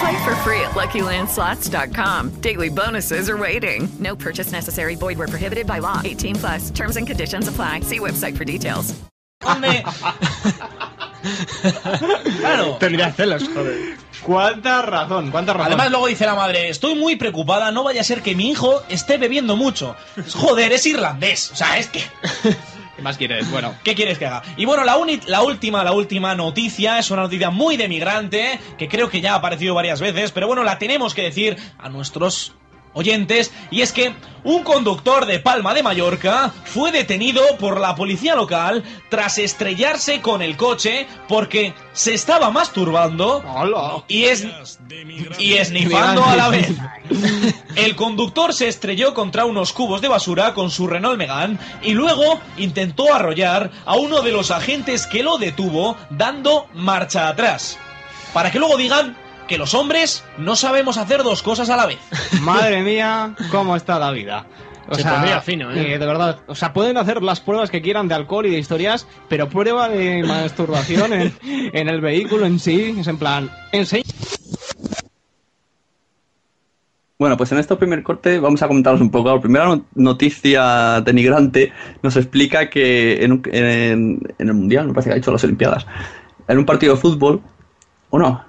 Play 0.00 0.24
for 0.24 0.34
free 0.36 0.60
at 0.62 0.70
LuckyLandSlots.com. 0.70 2.40
Daily 2.40 2.70
bonuses 2.70 3.28
are 3.28 3.36
waiting. 3.36 3.86
No 3.98 4.16
purchase 4.16 4.50
necessary. 4.50 4.94
Void 4.94 5.18
where 5.18 5.28
prohibited 5.28 5.66
by 5.66 5.78
law. 5.78 6.00
18 6.02 6.36
plus. 6.36 6.70
Terms 6.70 6.96
and 6.96 7.06
conditions 7.06 7.48
apply. 7.48 7.80
See 7.80 7.98
website 7.98 8.34
for 8.36 8.44
details. 8.46 8.98
Claro. 12.40 12.78
Tendría 12.78 13.12
celos, 13.12 13.42
joder. 13.52 13.96
¿Cuánta 14.22 14.80
razón? 14.82 15.30
¿Cuánta 15.30 15.52
razón? 15.52 15.66
Además, 15.72 15.90
luego 15.90 16.06
dice 16.06 16.24
la 16.24 16.34
madre: 16.34 16.70
Estoy 16.70 16.94
muy 16.94 17.16
preocupada, 17.16 17.70
no 17.70 17.84
vaya 17.84 18.00
a 18.00 18.04
ser 18.04 18.22
que 18.22 18.34
mi 18.34 18.48
hijo 18.50 18.82
esté 18.88 19.18
bebiendo 19.18 19.56
mucho. 19.56 19.96
Joder, 20.34 20.72
es 20.72 20.86
irlandés. 20.86 21.50
O 21.52 21.56
sea, 21.56 21.78
es 21.78 21.88
que. 21.88 22.02
¿Qué 23.00 23.04
más 23.04 23.16
quieres? 23.16 23.50
Bueno. 23.50 23.74
¿Qué 23.82 23.94
quieres 23.94 24.18
que 24.18 24.26
haga? 24.26 24.42
Y 24.58 24.66
bueno, 24.66 24.84
la, 24.84 24.94
la 25.26 25.40
última, 25.40 25.82
la 25.82 25.92
última 25.92 26.34
noticia 26.34 26.98
es 26.98 27.10
una 27.10 27.22
noticia 27.22 27.48
muy 27.48 27.78
de 27.78 27.88
migrante, 27.88 28.60
que 28.76 28.88
creo 28.88 29.08
que 29.08 29.22
ya 29.22 29.32
ha 29.32 29.36
aparecido 29.36 29.74
varias 29.74 30.02
veces, 30.02 30.32
pero 30.32 30.46
bueno, 30.46 30.64
la 30.64 30.78
tenemos 30.78 31.14
que 31.14 31.22
decir 31.22 31.56
a 31.78 31.88
nuestros 31.88 32.52
oyentes, 32.92 33.52
y 33.70 33.82
es 33.82 33.92
que 33.92 34.14
un 34.42 34.62
conductor 34.62 35.26
de 35.26 35.38
Palma 35.38 35.74
de 35.74 35.82
Mallorca 35.82 36.52
fue 36.64 36.92
detenido 36.92 37.42
por 37.58 37.78
la 37.78 37.94
policía 37.94 38.34
local 38.34 38.82
tras 39.10 39.38
estrellarse 39.38 40.20
con 40.22 40.40
el 40.40 40.56
coche 40.56 41.06
porque 41.28 41.74
se 41.92 42.14
estaba 42.14 42.50
masturbando 42.50 43.44
y 44.08 44.24
es 44.24 44.46
y 45.38 45.54
esnifando 45.54 46.24
a 46.24 46.36
la 46.36 46.48
vez. 46.48 46.68
El 47.76 47.96
conductor 47.96 48.52
se 48.52 48.68
estrelló 48.68 49.14
contra 49.14 49.44
unos 49.44 49.72
cubos 49.72 50.00
de 50.00 50.08
basura 50.08 50.54
con 50.54 50.70
su 50.70 50.86
Renault 50.86 51.18
Megane 51.18 51.58
y 51.82 51.92
luego 51.92 52.40
intentó 52.56 53.12
arrollar 53.14 53.70
a 53.84 53.96
uno 53.96 54.22
de 54.22 54.32
los 54.32 54.50
agentes 54.50 55.06
que 55.06 55.22
lo 55.22 55.38
detuvo 55.38 55.96
dando 56.10 56.66
marcha 56.74 57.28
atrás. 57.28 57.78
Para 58.32 58.50
que 58.50 58.58
luego 58.58 58.76
digan 58.76 59.16
que 59.50 59.58
los 59.58 59.74
hombres 59.74 60.22
no 60.38 60.54
sabemos 60.54 60.96
hacer 60.96 61.24
dos 61.24 61.42
cosas 61.42 61.68
a 61.70 61.76
la 61.76 61.84
vez. 61.86 61.98
Madre 62.42 62.82
mía, 62.82 63.34
cómo 63.50 63.74
está 63.74 63.98
la 63.98 64.12
vida. 64.12 64.46
Se 64.92 65.02
pondría 65.04 65.40
fino, 65.40 65.70
¿eh? 65.72 65.98
De 65.98 66.06
verdad, 66.06 66.38
o 66.46 66.54
sea, 66.54 66.72
pueden 66.72 66.96
hacer 66.96 67.20
las 67.22 67.40
pruebas 67.40 67.68
que 67.68 67.82
quieran 67.82 68.06
de 68.08 68.14
alcohol 68.14 68.46
y 68.46 68.50
de 68.50 68.58
historias, 68.58 69.06
pero 69.28 69.48
prueba 69.48 69.88
de 69.88 70.22
masturbación 70.26 71.12
en, 71.12 71.34
en 71.42 71.88
el 71.88 72.00
vehículo 72.00 72.46
en 72.46 72.60
sí, 72.60 72.94
es 72.98 73.06
en 73.08 73.18
plan, 73.18 73.50
enseña. 73.72 74.04
Bueno, 77.18 77.36
pues 77.36 77.50
en 77.52 77.58
este 77.58 77.74
primer 77.76 78.02
corte 78.04 78.38
vamos 78.38 78.62
a 78.62 78.68
comentaros 78.68 79.00
un 79.00 79.10
poco. 79.10 79.34
La 79.34 79.40
primera 79.40 79.64
no- 79.66 79.84
noticia 79.94 81.00
denigrante 81.02 81.72
nos 82.02 82.16
explica 82.16 82.70
que 82.70 83.22
en, 83.24 83.32
un- 83.32 83.42
en- 83.52 84.20
en 84.38 84.48
el 84.48 84.54
Mundial, 84.54 84.86
me 84.86 84.94
parece 84.94 85.10
que 85.10 85.14
ha 85.14 85.16
dicho 85.16 85.32
las 85.32 85.44
Olimpiadas, 85.44 85.86
en 86.48 86.58
un 86.58 86.64
partido 86.64 86.94
de 86.94 87.00
fútbol, 87.00 87.42
o 88.10 88.18
no, 88.18 88.44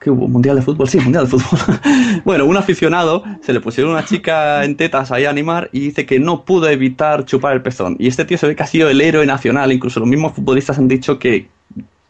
¿qué, 0.00 0.10
hubo? 0.10 0.28
¿Mundial 0.28 0.56
de 0.56 0.62
fútbol? 0.62 0.88
Sí, 0.88 0.98
Mundial 1.00 1.24
de 1.24 1.30
fútbol. 1.30 1.58
bueno, 2.24 2.44
un 2.46 2.56
aficionado 2.56 3.24
se 3.42 3.52
le 3.52 3.60
pusieron 3.60 3.92
una 3.92 4.04
chica 4.04 4.64
en 4.64 4.76
tetas 4.76 5.10
ahí 5.12 5.24
a 5.24 5.30
animar 5.30 5.68
y 5.72 5.80
dice 5.80 6.06
que 6.06 6.18
no 6.18 6.44
pudo 6.44 6.68
evitar 6.68 7.24
chupar 7.24 7.54
el 7.54 7.62
pezón. 7.62 7.96
Y 7.98 8.08
este 8.08 8.24
tío 8.24 8.38
se 8.38 8.46
ve 8.46 8.56
que 8.56 8.62
ha 8.62 8.66
sido 8.66 8.88
el 8.88 9.00
héroe 9.00 9.26
nacional, 9.26 9.72
incluso 9.72 10.00
los 10.00 10.08
mismos 10.08 10.32
futbolistas 10.32 10.78
han 10.78 10.88
dicho 10.88 11.18
que, 11.18 11.48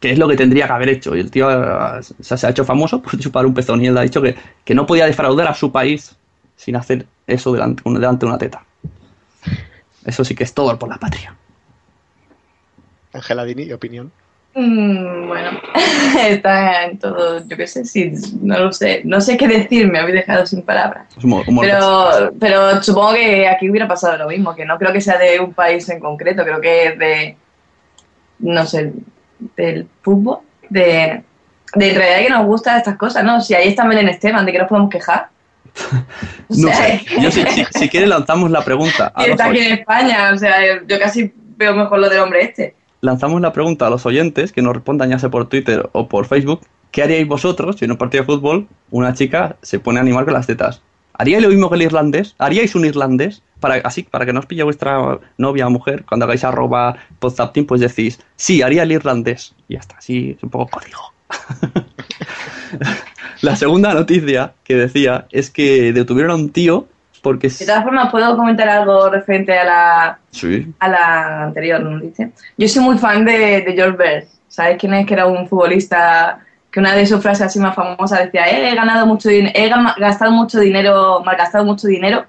que 0.01 0.13
es 0.13 0.19
lo 0.19 0.29
que 0.29 0.37
tendría 0.37 0.67
que 0.67 0.73
haber 0.73 0.89
hecho. 0.89 1.17
Y 1.17 1.21
el 1.21 1.31
tío 1.31 1.49
se, 2.21 2.47
ha 2.47 2.51
hecho 2.51 2.65
famoso 2.65 3.03
por 3.03 3.19
chupar 3.19 3.47
un 3.47 3.55
pezón 3.55 3.83
y 3.83 3.87
él 3.87 3.99
ha 3.99 4.03
dicho 4.03 4.23
que, 4.23 4.37
que 4.65 4.75
no 4.75 4.87
podía 4.87 5.07
defraudar 5.07 5.49
a 5.49 5.55
su 5.55 5.73
país 5.73 6.17
sin 6.57 6.77
hacer 6.77 7.07
eso 7.27 7.53
delante, 7.53 7.83
delante 7.85 8.27
de 8.27 8.31
una 8.31 8.39
teta. 8.39 8.65
Eso 10.05 10.25
sí 10.25 10.35
que 10.35 10.45
es 10.45 10.55
todo 10.55 10.79
por 10.79 10.89
la 10.89 10.99
patria. 10.99 11.37
Ángela 13.13 13.45
Dini, 13.45 13.73
opinión. 13.73 14.11
Mm, 14.55 15.29
bueno, 15.29 15.51
está 16.29 16.85
en 16.85 16.99
todo, 16.99 17.43
yo 17.47 17.57
qué 17.57 17.67
sé, 17.67 17.85
sí, 17.85 18.13
no 18.43 18.59
lo 18.59 18.73
sé. 18.73 19.01
No 19.05 19.21
sé 19.21 19.37
qué 19.37 19.49
decir, 19.49 19.91
me 19.91 19.99
habéis 19.99 20.17
dejado 20.17 20.45
sin 20.47 20.63
palabras. 20.63 21.07
Es 21.17 21.25
humor- 21.25 21.45
humor 21.49 21.65
Pero, 21.65 22.33
pero 22.39 22.83
supongo 22.83 23.15
que 23.15 23.49
aquí 23.49 23.71
hubiera 23.71 23.89
pasado 23.89 24.19
lo 24.19 24.29
mismo, 24.29 24.55
que 24.55 24.65
no 24.67 24.79
creo 24.79 24.93
que 24.93 25.01
sea 25.01 25.17
de 25.19 25.41
un 25.41 25.55
país 25.55 25.89
en 25.89 26.01
concreto, 26.01 26.45
creo 26.45 26.61
que 26.61 26.87
es 26.89 26.99
de, 26.99 27.37
no 28.41 28.67
sé, 28.67 28.93
del 29.57 29.89
fútbol, 30.03 30.41
de, 30.69 31.23
de 31.75 31.89
en 31.91 31.97
realidad 31.97 32.27
que 32.27 32.31
nos 32.31 32.47
gustan 32.47 32.77
estas 32.77 32.97
cosas, 32.97 33.25
¿no? 33.25 33.41
Si 33.41 33.55
ahí 33.55 33.69
está 33.69 33.87
Belén 33.87 34.09
Esteban, 34.09 34.45
¿de 34.45 34.53
qué 34.53 34.59
nos 34.59 34.69
podemos 34.69 34.91
quejar? 34.91 35.29
O 36.49 36.55
No 36.55 36.69
sé. 36.75 37.01
Yo, 37.19 37.31
si, 37.31 37.43
si, 37.47 37.65
si 37.65 37.89
quiere 37.89 38.07
lanzamos 38.07 38.51
la 38.51 38.63
pregunta 38.63 39.11
a 39.15 39.23
y 39.27 39.31
está 39.31 39.47
aquí 39.47 39.61
en 39.61 39.73
España, 39.79 40.31
o 40.35 40.37
sea, 40.37 40.83
yo 40.87 40.99
casi 40.99 41.33
veo 41.57 41.75
mejor 41.75 41.99
lo 41.99 42.11
del 42.11 42.19
hombre 42.21 42.43
este. 42.43 42.75
Lanzamos 43.03 43.41
la 43.41 43.53
pregunta 43.53 43.89
a 43.89 43.91
los 43.91 44.07
oyentes 44.07 44.53
que 44.53 44.63
nos 44.63 44.75
respondan 44.75 45.11
ya 45.11 45.19
sea 45.19 45.31
por 45.31 45.49
Twitter 45.49 45.91
o 45.93 46.09
por 46.09 46.27
Facebook. 46.27 46.61
¿Qué 46.93 47.03
haríais 47.03 47.27
vosotros 47.27 47.77
si 47.77 47.85
en 47.85 47.91
un 47.91 47.97
partido 47.99 48.23
de 48.23 48.27
fútbol 48.27 48.69
una 48.91 49.13
chica 49.13 49.57
se 49.61 49.81
pone 49.81 49.99
a 49.99 50.03
animar 50.03 50.25
con 50.25 50.35
las 50.35 50.47
tetas? 50.47 50.83
¿Haríais 51.15 51.43
lo 51.43 51.49
mismo 51.51 51.69
que 51.69 51.77
el 51.77 51.83
irlandés? 51.83 52.35
¿Haríais 52.39 52.75
un 52.75 52.85
irlandés? 52.85 53.43
Para, 53.61 53.77
así, 53.77 54.05
para 54.05 54.25
que 54.25 54.33
no 54.33 54.41
os 54.41 54.47
pille 54.47 54.63
vuestra 54.63 55.19
novia 55.37 55.67
o 55.67 55.71
mujer, 55.71 56.05
cuando 56.05 56.25
hagáis 56.25 56.45
arroba 56.45 56.97
podzapteam, 57.19 57.67
pues 57.67 57.81
decís, 57.81 58.21
sí, 58.37 58.63
haría 58.63 58.85
el 58.85 58.93
irlandés. 58.93 59.55
Y 59.69 59.75
ya 59.75 59.81
está, 59.81 59.97
así 59.99 60.35
es 60.37 60.43
un 60.43 60.51
poco 60.51 60.79
código. 60.79 61.01
La 63.43 63.57
segunda 63.57 63.95
noticia 63.95 64.55
que 64.65 64.77
decía 64.77 65.27
es 65.31 65.51
que 65.51 65.93
detuvieron 65.93 66.31
a 66.31 66.35
un 66.37 66.51
tío 66.51 66.87
porque... 67.23 67.49
De 67.49 67.67
todas 67.67 67.85
formas, 67.85 68.11
¿puedo 68.11 68.37
comentar 68.37 68.69
algo 68.69 69.09
referente 69.09 69.57
a 69.57 69.65
la, 69.65 70.19
Sí. 70.31 70.73
a 70.79 70.89
la 70.89 71.43
anterior 71.45 71.81
noticia? 71.81 72.31
Yo 72.59 72.69
soy 72.69 72.83
muy 72.83 72.99
fan 72.99 73.25
de, 73.25 73.63
de 73.63 73.73
George 73.75 73.97
Best. 73.97 74.35
¿Sabes 74.49 74.77
quién 74.79 74.93
es? 74.93 75.07
Que 75.07 75.15
era 75.15 75.27
un 75.27 75.49
futbolista 75.49 76.41
que 76.71 76.81
una 76.81 76.95
de 76.95 77.07
sus 77.07 77.23
frases 77.23 77.47
así 77.47 77.59
más 77.59 77.75
famosas 77.75 78.25
decía, 78.25 78.47
he 78.47 78.75
ganado 78.75 79.07
mucho 79.07 79.29
dinero, 79.29 79.53
he 79.55 79.69
gastado 80.01 80.33
mucho 80.33 80.59
dinero, 80.59 81.23
malgastado 81.25 81.65
mucho 81.67 81.87
dinero. 81.87 82.25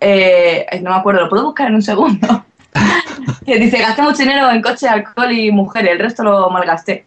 Eh, 0.00 0.66
no 0.82 0.90
me 0.90 0.96
acuerdo, 0.96 1.22
lo 1.22 1.28
puedo 1.28 1.44
buscar 1.46 1.66
en 1.68 1.74
un 1.74 1.82
segundo. 1.82 2.46
que 3.44 3.58
dice, 3.58 3.78
gasté 3.78 4.02
mucho 4.02 4.18
dinero 4.18 4.50
en 4.50 4.62
coche, 4.62 4.88
alcohol 4.88 5.32
y 5.32 5.50
mujeres, 5.50 5.92
el 5.92 5.98
resto 5.98 6.22
lo 6.22 6.48
malgasté. 6.48 7.06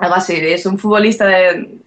Algo 0.00 0.16
así, 0.16 0.34
es 0.36 0.66
un 0.66 0.76
futbolista 0.76 1.26
de, 1.26 1.78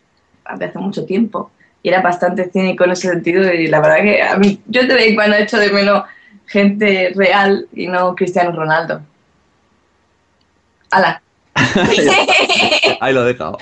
de 0.57 0.65
hace 0.65 0.79
mucho 0.79 1.05
tiempo 1.05 1.51
y 1.83 1.89
era 1.89 2.01
bastante 2.01 2.49
cínico 2.49 2.85
en 2.85 2.91
ese 2.91 3.09
sentido 3.09 3.53
y 3.53 3.67
la 3.67 3.81
verdad 3.81 4.01
que 4.01 4.23
a 4.23 4.37
mí, 4.37 4.59
yo 4.67 4.83
de 4.83 4.93
vez 4.93 5.07
en 5.07 5.15
cuando 5.15 5.35
echo 5.35 5.57
de 5.57 5.69
menos 5.69 6.03
gente 6.45 7.11
real 7.15 7.67
y 7.73 7.87
no 7.87 8.15
Cristiano 8.15 8.53
Ronaldo. 8.53 9.01
¡Hala! 10.89 11.21
Ahí 13.01 13.13
lo 13.13 13.23
he 13.23 13.33
dejado. 13.33 13.57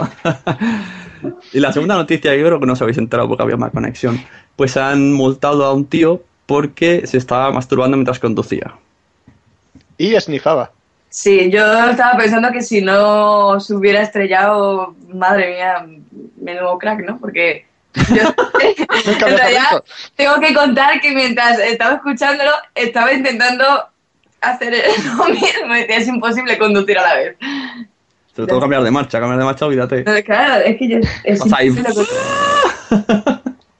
y 1.54 1.60
la 1.60 1.74
segunda 1.74 1.96
noticia, 1.96 2.36
yo 2.36 2.46
creo 2.46 2.60
que 2.60 2.66
no 2.68 2.74
os 2.74 2.82
habéis 2.82 3.00
enterado 3.00 3.28
porque 3.28 3.44
había 3.44 3.58
más 3.58 3.72
conexión. 3.72 4.24
Pues 4.56 4.78
han 4.78 5.14
multado 5.14 5.66
a 5.66 5.74
un 5.74 5.86
tío 5.86 6.22
porque 6.46 7.08
se 7.08 7.18
estaba 7.18 7.52
masturbando 7.52 7.98
mientras 7.98 8.20
conducía. 8.20 8.76
Y 9.98 10.14
esnifaba. 10.14 10.72
Sí, 11.10 11.50
yo 11.50 11.90
estaba 11.90 12.18
pensando 12.18 12.52
que 12.52 12.62
si 12.62 12.82
no 12.82 13.60
se 13.60 13.74
hubiera 13.74 14.02
estrellado, 14.02 14.96
madre 15.10 15.56
mía, 15.56 15.86
menudo 16.40 16.78
crack, 16.78 17.02
¿no? 17.02 17.18
Porque 17.18 17.66
yo 17.94 18.24
en 19.28 19.38
realidad 19.38 19.84
tengo 20.16 20.40
que 20.40 20.54
contar 20.54 21.02
que 21.02 21.14
mientras 21.14 21.60
estaba 21.60 21.96
escuchándolo, 21.96 22.52
estaba 22.76 23.14
intentando 23.14 23.66
hacer 24.42 24.74
lo 25.18 25.26
mismo. 25.26 25.74
Es 25.88 26.08
imposible 26.08 26.58
conducir 26.58 26.98
a 26.98 27.04
la 27.04 27.16
vez. 27.16 27.38
Sobre 28.36 28.48
todo 28.48 28.62
cambiar 28.62 28.84
de 28.84 28.92
marcha, 28.92 29.20
cambiar 29.20 29.40
de 29.40 29.46
marcha, 29.46 29.66
olvídate. 29.66 30.04
No, 30.04 30.24
Claro, 30.24 30.64
es 30.64 30.78
que 30.78 30.88
yo, 30.88 30.98
es. 31.24 31.42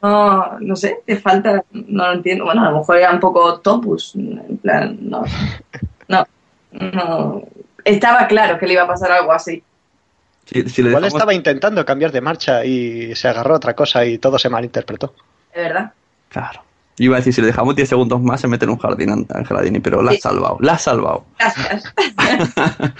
No, 0.02 0.58
no 0.60 0.76
sé, 0.76 0.98
te 1.06 1.16
falta, 1.18 1.64
no 1.72 2.08
lo 2.08 2.14
entiendo. 2.14 2.46
Bueno, 2.46 2.64
a 2.64 2.72
lo 2.72 2.80
mejor 2.80 2.98
era 2.98 3.12
un 3.12 3.20
poco 3.20 3.60
topus, 3.60 4.16
en 4.16 4.58
plan, 4.58 4.98
no, 5.00 5.24
no, 6.08 6.28
no. 6.72 7.44
Estaba 7.86 8.26
claro 8.26 8.58
que 8.58 8.66
le 8.66 8.74
iba 8.74 8.82
a 8.82 8.88
pasar 8.88 9.12
algo 9.12 9.32
así. 9.32 9.62
Si, 10.52 10.60
Igual 10.60 10.74
dejamos- 11.02 11.14
estaba 11.14 11.34
intentando 11.34 11.86
cambiar 11.86 12.12
de 12.12 12.22
marcha 12.22 12.66
y 12.66 13.16
se 13.16 13.28
agarró 13.28 13.54
a 13.54 13.58
otra 13.58 13.74
cosa 13.76 14.06
y 14.06 14.18
todo 14.18 14.38
se 14.38 14.50
malinterpretó. 14.50 15.14
De 15.56 15.62
verdad. 15.62 15.94
Claro. 16.30 16.62
Yo 16.98 17.06
iba 17.06 17.16
a 17.16 17.20
decir, 17.20 17.34
si 17.34 17.42
le 17.42 17.48
dejamos 17.48 17.76
10 17.76 17.88
segundos 17.88 18.22
más, 18.22 18.42
se 18.42 18.48
mete 18.48 18.66
en 18.66 18.72
un 18.72 18.78
jardín, 18.78 19.26
Angeladini, 19.34 19.80
pero 19.80 20.02
la 20.02 20.12
has 20.12 20.20
salvado, 20.20 20.58
la 20.60 20.74
has 20.74 20.82
salvado. 20.84 21.26
Gracias. 21.40 21.94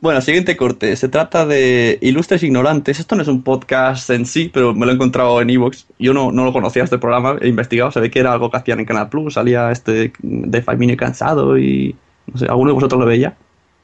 Bueno, 0.00 0.20
siguiente 0.20 0.56
corte. 0.56 0.96
Se 0.96 1.08
trata 1.08 1.46
de 1.46 1.96
Ilustres 2.00 2.42
Ignorantes. 2.42 2.98
Esto 2.98 3.14
no 3.14 3.22
es 3.22 3.28
un 3.28 3.42
podcast 3.44 4.10
en 4.10 4.26
sí, 4.26 4.50
pero 4.52 4.74
me 4.74 4.84
lo 4.84 4.90
he 4.90 4.94
encontrado 4.96 5.40
en 5.40 5.48
Evox. 5.48 5.86
Yo 6.00 6.12
no, 6.12 6.32
no 6.32 6.44
lo 6.44 6.52
conocía 6.52 6.82
este 6.82 6.98
programa, 6.98 7.36
he 7.40 7.46
investigado. 7.46 7.92
Se 7.92 8.00
ve 8.00 8.10
que 8.10 8.18
era 8.18 8.32
algo 8.32 8.50
que 8.50 8.56
hacían 8.56 8.80
en 8.80 8.84
Canal 8.84 9.08
Plus. 9.08 9.34
Salía 9.34 9.70
este 9.70 10.12
de 10.20 10.62
Famine 10.62 10.96
Cansado 10.96 11.56
y. 11.56 11.94
No 12.26 12.36
sé, 12.36 12.46
¿alguno 12.46 12.70
de 12.70 12.74
vosotros 12.74 13.00
lo 13.00 13.06
veía? 13.06 13.36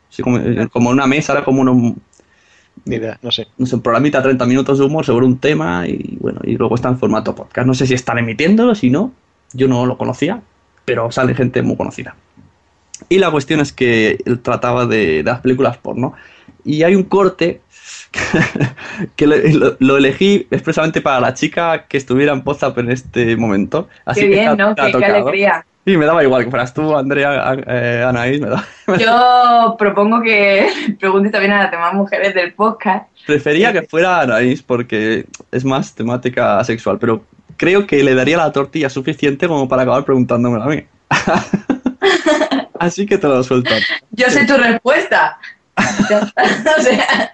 Sí, 0.08 0.24
como, 0.24 0.40
como 0.70 0.90
una 0.90 1.06
mesa, 1.06 1.34
era 1.34 1.44
como 1.44 1.62
un, 1.62 2.02
Ni 2.84 2.96
idea, 2.96 3.18
no 3.22 3.30
sé. 3.30 3.46
no 3.58 3.66
sé, 3.66 3.74
un 3.76 3.82
programita, 3.82 4.22
30 4.22 4.46
minutos 4.46 4.78
de 4.78 4.84
humor 4.84 5.04
sobre 5.04 5.26
un 5.26 5.38
tema 5.38 5.86
y 5.86 6.16
bueno, 6.20 6.40
y 6.44 6.56
luego 6.56 6.74
está 6.74 6.88
en 6.88 6.98
formato 6.98 7.34
podcast. 7.34 7.66
No 7.66 7.74
sé 7.74 7.86
si 7.86 7.94
están 7.94 8.18
emitiéndolo, 8.18 8.74
si 8.74 8.90
no, 8.90 9.12
yo 9.52 9.68
no 9.68 9.86
lo 9.86 9.96
conocía, 9.98 10.40
pero 10.84 11.10
sale 11.10 11.34
gente 11.34 11.62
muy 11.62 11.76
conocida. 11.76 12.14
Y 13.08 13.18
la 13.18 13.30
cuestión 13.30 13.60
es 13.60 13.72
que 13.72 14.18
él 14.26 14.40
trataba 14.40 14.86
de, 14.86 15.18
de 15.18 15.22
las 15.22 15.40
películas 15.40 15.76
porno. 15.78 16.14
Y 16.64 16.82
hay 16.82 16.94
un 16.96 17.04
corte 17.04 17.60
que 19.16 19.26
lo, 19.26 19.36
lo- 19.36 19.76
lo 19.78 19.96
elegí 19.96 20.46
expresamente 20.50 21.00
para 21.00 21.20
la 21.20 21.34
chica 21.34 21.86
que 21.86 21.96
estuviera 21.96 22.32
en 22.32 22.42
WhatsApp 22.44 22.76
en 22.78 22.90
este 22.90 23.36
momento. 23.36 23.88
Así 24.04 24.22
Qué 24.22 24.26
bien, 24.28 24.56
¿no? 24.56 24.74
Qué, 24.74 24.82
qué 24.86 24.92
tocado. 24.92 25.14
alegría. 25.14 25.64
Y 25.88 25.96
me 25.96 26.04
daba 26.04 26.22
igual 26.22 26.44
que 26.44 26.50
fueras 26.50 26.74
tú, 26.74 26.94
Andrea, 26.94 27.56
eh, 27.66 28.04
Anaís, 28.06 28.38
me 28.42 28.48
daba. 28.48 28.64
Yo 28.98 29.74
propongo 29.78 30.20
que 30.20 30.68
pregunte 31.00 31.30
también 31.30 31.52
a 31.52 31.62
las 31.62 31.70
demás 31.70 31.94
mujeres 31.94 32.34
del 32.34 32.52
podcast. 32.52 33.08
Prefería 33.26 33.72
que 33.72 33.80
fuera 33.84 34.20
Anaís 34.20 34.62
porque 34.62 35.24
es 35.50 35.64
más 35.64 35.94
temática 35.94 36.62
sexual, 36.62 36.98
pero 36.98 37.24
creo 37.56 37.86
que 37.86 38.04
le 38.04 38.14
daría 38.14 38.36
la 38.36 38.52
tortilla 38.52 38.90
suficiente 38.90 39.48
como 39.48 39.66
para 39.66 39.80
acabar 39.80 40.04
preguntándomelo 40.04 40.64
a 40.64 40.66
mí. 40.66 40.84
Así 42.78 43.06
que 43.06 43.16
te 43.16 43.26
lo 43.26 43.42
suelto. 43.42 43.70
Yo 44.10 44.28
sé 44.28 44.44
tu 44.44 44.58
respuesta. 44.58 45.38
O 45.74 46.82
sea, 46.82 47.32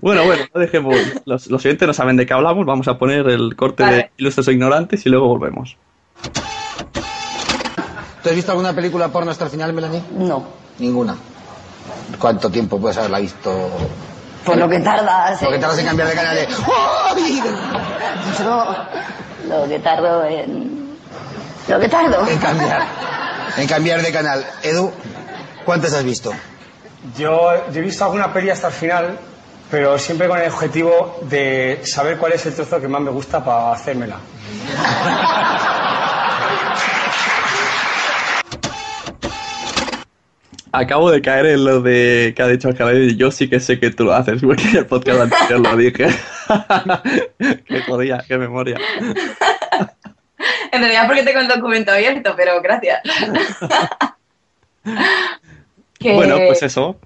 Bueno, 0.00 0.24
bueno, 0.24 0.42
no 0.52 0.60
dejemos. 0.60 0.96
Los, 1.26 1.46
los 1.46 1.64
oyentes 1.64 1.86
no 1.86 1.94
saben 1.94 2.16
de 2.16 2.26
qué 2.26 2.34
hablamos. 2.34 2.66
Vamos 2.66 2.88
a 2.88 2.98
poner 2.98 3.28
el 3.28 3.54
corte 3.54 3.84
de 3.84 3.90
Vale. 3.90 4.10
Ilustres 4.16 4.48
o 4.48 4.50
Ignorantes 4.50 5.06
y 5.06 5.10
luego 5.10 5.28
volvemos. 5.28 5.76
¿Tú 8.26 8.30
has 8.30 8.34
visto 8.34 8.50
alguna 8.50 8.72
película 8.72 9.06
porno 9.06 9.30
hasta 9.30 9.44
el 9.44 9.50
final, 9.50 9.72
Melanie? 9.72 10.02
No. 10.10 10.42
Ninguna. 10.80 11.14
¿Cuánto 12.18 12.50
tiempo 12.50 12.80
puedes 12.80 12.98
haberla 12.98 13.20
visto? 13.20 13.70
Por 14.44 14.56
lo 14.56 14.68
que 14.68 14.80
tardas. 14.80 15.40
Lo 15.42 15.50
que 15.52 15.58
tardas 15.60 15.78
en 15.78 15.86
cambiar 15.86 16.08
de 16.08 16.14
canal 16.16 16.34
de... 16.34 16.48
Yo 18.36 18.76
lo 19.48 19.68
que 19.68 19.78
tardo 19.78 20.24
en... 20.24 20.96
Lo 21.68 21.78
que 21.78 21.88
tardo. 21.88 22.26
En 22.26 22.38
cambiar. 22.38 22.82
En 23.58 23.68
cambiar 23.68 24.02
de 24.02 24.10
canal. 24.10 24.44
Edu, 24.64 24.90
¿cuántas 25.64 25.92
has 25.94 26.02
visto? 26.02 26.32
Yo, 27.16 27.52
yo 27.70 27.78
he 27.78 27.82
visto 27.84 28.04
alguna 28.06 28.32
peli 28.32 28.50
hasta 28.50 28.66
el 28.66 28.72
final, 28.72 29.20
pero 29.70 30.00
siempre 30.00 30.26
con 30.26 30.40
el 30.40 30.50
objetivo 30.50 31.20
de 31.22 31.80
saber 31.84 32.18
cuál 32.18 32.32
es 32.32 32.44
el 32.44 32.56
trozo 32.56 32.80
que 32.80 32.88
más 32.88 33.02
me 33.02 33.12
gusta 33.12 33.44
para 33.44 33.70
hacérmela. 33.70 34.16
Acabo 40.78 41.10
de 41.10 41.22
caer 41.22 41.46
en 41.46 41.64
lo 41.64 41.80
de 41.80 42.34
que 42.36 42.42
ha 42.42 42.48
dicho 42.48 42.68
Alcalá 42.68 42.92
y 42.92 43.16
yo 43.16 43.30
sí 43.30 43.48
que 43.48 43.60
sé 43.60 43.80
que 43.80 43.90
tú 43.90 44.04
lo 44.04 44.12
haces, 44.12 44.42
porque 44.42 44.62
en 44.64 44.76
el 44.76 44.86
podcast 44.86 45.20
anterior 45.20 45.60
lo 45.60 45.76
dije. 45.76 46.08
qué 47.66 47.80
jodida, 47.82 48.22
qué 48.28 48.36
memoria. 48.36 48.76
en 50.72 50.80
realidad 50.80 51.06
porque 51.06 51.22
tengo 51.22 51.40
el 51.40 51.48
documento 51.48 51.92
abierto, 51.92 52.34
pero 52.36 52.60
gracias. 52.60 53.00
que, 55.98 56.12
Bueno, 56.12 56.36
pues 56.46 56.62
eso. 56.62 57.00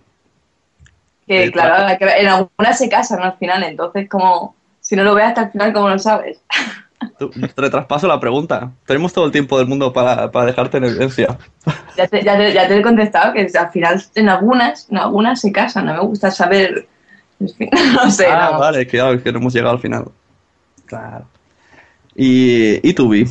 que 1.28 1.44
eh, 1.44 1.52
claro, 1.52 1.96
en 2.00 2.26
algunas 2.26 2.76
se 2.76 2.88
casan 2.88 3.22
al 3.22 3.38
final, 3.38 3.62
entonces 3.62 4.08
como 4.08 4.56
si 4.80 4.96
no 4.96 5.04
lo 5.04 5.14
ves 5.14 5.26
hasta 5.26 5.42
el 5.42 5.52
final, 5.52 5.72
¿cómo 5.72 5.90
lo 5.90 5.98
sabes? 6.00 6.40
Tú- 7.18 7.30
Te 7.30 7.70
traspaso 7.70 8.06
la 8.06 8.20
pregunta. 8.20 8.72
Tenemos 8.86 9.12
todo 9.12 9.24
el 9.24 9.32
tiempo 9.32 9.58
del 9.58 9.66
mundo 9.66 9.92
para, 9.92 10.30
para 10.30 10.46
dejarte 10.46 10.76
en 10.78 10.84
evidencia. 10.84 11.38
Ya 11.96 12.06
te, 12.06 12.22
ya, 12.22 12.36
te, 12.36 12.52
ya 12.52 12.68
te 12.68 12.76
he 12.78 12.82
contestado 12.82 13.32
que 13.32 13.46
al 13.58 13.70
final 13.70 14.02
en 14.14 14.28
algunas, 14.28 14.88
en 14.90 14.98
algunas 14.98 15.40
se 15.40 15.50
casan, 15.52 15.86
no 15.86 15.94
me 15.94 16.00
gusta 16.00 16.30
saber, 16.30 16.86
no 17.38 18.10
sé. 18.10 18.26
ah, 18.30 18.50
no. 18.52 18.58
vale, 18.58 18.86
claro, 18.86 19.22
que 19.22 19.32
no 19.32 19.38
hemos 19.38 19.52
llegado 19.54 19.74
al 19.76 19.80
final. 19.80 20.04
Claro. 20.86 21.24
¿Y, 22.14 22.86
y 22.88 22.92
tú, 22.92 23.08
Vi? 23.08 23.24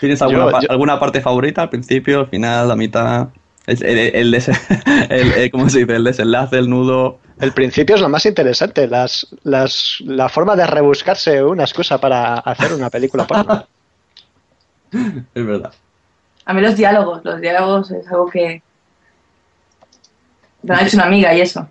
¿Tienes 0.00 0.20
alguna, 0.20 0.44
Yo- 0.46 0.50
pa- 0.50 0.60
yo- 0.60 0.70
alguna 0.70 0.98
parte 1.00 1.20
favorita? 1.20 1.62
¿Al 1.62 1.70
principio, 1.70 2.20
al 2.20 2.26
final, 2.26 2.68
la 2.68 2.76
mitad? 2.76 3.28
El, 3.66 3.82
el, 3.84 3.98
el 4.16 4.30
des- 4.32 4.48
el- 5.08 5.32
el- 5.32 5.50
¿Cómo 5.50 5.70
se 5.70 5.78
dice? 5.80 5.96
El 5.96 6.04
desenlace, 6.04 6.58
el 6.58 6.68
nudo. 6.68 7.18
El 7.44 7.52
principio 7.52 7.94
es 7.96 8.00
lo 8.00 8.08
más 8.08 8.24
interesante, 8.24 8.88
las, 8.88 9.26
las, 9.42 9.98
la 10.00 10.28
forma 10.30 10.56
de 10.56 10.66
rebuscarse 10.66 11.44
una 11.44 11.64
excusa 11.64 11.98
para 11.98 12.34
hacer 12.36 12.72
una 12.72 12.88
película 12.88 13.26
porno. 13.26 13.66
Es 15.34 15.44
verdad. 15.44 15.72
A 16.46 16.54
mí 16.54 16.60
los 16.60 16.76
diálogos, 16.76 17.20
los 17.24 17.40
diálogos 17.40 17.90
es 17.90 18.06
algo 18.08 18.28
que 18.30 18.62
me 20.62 20.74
ha 20.74 20.82
hecho 20.86 20.96
una 20.96 21.06
amiga 21.06 21.34
y 21.34 21.40
eso. 21.40 21.68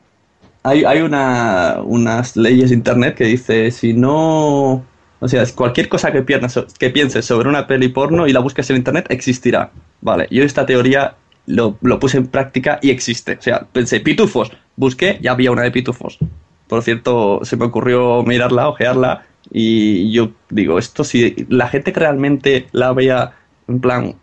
Hay, 0.63 0.83
hay 0.85 0.99
una, 1.01 1.77
unas 1.83 2.35
leyes 2.37 2.69
de 2.69 2.75
internet 2.75 3.15
que 3.15 3.25
dice 3.25 3.71
si 3.71 3.93
no... 3.93 4.85
O 5.19 5.27
sea, 5.27 5.43
cualquier 5.55 5.87
cosa 5.87 6.11
que, 6.11 6.21
piernas- 6.25 6.65
que 6.77 6.89
pienses 6.89 7.25
sobre 7.25 7.47
una 7.47 7.65
peli 7.65 7.87
porno 7.87 8.27
y 8.27 8.33
la 8.33 8.41
busques 8.41 8.69
en 8.69 8.75
internet 8.75 9.05
existirá. 9.09 9.71
Vale, 10.01 10.27
yo 10.29 10.43
esta 10.43 10.65
teoría 10.65 11.15
lo, 11.45 11.77
lo 11.81 11.97
puse 11.99 12.17
en 12.17 12.27
práctica 12.27 12.77
y 12.81 12.89
existe. 12.91 13.37
O 13.39 13.41
sea, 13.41 13.65
pensé, 13.71 14.01
pitufos. 14.01 14.51
Busqué 14.75 15.19
y 15.21 15.27
había 15.27 15.51
una 15.51 15.63
de 15.63 15.71
pitufos. 15.71 16.17
Por 16.67 16.81
cierto, 16.81 17.41
se 17.43 17.57
me 17.57 17.65
ocurrió 17.65 18.23
mirarla, 18.23 18.69
ojearla 18.69 19.25
y 19.51 20.11
yo 20.11 20.31
digo, 20.49 20.79
esto 20.79 21.03
si 21.03 21.45
la 21.49 21.67
gente 21.67 21.91
realmente 21.91 22.67
la 22.71 22.93
vea 22.93 23.33
en 23.67 23.79
plan 23.79 24.15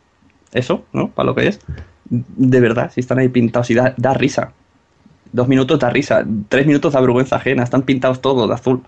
eso, 0.53 0.85
¿no? 0.93 1.11
Para 1.11 1.27
lo 1.27 1.35
que 1.35 1.49
es, 1.49 1.61
de 2.09 2.61
verdad, 2.61 2.91
si 2.93 3.01
están 3.01 3.19
ahí 3.19 3.29
pintados 3.29 3.71
y 3.71 3.75
da, 3.75 3.95
da 3.97 4.15
risa. 4.15 4.53
dos 5.33 5.47
minutos 5.47 5.79
da 5.79 5.91
risa, 5.91 6.25
tres 6.49 6.67
minutos 6.67 6.93
da 6.93 7.01
vergüenza 7.01 7.37
ajena, 7.37 7.63
están 7.63 7.83
pintados 7.83 8.21
todos 8.21 8.49
de 8.49 8.55
azul. 8.55 8.83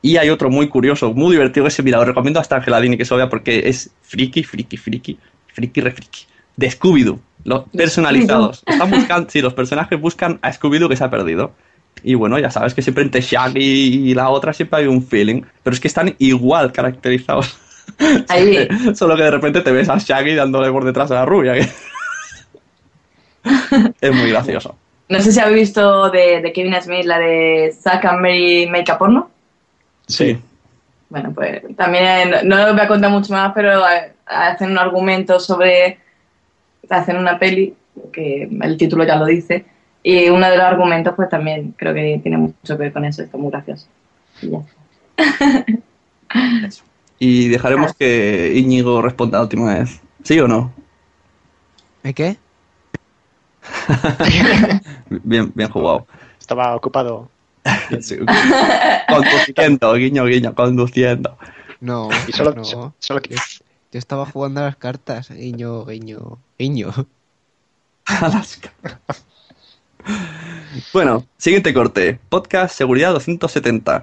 Y 0.00 0.16
hay 0.18 0.30
otro 0.30 0.50
muy 0.50 0.68
curioso, 0.68 1.12
muy 1.12 1.32
divertido, 1.32 1.66
ese, 1.66 1.82
mira, 1.82 1.98
lo 1.98 2.04
recomiendo 2.04 2.40
hasta 2.40 2.56
Angeladini 2.56 2.96
que 2.96 3.04
se 3.04 3.14
vea 3.14 3.28
porque 3.28 3.68
es 3.68 3.90
friki, 4.02 4.44
friki, 4.44 4.76
friki, 4.76 5.18
friki, 5.52 5.80
re 5.80 5.90
friki. 5.90 6.20
De 6.56 6.70
Scooby-Doo, 6.70 7.18
los 7.44 7.64
personalizados. 7.70 8.62
Están 8.66 8.90
buscando, 8.90 9.30
sí, 9.30 9.40
los 9.40 9.54
personajes 9.54 10.00
buscan 10.00 10.38
a 10.42 10.50
Scooby-Doo 10.52 10.88
que 10.88 10.96
se 10.96 11.04
ha 11.04 11.10
perdido. 11.10 11.52
Y 12.02 12.14
bueno, 12.14 12.38
ya 12.38 12.50
sabes 12.50 12.74
que 12.74 12.82
siempre 12.82 13.04
entre 13.04 13.20
Shaggy 13.20 14.10
y 14.10 14.14
la 14.14 14.28
otra 14.28 14.52
siempre 14.52 14.80
hay 14.80 14.86
un 14.86 15.02
feeling, 15.06 15.42
pero 15.62 15.74
es 15.74 15.80
que 15.80 15.88
están 15.88 16.14
igual 16.18 16.72
caracterizados. 16.72 17.56
Ahí. 18.28 18.66
Solo 18.94 19.16
que 19.16 19.22
de 19.22 19.30
repente 19.30 19.60
te 19.60 19.70
ves 19.72 19.88
a 19.88 19.98
Shaggy 19.98 20.34
dándole 20.34 20.70
por 20.70 20.84
detrás 20.84 21.10
a 21.10 21.14
la 21.14 21.24
rubia. 21.26 21.54
que- 21.54 21.68
es 24.00 24.14
muy 24.14 24.30
gracioso. 24.30 24.76
No 25.08 25.20
sé 25.20 25.32
si 25.32 25.40
habéis 25.40 25.60
visto 25.68 26.10
de, 26.10 26.40
de 26.40 26.52
Kevin 26.52 26.74
Smith 26.80 27.04
la 27.04 27.18
de 27.18 27.74
Zack 27.78 28.04
and 28.06 28.20
Mary 28.20 28.66
Make 28.70 28.90
a 28.90 28.98
Porno. 28.98 29.30
Sí. 30.06 30.38
Bueno, 31.10 31.32
pues 31.34 31.62
también 31.76 32.34
no 32.44 32.64
os 32.66 32.72
voy 32.72 32.80
a 32.80 32.88
contar 32.88 33.10
mucho 33.10 33.32
más, 33.32 33.52
pero 33.54 33.86
eh, 33.88 34.12
hacen 34.26 34.70
un 34.70 34.78
argumento 34.78 35.38
sobre. 35.38 35.98
Hacen 36.90 37.16
una 37.16 37.38
peli, 37.38 37.74
que 38.12 38.48
el 38.60 38.76
título 38.76 39.04
ya 39.04 39.16
lo 39.16 39.26
dice, 39.26 39.64
y 40.02 40.28
uno 40.28 40.48
de 40.48 40.56
los 40.56 40.64
argumentos, 40.66 41.14
pues 41.16 41.28
también 41.28 41.74
creo 41.76 41.94
que 41.94 42.20
tiene 42.22 42.36
mucho 42.38 42.56
que 42.62 42.74
ver 42.74 42.92
con 42.92 43.04
eso, 43.04 43.22
está 43.22 43.36
muy 43.38 43.50
gracioso. 43.50 43.86
Y 44.42 44.50
ya 44.50 44.58
está. 44.58 45.64
Y 47.20 47.48
dejaremos 47.48 47.94
que 47.94 48.52
Íñigo 48.56 49.00
responda 49.00 49.38
la 49.38 49.44
última 49.44 49.72
vez. 49.78 50.00
¿Sí 50.24 50.38
o 50.40 50.48
no? 50.48 50.72
¿Eh, 52.02 52.12
qué? 52.12 52.36
Bien, 55.22 55.50
bien 55.54 55.70
jugado. 55.70 56.06
Estaba 56.40 56.74
ocupado. 56.76 57.30
Sí. 58.00 58.16
Conduciendo, 59.08 59.94
guiño, 59.94 60.24
guiño, 60.26 60.54
conduciendo. 60.54 61.38
No, 61.80 62.08
Y 62.26 62.32
solo- 62.32 62.54
no. 62.54 62.64
so- 62.64 62.94
solo 62.98 63.22
que- 63.22 63.36
Yo, 63.94 63.98
estaba 63.98 64.26
jugando 64.32 64.60
a 64.60 64.64
las 64.64 64.76
cartas. 64.76 65.30
Guiño, 65.30 65.86
guiño, 65.86 66.38
guiño. 66.58 66.90
Bueno, 70.92 71.24
siguiente 71.38 71.72
corte. 71.72 72.18
Podcast 72.28 72.76
Seguridad 72.76 73.12
270. 73.12 74.02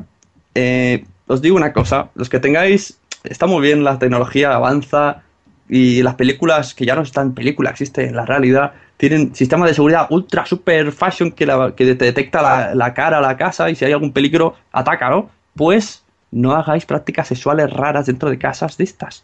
Eh, 0.55 1.05
os 1.27 1.41
digo 1.41 1.55
una 1.57 1.73
cosa, 1.73 2.09
los 2.15 2.29
que 2.29 2.39
tengáis, 2.39 2.97
está 3.23 3.45
muy 3.47 3.61
bien, 3.61 3.83
la 3.83 3.99
tecnología 3.99 4.53
avanza 4.55 5.23
y 5.69 6.01
las 6.03 6.15
películas, 6.15 6.73
que 6.73 6.85
ya 6.85 6.95
no 6.95 7.01
están 7.03 7.27
en 7.27 7.33
película, 7.35 7.69
existen 7.69 8.09
en 8.09 8.15
la 8.15 8.25
realidad, 8.25 8.73
tienen 8.97 9.35
sistemas 9.35 9.69
de 9.69 9.75
seguridad 9.75 10.07
ultra 10.09 10.45
super 10.45 10.91
fashion 10.91 11.31
que, 11.31 11.45
la- 11.45 11.73
que 11.75 11.95
te 11.95 12.05
detecta 12.05 12.41
la, 12.41 12.75
la 12.75 12.93
cara, 12.93 13.21
la 13.21 13.37
casa 13.37 13.69
y 13.69 13.75
si 13.75 13.85
hay 13.85 13.91
algún 13.93 14.11
peligro, 14.11 14.55
ataca, 14.71 15.09
¿no? 15.09 15.29
Pues 15.55 16.03
no 16.31 16.53
hagáis 16.53 16.85
prácticas 16.85 17.27
sexuales 17.27 17.69
raras 17.71 18.05
dentro 18.07 18.29
de 18.29 18.37
casas 18.39 18.77
de 18.77 18.83
estas. 18.85 19.23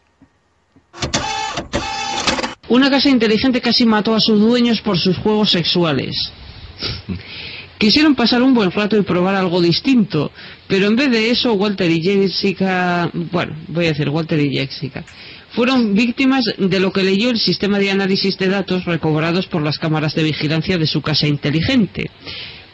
Una 2.70 2.90
casa 2.90 3.10
inteligente 3.10 3.62
casi 3.62 3.86
mató 3.86 4.14
a 4.14 4.20
sus 4.20 4.40
dueños 4.40 4.82
por 4.82 4.98
sus 4.98 5.18
juegos 5.18 5.52
sexuales. 5.52 6.32
Quisieron 7.78 8.16
pasar 8.16 8.42
un 8.42 8.54
buen 8.54 8.72
rato 8.72 8.98
y 8.98 9.04
probar 9.04 9.36
algo 9.36 9.62
distinto, 9.62 10.32
pero 10.68 10.88
en 10.88 10.96
vez 10.96 11.12
de 11.12 11.30
eso, 11.30 11.54
Walter 11.54 11.90
y 11.90 12.02
Jessica, 12.02 13.10
bueno, 13.14 13.56
voy 13.68 13.86
a 13.86 13.90
decir 13.90 14.10
Walter 14.10 14.40
y 14.40 14.56
Jessica, 14.56 15.06
fueron 15.52 15.94
víctimas 15.94 16.46
de 16.58 16.80
lo 16.80 16.92
que 16.92 17.04
leyó 17.04 17.30
el 17.30 17.40
sistema 17.40 17.78
de 17.80 17.92
análisis 17.92 18.38
de 18.38 18.50
datos 18.50 18.86
recobrados 18.86 19.46
por 19.48 19.62
las 19.62 19.78
cámaras 19.78 20.16
de 20.16 20.24
vigilancia 20.24 20.78
de 20.78 20.88
su 20.88 21.02
casa 21.02 21.28
inteligente. 21.28 22.10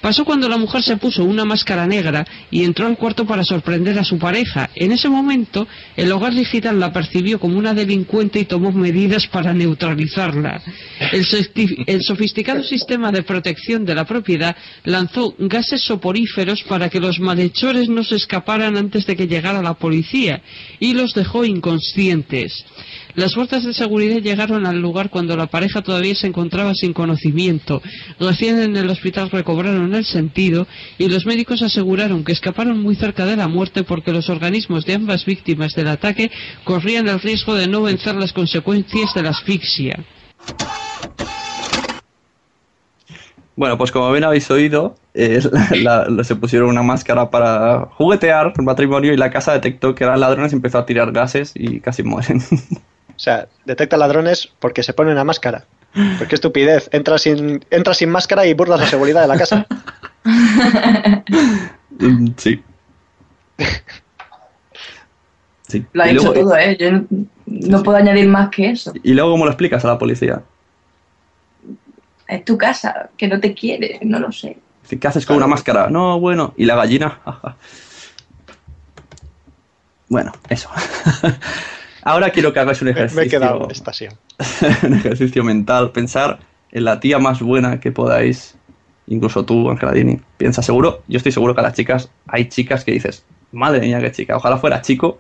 Pasó 0.04 0.26
cuando 0.26 0.50
la 0.50 0.58
mujer 0.58 0.84
se 0.84 0.98
puso 0.98 1.24
una 1.24 1.46
máscara 1.46 1.88
negra 1.88 2.28
y 2.52 2.66
entró 2.66 2.88
al 2.88 2.98
cuarto 2.98 3.26
para 3.26 3.46
sorprender 3.46 3.98
a 3.98 4.04
su 4.04 4.20
pareja. 4.20 4.70
En 4.76 4.92
ese 4.92 5.08
momento, 5.08 5.66
el 5.96 6.12
hogar 6.12 6.34
digital 6.34 6.78
la 6.78 6.92
percibió 6.92 7.40
como 7.40 7.58
una 7.58 7.74
delincuente 7.74 8.42
y 8.42 8.44
tomó 8.44 8.74
medidas 8.74 9.28
para 9.28 9.54
neutralizarla. 9.54 10.62
El, 11.14 12.04
sofisticado 12.04 12.64
sistema 12.64 13.14
de 13.14 13.24
protección 13.24 13.86
de 13.86 13.96
la 13.96 14.04
propiedad 14.04 14.58
lanzó 14.84 15.36
gases 15.40 15.82
soporíferos 15.84 16.64
para 16.64 16.90
que 16.90 17.00
los 17.00 17.22
malhechores 17.22 17.88
no 17.88 18.04
se 18.04 18.18
escaparan 18.18 18.76
antes 18.76 19.08
de 19.08 19.16
que 19.16 19.28
llegara 19.28 19.62
la 19.62 19.76
policía 19.76 20.42
y 20.82 20.96
los 20.96 21.14
dejó 21.14 21.46
inconscientes. 21.46 22.66
Las 23.16 23.36
fuerzas 23.36 23.64
de 23.64 23.74
seguridad 23.74 24.22
llegaron 24.22 24.66
al 24.66 24.82
lugar 24.82 25.12
cuando 25.12 25.38
la 25.38 25.46
pareja 25.46 25.82
todavía 25.82 26.16
se 26.16 26.28
encontraba 26.28 26.74
sin 26.74 26.94
conocimiento. 26.94 27.82
Recién 28.20 28.60
en 28.60 28.76
el 28.76 28.90
hospital 28.90 29.30
recobraron 29.30 29.93
el 29.96 30.06
sentido 30.06 30.68
y 30.98 31.10
los 31.10 31.26
médicos 31.26 31.62
aseguraron 31.62 32.24
que 32.24 32.32
escaparon 32.32 32.82
muy 32.82 32.96
cerca 32.96 33.26
de 33.26 33.36
la 33.36 33.48
muerte 33.48 33.84
porque 33.84 34.12
los 34.12 34.30
organismos 34.30 34.86
de 34.86 34.96
ambas 34.96 35.26
víctimas 35.26 35.74
del 35.76 35.88
ataque 35.88 36.32
corrían 36.64 37.08
el 37.08 37.20
riesgo 37.20 37.56
de 37.56 37.68
no 37.68 37.82
vencer 37.82 38.16
las 38.16 38.34
consecuencias 38.34 39.14
de 39.14 39.24
la 39.24 39.30
asfixia. 39.30 40.04
Bueno, 43.56 43.78
pues 43.78 43.92
como 43.92 44.12
bien 44.12 44.24
habéis 44.24 44.50
oído, 44.50 44.96
eh, 45.14 45.40
la- 45.84 46.06
la- 46.10 46.24
se 46.24 46.36
pusieron 46.36 46.70
una 46.70 46.82
máscara 46.82 47.30
para 47.30 47.88
juguetear 47.98 48.54
el 48.58 48.64
matrimonio 48.66 49.14
y 49.14 49.18
la 49.18 49.30
casa 49.30 49.54
detectó 49.54 49.94
que 49.94 50.04
eran 50.04 50.20
ladrones 50.20 50.52
y 50.54 50.56
empezó 50.56 50.80
a 50.80 50.86
tirar 50.88 51.12
gases 51.12 51.52
y 51.56 51.80
casi 51.80 52.04
mueren. 52.04 52.42
O 53.16 53.20
sea, 53.20 53.48
detecta 53.64 53.96
ladrones 53.96 54.50
porque 54.60 54.82
se 54.82 54.92
pone 54.92 55.12
una 55.12 55.24
máscara. 55.24 55.66
Porque 56.18 56.36
estupidez. 56.36 56.90
Entra 56.92 57.18
sin, 57.18 57.64
entra 57.70 57.94
sin 57.94 58.10
máscara 58.10 58.46
y 58.46 58.54
burlas 58.54 58.80
la 58.80 58.88
seguridad 58.88 59.22
de 59.22 59.28
la 59.28 59.38
casa. 59.38 59.68
Sí. 62.38 62.62
Sí. 65.68 65.86
Lo 65.94 66.04
ha 66.04 66.08
y, 66.08 66.14
dicho 66.14 66.34
luego, 66.34 66.50
todo, 66.50 66.58
¿eh? 66.58 66.76
Yo 66.78 66.92
no, 66.92 67.06
no 67.46 67.84
puedo 67.84 67.98
añadir 67.98 68.28
más 68.28 68.50
que 68.50 68.72
eso. 68.72 68.92
y 69.02 69.14
luego, 69.14 69.32
¿cómo 69.32 69.46
lo 69.46 69.52
explicas 69.52 69.86
a 69.86 69.90
la 69.90 69.98
policía? 69.98 70.42
Es 72.28 72.44
tu 72.44 72.58
casa, 72.58 73.10
que 73.16 73.28
no 73.28 73.40
te 73.40 73.54
quiere, 73.54 74.00
no 74.02 74.20
lo 74.20 74.32
sé. 74.32 74.58
¿Qué 75.00 75.08
haces 75.08 75.26
con 75.26 75.38
una 75.38 75.48
máscara? 75.48 75.90
No, 75.90 76.20
bueno. 76.20 76.54
¿Y 76.58 76.66
la 76.66 76.76
gallina? 76.76 77.20
bueno, 80.10 80.34
eso. 80.50 80.70
Ahora 82.04 82.30
quiero 82.32 82.52
que 82.54 82.60
hagáis 82.60 82.82
un 82.82 82.90
ejercicio. 82.90 83.22
me 83.22 83.28
he 83.28 83.30
quedado 83.30 83.66
en 83.66 83.72
estación. 83.72 84.14
un 84.84 84.94
ejercicio 84.96 85.44
mental, 85.44 85.92
pensar 85.92 86.40
en 86.72 86.84
la 86.86 87.00
tía 87.00 87.20
más 87.20 87.40
buena 87.42 87.80
que 87.80 87.92
podáis, 87.92 88.56
incluso 89.08 89.46
tú, 89.46 89.70
Angeladini. 89.70 90.20
Piensa 90.38 90.62
seguro, 90.62 91.04
yo 91.08 91.18
estoy 91.18 91.32
seguro 91.32 91.54
que 91.54 91.62
a 91.62 91.64
las 91.64 91.74
chicas, 91.74 92.10
hay 92.28 92.50
chicas 92.50 92.84
que 92.84 92.92
dices, 92.92 93.24
madre 93.52 93.82
mía, 93.82 94.00
qué 94.00 94.12
chica, 94.12 94.36
ojalá 94.36 94.58
fuera 94.58 94.82
chico 94.82 95.18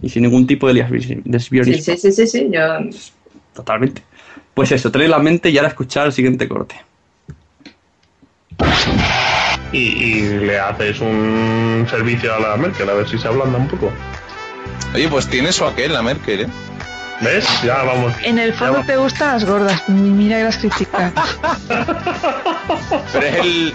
y 0.00 0.08
sin 0.08 0.22
ningún 0.22 0.46
tipo 0.46 0.66
de 0.68 0.74
lesbi- 0.74 1.22
lesbianismo. 1.24 1.82
Sí, 1.82 1.96
sí, 1.96 2.12
sí, 2.12 2.12
sí, 2.12 2.26
sí, 2.26 2.48
yo... 2.52 2.60
Totalmente. 3.54 4.02
Pues 4.54 4.70
eso, 4.72 4.90
tener 4.92 5.10
la 5.10 5.18
mente 5.18 5.50
y 5.50 5.58
ahora 5.58 5.68
escuchar 5.68 6.06
el 6.06 6.12
siguiente 6.12 6.48
corte. 6.48 6.76
Y, 9.72 9.78
y 9.80 10.38
le 10.38 10.58
haces 10.58 11.00
un 11.00 11.84
servicio 11.88 12.34
a 12.34 12.40
la 12.40 12.56
Merkel, 12.56 12.88
a 12.88 12.94
ver 12.94 13.08
si 13.08 13.18
se 13.18 13.28
ablanda 13.28 13.58
un 13.58 13.68
poco. 13.68 13.92
Oye, 14.94 15.08
pues 15.08 15.28
tiene 15.28 15.52
su 15.52 15.64
aquel 15.64 15.92
la 15.92 16.02
Merkel, 16.02 16.42
¿eh? 16.42 16.48
¿Ves? 17.20 17.46
Ya 17.64 17.82
vamos. 17.82 18.14
En 18.22 18.38
el 18.38 18.54
fondo 18.54 18.82
te 18.86 18.96
gustan 18.96 19.34
las 19.34 19.44
gordas. 19.44 19.88
Mira 19.88 20.38
que 20.38 20.44
las 20.44 20.58
criticas. 20.58 21.12
Pero 23.12 23.26
es 23.26 23.36
el. 23.36 23.74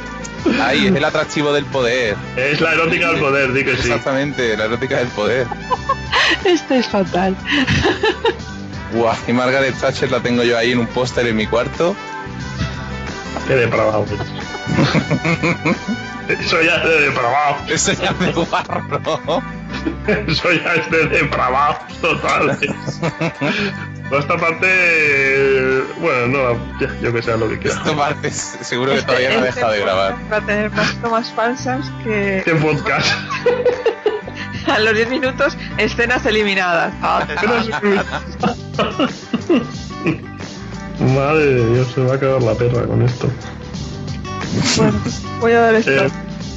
Ahí, 0.61 0.87
es 0.87 0.95
el 0.95 1.03
atractivo 1.03 1.53
del 1.53 1.65
poder. 1.65 2.15
Es 2.35 2.59
la 2.59 2.73
erótica 2.73 3.11
del 3.11 3.19
poder, 3.19 3.53
di 3.53 3.63
que 3.63 3.77
sí. 3.77 3.87
Exactamente, 3.87 4.57
la 4.57 4.65
erótica 4.65 4.97
del 4.97 5.07
poder. 5.09 5.47
Esto 6.45 6.73
es 6.73 6.87
fatal. 6.87 7.35
Guau, 8.93 9.15
y 9.27 9.33
Margaret 9.33 9.75
Thatcher 9.79 10.11
la 10.11 10.19
tengo 10.19 10.43
yo 10.43 10.57
ahí 10.57 10.71
en 10.71 10.79
un 10.79 10.87
póster 10.87 11.27
en 11.27 11.35
mi 11.35 11.47
cuarto. 11.47 11.95
Qué 13.47 13.55
depravado. 13.55 14.05
Eso 16.27 16.61
ya 16.61 16.75
es 16.75 16.83
de 16.83 17.01
depravado. 17.01 17.55
Eso 17.67 17.93
ya 17.93 18.11
es 18.11 18.19
de 18.19 18.31
guarro. 18.31 19.41
Eso 20.27 20.51
ya 20.51 20.75
es 20.75 20.91
de 20.91 21.05
depravado 21.07 21.77
total. 22.01 22.57
Por 24.09 24.19
esta 24.19 24.37
parte, 24.37 25.83
bueno, 25.99 26.27
no, 26.27 26.79
ya, 26.79 26.93
yo 27.01 27.13
que 27.13 27.21
sé 27.21 27.37
lo 27.37 27.49
que 27.49 27.57
quiera. 27.57 27.77
Esta 27.77 27.95
parte 27.95 28.29
seguro 28.29 28.93
que 28.93 29.01
todavía 29.01 29.29
no 29.29 29.45
ha 29.45 29.47
Este 29.47 29.55
dejado 29.55 29.73
de 29.73 29.79
grabar. 29.79 30.15
Va 30.31 30.37
a 30.37 30.41
tener 30.41 30.71
más 30.71 30.95
tomas 31.01 31.31
falsas 31.31 31.89
que 32.03 32.43
¿Qué 32.45 32.53
podcast? 32.55 33.07
a 34.67 34.79
los 34.79 34.93
10 34.93 35.09
minutos 35.09 35.57
escenas 35.77 36.25
eliminadas. 36.25 36.93
Madre 40.99 41.45
de 41.45 41.73
Dios, 41.73 41.87
se 41.93 42.01
va 42.01 42.15
a 42.15 42.19
cagar 42.19 42.43
la 42.43 42.53
perra 42.53 42.85
con 42.85 43.01
esto. 43.01 43.29
Bueno, 44.77 45.01
voy 45.39 45.51
a 45.53 45.59
dar 45.59 45.75
esto. 45.75 45.91
Eh. 45.91 46.11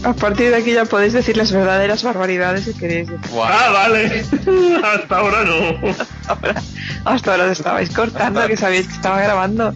A 0.07 0.13
partir 0.13 0.51
de 0.51 0.57
aquí 0.59 0.73
ya 0.73 0.85
podéis 0.85 1.15
decir 1.15 1.37
las 1.37 1.51
verdaderas 1.51 2.05
barbaridades 2.05 2.63
si 2.63 2.75
queréis. 2.75 3.09
Ah, 3.35 3.71
vale. 3.73 4.25
Hasta 4.85 5.19
ahora 5.19 5.43
no. 5.43 5.55
Ahora, 6.29 6.63
hasta 7.05 7.33
ahora 7.33 7.45
os 7.47 7.51
estabais 7.51 7.91
cortando, 7.91 8.47
que 8.47 8.57
sabíais 8.57 8.87
que 8.87 8.95
estaba 8.95 9.21
grabando. 9.21 9.75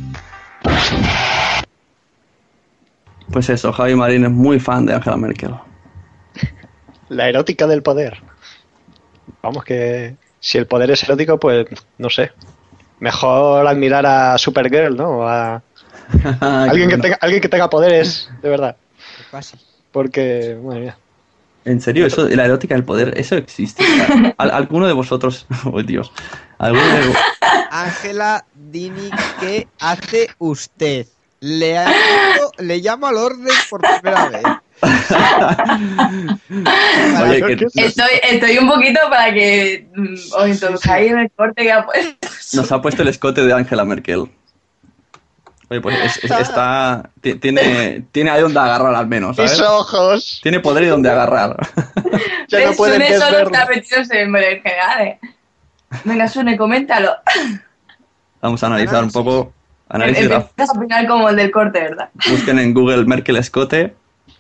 Pues 3.33 3.51
eso, 3.51 3.73
Javi 3.73 3.97
Marín 3.97 4.25
es 4.25 4.31
muy 4.31 4.61
fan 4.61 4.87
de 4.87 4.95
Angela 4.95 5.17
Merkel. 5.17 5.57
La 7.09 7.29
erótica 7.29 7.67
del 7.67 7.83
poder. 7.83 8.23
Vamos 9.43 9.65
que 9.65 10.15
si 10.39 10.59
el 10.59 10.69
poder 10.69 10.93
es 10.93 11.03
erótico, 11.03 11.41
pues 11.41 11.67
no 11.99 12.09
sé. 12.09 12.31
Mejor 13.01 13.67
admirar 13.67 14.07
a 14.07 14.39
Supergirl, 14.39 14.97
¿no? 14.97 15.27
A 15.27 15.61
alguien, 16.41 16.89
que 16.89 16.99
tenga, 16.99 17.19
alguien 17.21 17.43
que 17.43 17.49
tenga 17.49 17.69
poderes, 17.69 18.31
de 18.41 18.49
verdad. 18.49 18.77
Casi. 19.33 19.70
Porque, 19.93 20.57
madre 20.63 20.81
mía. 20.81 20.99
En 21.65 21.81
serio, 21.81 22.07
eso, 22.07 22.27
la 22.29 22.45
erótica 22.47 22.75
del 22.75 22.85
poder, 22.85 23.13
eso 23.19 23.37
existe. 23.37 23.85
Al- 24.39 24.51
¿Alguno 24.51 24.87
de 24.87 24.93
vosotros, 24.95 25.47
oh 25.65 25.83
Dios, 25.83 26.11
alguno 26.59 26.83
de, 26.85 27.15
Ángela 27.71 28.45
Dini, 28.55 29.11
¿qué 29.41 29.69
hace 29.79 30.29
usted? 30.39 31.07
Le, 31.41 31.79
ha 31.79 31.87
llamado- 31.87 32.53
le 32.59 32.79
llamo 32.79 33.07
al 33.07 33.17
orden 33.17 33.47
por 33.71 33.81
primera 33.81 34.29
vez. 34.29 34.43
Oye, 37.23 37.57
que 37.57 37.67
Estoy, 37.87 38.11
estoy 38.23 38.59
un 38.59 38.69
poquito 38.69 39.01
para 39.09 39.33
que 39.33 39.89
mm, 39.95 40.15
os 40.37 40.49
introduzcáis 40.49 41.13
en 41.13 41.19
el 41.21 41.31
corte 41.33 41.63
que 41.63 41.73
ha 41.73 41.85
puesto. 41.87 42.17
nos 42.57 42.73
ha 42.73 42.83
puesto 42.83 43.03
el 43.03 43.09
escote 43.09 43.43
de 43.45 43.53
Angela 43.53 43.85
Merkel. 43.85 44.31
Oye, 45.71 45.81
pues 45.81 45.97
es- 46.05 46.25
es- 46.25 46.31
está, 46.41 47.09
ti- 47.21 47.37
tiene, 47.37 48.05
tiene 48.13 48.31
ahí 48.31 48.43
donde 48.43 48.59
agarrar 48.61 48.95
al 48.95 49.07
menos, 49.07 49.37
¿sabes? 49.37 49.53
Mis 49.53 49.61
ojos. 49.63 50.41
Tiene 50.43 50.61
poder 50.61 50.85
y 50.85 50.87
donde 50.89 51.11
agarrar. 51.11 51.57
Ya 52.49 52.67
no 52.67 52.73
pueden 52.73 53.01
Sune 53.01 53.17
solo 53.17 53.39
está 53.39 53.67
metido 53.67 54.03
en 54.11 54.33
berenjenales. 54.33 55.19
Venga, 56.05 56.27
Sune, 56.27 56.57
coméntalo. 56.57 57.13
Vamos 58.43 58.61
a 58.63 58.67
analizar 58.67 59.05
un 59.05 59.13
poco. 59.13 59.53
Análisis 59.89 60.29
graf- 60.29 60.49
Empiezas 60.51 60.75
a 60.75 60.79
opinar 60.79 61.07
como 61.07 61.29
el 61.29 61.37
del 61.37 61.51
corte, 61.53 61.79
¿verdad? 61.81 62.09
Busquen 62.29 62.59
en 62.59 62.75
Google 62.75 63.05
Merkel 63.05 63.37
escote. 63.37 63.95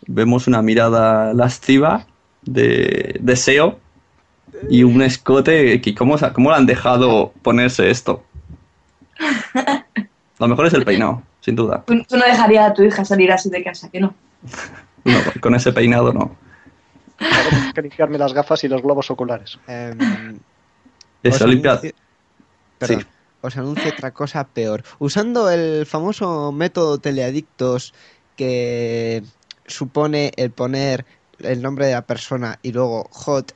Vemos 0.08 0.48
una 0.48 0.60
mirada 0.60 1.32
lasciva 1.34 2.04
de 2.42 3.16
deseo 3.20 3.78
y 4.68 4.82
un 4.82 5.02
escote 5.02 5.80
que 5.80 5.94
cómo, 5.94 6.16
cómo 6.32 6.50
le 6.50 6.56
han 6.56 6.66
dejado 6.66 7.32
ponerse 7.42 7.90
esto. 7.90 8.24
Lo 10.41 10.49
mejor 10.49 10.66
es 10.66 10.72
el 10.74 10.84
peinado, 10.84 11.22
sin 11.41 11.55
duda. 11.55 11.84
Tú, 11.86 12.03
tú 12.05 12.16
no 12.16 12.24
dejarías 12.24 12.70
a 12.70 12.74
tu 12.74 12.82
hija 12.82 13.05
salir 13.05 13.30
así 13.30 13.49
de 13.51 13.62
casa, 13.62 13.88
que 13.91 14.01
no. 14.01 14.14
No, 15.05 15.18
con 15.41 15.55
ese 15.55 15.72
peinado 15.72 16.12
no. 16.12 16.34
Tengo 17.18 17.72
que 17.74 17.82
limpiarme 17.82 18.18
las 18.18 18.32
gafas 18.32 18.64
y 18.64 18.68
los 18.68 18.82
globos 18.82 19.11
oculares. 19.11 19.59
Em, 19.68 20.38
Eso, 21.22 21.45
os 21.45 21.51
limpia. 21.51 21.72
anuncio- 21.72 21.93
Perdón, 22.78 23.07
os 23.43 23.57
anuncio 23.57 23.91
otra 23.93 24.11
cosa 24.12 24.45
peor. 24.49 24.82
Usando 24.99 25.51
el 25.51 25.84
famoso 25.86 26.51
método 26.53 26.99
teleadictos 26.99 27.93
que 28.36 29.22
supone 29.66 30.32
el 30.36 30.51
poner 30.51 31.05
el 31.41 31.61
nombre 31.61 31.86
de 31.86 31.93
la 31.93 32.03
persona 32.07 32.59
y 32.62 32.72
luego 32.72 33.07
hot, 33.12 33.53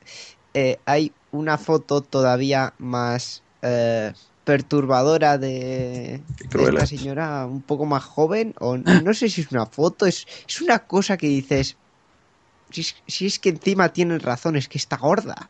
eh, 0.53 0.77
hay 0.85 1.11
una 1.31 1.57
foto 1.57 2.01
todavía 2.01 2.73
más 2.77 3.41
eh, 3.63 4.13
perturbadora 4.45 5.37
de, 5.37 6.21
esta 6.39 6.83
es. 6.83 6.89
señora 6.89 7.45
un 7.45 7.61
poco 7.61 7.85
más 7.85 8.03
joven 8.03 8.53
o 8.59 8.77
no 8.77 9.13
sé 9.13 9.27
si 9.29 9.41
es 9.41 9.51
una 9.51 9.65
foto, 9.65 10.05
es, 10.05 10.25
es 10.47 10.61
una 10.61 10.79
cosa 10.79 11.17
que 11.17 11.27
dices, 11.27 11.75
si 12.69 12.81
es, 12.81 12.95
si 13.07 13.25
es 13.25 13.39
que 13.39 13.49
encima 13.49 13.89
tienen 13.89 14.19
razón, 14.19 14.55
es 14.55 14.67
que 14.69 14.77
está 14.77 14.97
gorda. 14.97 15.49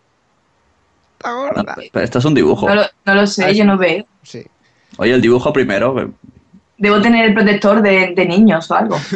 Está 1.17 1.33
gorda. 1.33 1.75
Pero 1.91 2.03
esto 2.05 2.19
es 2.19 2.25
un 2.25 2.33
dibujo. 2.33 2.67
No 2.67 2.75
lo, 2.75 2.83
no 3.05 3.15
lo 3.15 3.27
sé, 3.27 3.45
Ah, 3.45 3.51
yo 3.51 3.65
no 3.65 3.77
veo. 3.77 4.05
Sí. 4.23 4.43
Oye, 4.97 5.13
el 5.13 5.21
dibujo 5.21 5.51
primero. 5.53 5.93
que- 5.95 6.09
Debo 6.77 7.01
tener 7.01 7.25
el 7.25 7.33
protector 7.33 7.81
de, 7.81 8.13
de 8.15 8.25
niños 8.25 8.69
o 8.71 8.75
algo. 8.75 8.97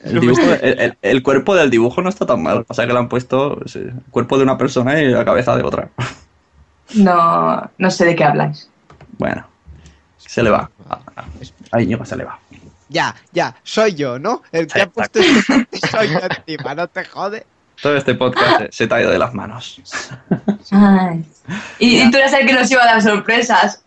El, 0.00 0.20
dibujo, 0.20 0.40
el, 0.62 0.78
el- 0.78 0.98
el 1.02 1.22
cuerpo 1.24 1.56
del 1.56 1.70
dibujo 1.70 2.00
no 2.02 2.08
está 2.08 2.24
tan 2.24 2.40
mal. 2.40 2.64
Pasa 2.64 2.86
que 2.86 2.92
le 2.92 2.98
han 3.00 3.08
puesto 3.08 3.58
sí, 3.66 3.80
el 3.80 3.94
cuerpo 4.12 4.36
de 4.36 4.44
una 4.44 4.56
persona 4.56 5.00
y 5.00 5.08
la 5.08 5.24
cabeza 5.24 5.56
de 5.56 5.64
otra. 5.64 5.90
No, 6.94 7.68
no 7.78 7.90
sé 7.90 8.04
de 8.04 8.14
qué 8.16 8.22
habláis. 8.24 8.70
Bueno, 9.18 9.46
se 10.16 10.42
le 10.42 10.50
va. 10.50 10.70
A 11.72 11.80
Íñigo 11.82 12.04
se 12.04 12.16
le 12.16 12.24
va. 12.24 12.38
Ya, 12.88 13.14
ya, 13.32 13.54
soy 13.62 13.94
yo, 13.94 14.18
¿no? 14.18 14.42
El 14.52 14.66
que 14.66 14.82
ha 14.82 14.88
puesto 14.88 15.18
este 15.20 15.86
soy 15.90 16.08
yo 16.08 16.18
encima, 16.20 16.74
no 16.74 16.88
te 16.88 17.04
jode. 17.04 17.46
Todo 17.82 17.96
este 17.96 18.14
podcast 18.14 18.58
se- 18.62 18.72
se 18.72 18.86
te 18.88 18.94
ha 18.94 19.00
ido 19.02 19.10
de 19.10 19.18
las 19.18 19.34
manos. 19.34 19.80
Ay. 20.72 21.24
Y, 21.78 22.00
y 22.02 22.10
tú 22.10 22.16
eres 22.18 22.32
el 22.32 22.46
que 22.46 22.52
nos 22.54 22.70
iba 22.70 22.82
a 22.82 22.86
dar 22.86 23.02
sorpresas. 23.02 23.84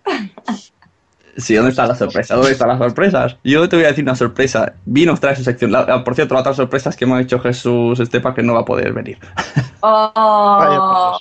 Sí, 1.37 1.55
¿dónde 1.55 1.71
están 1.71 1.87
las 1.87 1.97
sorpresas? 1.97 2.37
¿Dónde 2.37 2.51
están 2.51 2.67
las 2.69 2.77
sorpresas? 2.77 3.35
Yo 3.43 3.67
te 3.67 3.75
voy 3.77 3.85
a 3.85 3.89
decir 3.89 4.03
una 4.03 4.15
sorpresa. 4.15 4.73
Vi 4.85 5.05
nos 5.05 5.19
trae 5.19 5.35
su 5.35 5.43
sección. 5.43 5.71
La- 5.71 6.03
por 6.03 6.13
cierto, 6.15 6.33
la 6.35 6.41
otra 6.41 6.53
sorpresa 6.53 6.89
es 6.89 6.95
que 6.95 7.05
me 7.05 7.15
ha 7.15 7.17
dicho 7.19 7.39
Jesús 7.39 7.99
Estepa 7.99 8.33
que 8.35 8.43
no 8.43 8.53
va 8.53 8.61
a 8.61 8.65
poder 8.65 8.93
venir. 8.93 9.17
Oh. 9.81 11.17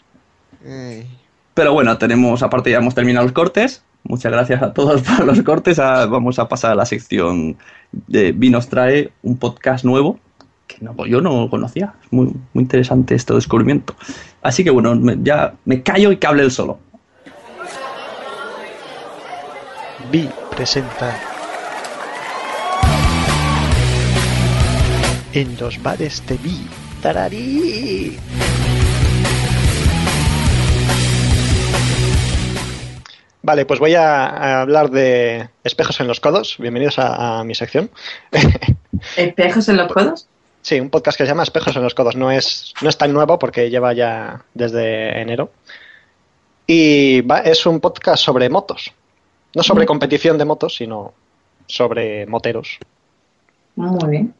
Pero 1.55 1.73
bueno, 1.73 1.97
tenemos, 1.99 2.43
aparte 2.43 2.71
ya 2.71 2.79
hemos 2.79 2.95
terminado 2.95 3.25
los 3.25 3.33
cortes. 3.33 3.83
Muchas 4.11 4.33
gracias 4.33 4.61
a 4.61 4.73
todos 4.75 5.03
por 5.03 5.25
los 5.25 5.41
cortes. 5.43 5.79
Ah, 5.79 6.07
vamos 6.07 6.41
a 6.41 6.49
pasar 6.49 6.73
a 6.73 6.75
la 6.75 6.85
sección 6.85 7.57
de 7.93 8.33
Vi 8.33 8.51
nos 8.51 8.69
trae 8.69 9.13
un 9.23 9.37
podcast 9.37 9.85
nuevo 9.85 10.19
que 10.67 10.79
yo 11.09 11.21
no 11.21 11.49
conocía. 11.49 11.95
Muy, 12.11 12.27
muy 12.53 12.63
interesante 12.63 13.15
este 13.15 13.35
descubrimiento. 13.35 13.95
Así 14.43 14.65
que 14.65 14.71
bueno, 14.71 14.97
ya 15.23 15.55
me 15.65 15.85
callo 15.85 16.11
y 16.11 16.17
que 16.17 16.27
hable 16.27 16.43
él 16.43 16.51
solo. 16.51 16.81
Vi 20.11 20.29
presenta 20.51 21.17
en 25.33 25.57
los 25.57 25.81
bares 25.81 26.21
te 26.23 26.37
vi. 26.39 26.67
Tararí. 27.01 28.19
Vale, 33.43 33.65
pues 33.65 33.81
voy 33.81 33.95
a, 33.95 34.27
a 34.27 34.61
hablar 34.63 34.91
de 34.91 35.49
espejos 35.65 35.99
en 36.01 36.07
los 36.09 36.21
codos. 36.21 36.57
Bienvenidos 36.59 36.99
a, 36.99 37.41
a 37.41 37.45
mi 37.45 37.55
sección. 37.55 37.91
¿Espejos 39.17 39.69
en 39.69 39.77
los 39.79 39.91
codos? 39.93 40.29
Sí, 40.63 40.79
un 40.79 40.91
podcast 40.91 41.17
que 41.17 41.25
se 41.25 41.29
llama 41.29 41.43
Espejos 41.45 41.75
en 41.75 41.83
los 41.83 41.95
codos. 41.95 42.17
No 42.17 42.31
es, 42.31 42.75
no 42.83 42.91
es 42.91 42.99
tan 42.99 43.13
nuevo 43.15 43.39
porque 43.39 43.71
lleva 43.71 43.95
ya 43.95 44.45
desde 44.53 45.21
enero. 45.21 45.53
Y 46.67 47.23
va- 47.23 47.41
es 47.41 47.65
un 47.65 47.81
podcast 47.81 48.23
sobre 48.23 48.51
motos. 48.51 48.93
No 49.55 49.63
sobre 49.63 49.87
competición 49.87 50.37
de 50.37 50.45
motos, 50.45 50.77
sino 50.77 51.15
sobre 51.67 52.27
moteros. 52.27 52.79
Muy 53.75 54.11
bien. 54.11 54.35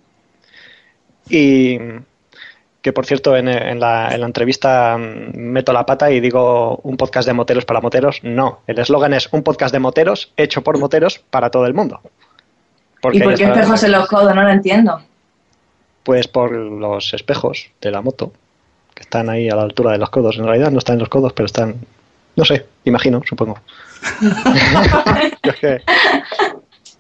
Y 1.31 1.79
que 2.83 2.93
por 2.93 3.07
cierto, 3.07 3.37
en, 3.37 3.49
en 3.49 3.79
la, 3.79 4.15
en 4.15 4.21
la 4.21 4.27
entrevista 4.27 4.97
mm, 4.97 5.37
meto 5.37 5.73
la 5.73 5.85
pata 5.85 6.11
y 6.11 6.21
digo 6.21 6.77
un 6.83 6.97
podcast 6.97 7.27
de 7.27 7.35
moteros 7.35 7.65
para 7.65 7.81
moteros. 7.81 8.21
No, 8.23 8.61
el 8.67 8.79
eslogan 8.79 9.15
es 9.15 9.29
un 9.33 9.43
podcast 9.43 9.73
de 9.73 9.81
moteros 9.81 10.33
hecho 10.37 10.63
por 10.63 10.79
moteros 10.79 11.19
para 11.19 11.51
todo 11.51 11.67
el 11.67 11.75
mundo. 11.75 12.01
¿Y 13.13 13.21
por 13.21 13.35
qué 13.35 13.45
espejos 13.45 13.83
en 13.83 13.93
los 13.93 14.09
codos? 14.09 14.35
No 14.35 14.43
lo 14.43 14.51
entiendo. 14.51 15.01
Pues 16.03 16.29
por 16.29 16.53
los 16.53 17.15
espejos 17.15 17.71
de 17.81 17.91
la 17.91 18.03
moto, 18.03 18.33
que 18.95 19.03
están 19.03 19.29
ahí 19.31 19.49
a 19.49 19.57
la 19.57 19.63
altura 19.63 19.93
de 19.93 19.99
los 19.99 20.11
codos. 20.11 20.37
En 20.39 20.45
realidad 20.45 20.71
no 20.71 20.79
están 20.79 20.95
en 20.95 21.01
los 21.01 21.09
codos, 21.09 21.33
pero 21.33 21.47
están, 21.47 21.77
no 22.37 22.45
sé, 22.45 22.67
imagino, 22.85 23.23
supongo. 23.27 23.59
Yo 25.43 25.53
es 25.53 25.57
que 25.57 25.83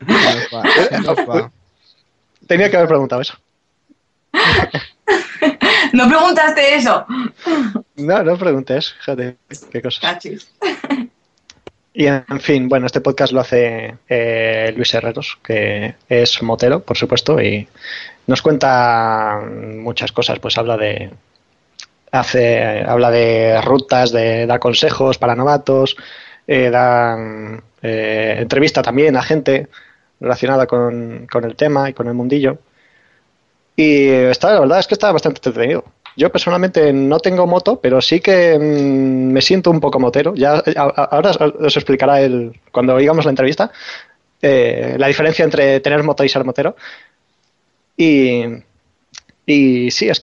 tenía 2.46 2.70
que 2.70 2.76
haber 2.76 2.88
preguntado 2.88 3.22
eso. 3.22 3.34
No 5.92 6.08
preguntaste 6.08 6.74
eso. 6.74 7.04
No, 7.96 8.22
no 8.22 8.36
preguntes, 8.36 8.94
fíjate, 9.00 9.36
qué 9.70 9.82
cosa. 9.82 10.00
Cachis. 10.00 10.52
Y 11.92 12.06
en 12.06 12.40
fin, 12.40 12.68
bueno, 12.68 12.86
este 12.86 13.00
podcast 13.00 13.32
lo 13.32 13.40
hace 13.40 13.96
eh, 14.08 14.72
Luis 14.76 14.94
Herreros, 14.94 15.38
que 15.42 15.96
es 16.08 16.42
motero, 16.42 16.80
por 16.82 16.96
supuesto, 16.96 17.40
y 17.40 17.66
nos 18.26 18.42
cuenta 18.42 19.40
muchas 19.44 20.12
cosas. 20.12 20.38
Pues 20.38 20.56
habla 20.56 20.76
de 20.76 21.10
hace 22.12 22.84
habla 22.84 23.10
de 23.10 23.60
rutas, 23.60 24.12
de 24.12 24.46
da 24.46 24.58
consejos 24.60 25.18
para 25.18 25.34
novatos, 25.34 25.96
eh, 26.46 26.70
da 26.70 27.18
eh, 27.82 28.36
entrevista 28.38 28.82
también 28.82 29.16
a 29.16 29.22
gente 29.22 29.68
relacionada 30.20 30.66
con, 30.66 31.26
con 31.30 31.44
el 31.44 31.56
tema 31.56 31.90
y 31.90 31.92
con 31.92 32.06
el 32.06 32.14
mundillo. 32.14 32.58
Y 33.82 34.08
está, 34.08 34.52
la 34.52 34.60
verdad 34.60 34.78
es 34.80 34.86
que 34.86 34.92
está 34.92 35.10
bastante 35.10 35.38
entretenido. 35.38 35.82
Yo 36.14 36.30
personalmente 36.30 36.92
no 36.92 37.18
tengo 37.18 37.46
moto, 37.46 37.80
pero 37.80 38.02
sí 38.02 38.20
que 38.20 38.58
mm, 38.58 39.32
me 39.32 39.40
siento 39.40 39.70
un 39.70 39.80
poco 39.80 39.98
motero. 39.98 40.34
Ya, 40.34 40.62
ahora 40.76 41.30
os- 41.30 41.76
explicará 41.76 42.20
él, 42.20 42.60
cuando 42.72 42.94
oigamos 42.94 43.24
la 43.24 43.30
entrevista, 43.30 43.70
eh, 44.42 44.96
la 44.98 45.06
diferencia 45.06 45.46
entre 45.46 45.80
tener 45.80 46.02
moto 46.02 46.22
y 46.24 46.28
ser 46.28 46.44
motero. 46.44 46.76
Y, 47.96 48.42
y 49.46 49.90
sí, 49.90 50.10
es 50.10 50.22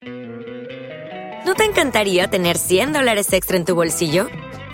¿No 1.46 1.54
te 1.56 1.64
encantaría 1.64 2.28
tener 2.30 2.58
100 2.58 2.92
dólares 2.92 3.32
extra 3.32 3.56
en 3.56 3.64
tu 3.64 3.74
bolsillo? 3.76 4.28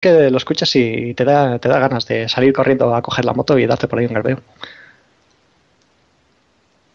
Que 0.00 0.30
lo 0.30 0.38
escuchas 0.38 0.74
y 0.76 1.12
te 1.12 1.24
da, 1.24 1.58
te 1.58 1.68
da 1.68 1.78
ganas 1.78 2.06
de 2.06 2.26
salir 2.26 2.54
corriendo 2.54 2.94
a 2.94 3.02
coger 3.02 3.26
la 3.26 3.34
moto 3.34 3.58
y 3.58 3.66
darte 3.66 3.86
por 3.86 3.98
ahí 3.98 4.06
un 4.06 4.14
garbeo. 4.14 4.40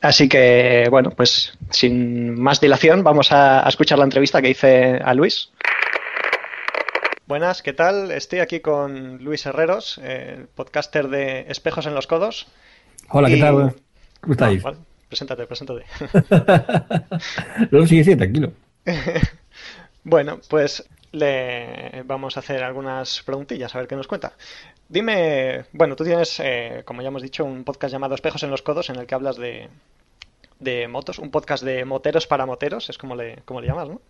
Así 0.01 0.27
que, 0.27 0.87
bueno, 0.89 1.11
pues 1.11 1.57
sin 1.69 2.39
más 2.39 2.59
dilación, 2.59 3.03
vamos 3.03 3.31
a, 3.31 3.63
a 3.65 3.69
escuchar 3.69 3.99
la 3.99 4.05
entrevista 4.05 4.41
que 4.41 4.49
hice 4.49 4.99
a 5.03 5.13
Luis. 5.13 5.51
Buenas, 7.27 7.61
¿qué 7.61 7.73
tal? 7.73 8.11
Estoy 8.11 8.39
aquí 8.39 8.59
con 8.59 9.23
Luis 9.23 9.45
Herreros, 9.45 9.99
el 9.99 10.47
podcaster 10.47 11.07
de 11.07 11.45
Espejos 11.47 11.85
en 11.85 11.95
los 11.95 12.07
Codos. 12.07 12.47
Hola, 13.09 13.29
¿qué 13.29 13.37
tal? 13.37 13.75
¿Cómo 14.21 14.33
estáis? 14.33 14.61
Ah, 14.65 14.69
vale. 14.71 14.77
Preséntate, 15.07 15.45
preséntate. 15.45 15.85
no, 17.71 17.85
sí, 17.85 18.03
sí, 18.03 18.15
tranquilo. 18.15 18.51
Bueno, 20.07 20.39
pues 20.49 20.87
le 21.15 22.03
vamos 22.05 22.37
a 22.37 22.41
hacer 22.41 22.63
algunas 22.63 23.21
preguntillas, 23.23 23.73
a 23.73 23.79
ver 23.79 23.87
qué 23.87 23.95
nos 23.95 24.07
cuenta. 24.07 24.33
Dime, 24.87 25.65
bueno, 25.73 25.95
tú 25.95 26.03
tienes, 26.03 26.39
eh, 26.43 26.83
como 26.85 27.01
ya 27.01 27.07
hemos 27.07 27.21
dicho, 27.21 27.43
un 27.45 27.63
podcast 27.63 27.91
llamado 27.91 28.15
Espejos 28.15 28.43
en 28.43 28.51
los 28.51 28.61
Codos 28.61 28.89
en 28.89 28.97
el 28.97 29.05
que 29.07 29.15
hablas 29.15 29.37
de, 29.37 29.69
de 30.59 30.87
motos, 30.87 31.19
un 31.19 31.31
podcast 31.31 31.63
de 31.63 31.85
moteros 31.85 32.27
para 32.27 32.45
moteros, 32.45 32.89
es 32.89 32.97
como 32.97 33.15
le, 33.15 33.37
como 33.45 33.61
le 33.61 33.67
llamas, 33.67 33.89
¿no? 33.89 34.01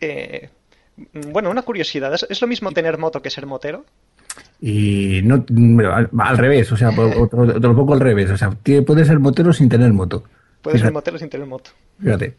Eh, 0.00 0.48
bueno, 1.32 1.50
una 1.50 1.62
curiosidad, 1.62 2.14
¿es, 2.14 2.26
es 2.28 2.40
lo 2.40 2.46
mismo 2.46 2.70
tener 2.72 2.98
moto 2.98 3.20
que 3.22 3.30
ser 3.30 3.46
motero? 3.46 3.84
Y 4.60 5.20
no, 5.24 5.44
al, 5.92 6.10
al 6.18 6.38
revés, 6.38 6.70
o 6.72 6.76
sea, 6.76 6.90
otro- 7.18 7.44
lo 7.44 7.74
pongo 7.76 7.94
al 7.94 8.00
revés. 8.00 8.30
O 8.30 8.36
sea, 8.36 8.50
puedes 8.50 9.06
ser 9.06 9.18
motero 9.18 9.52
sin 9.52 9.68
tener 9.68 9.92
moto. 9.92 10.24
Puedes 10.62 10.80
ser 10.80 10.92
motero 10.92 11.18
sin 11.18 11.28
tener 11.30 11.46
moto. 11.46 11.70
Fíjate. 12.02 12.36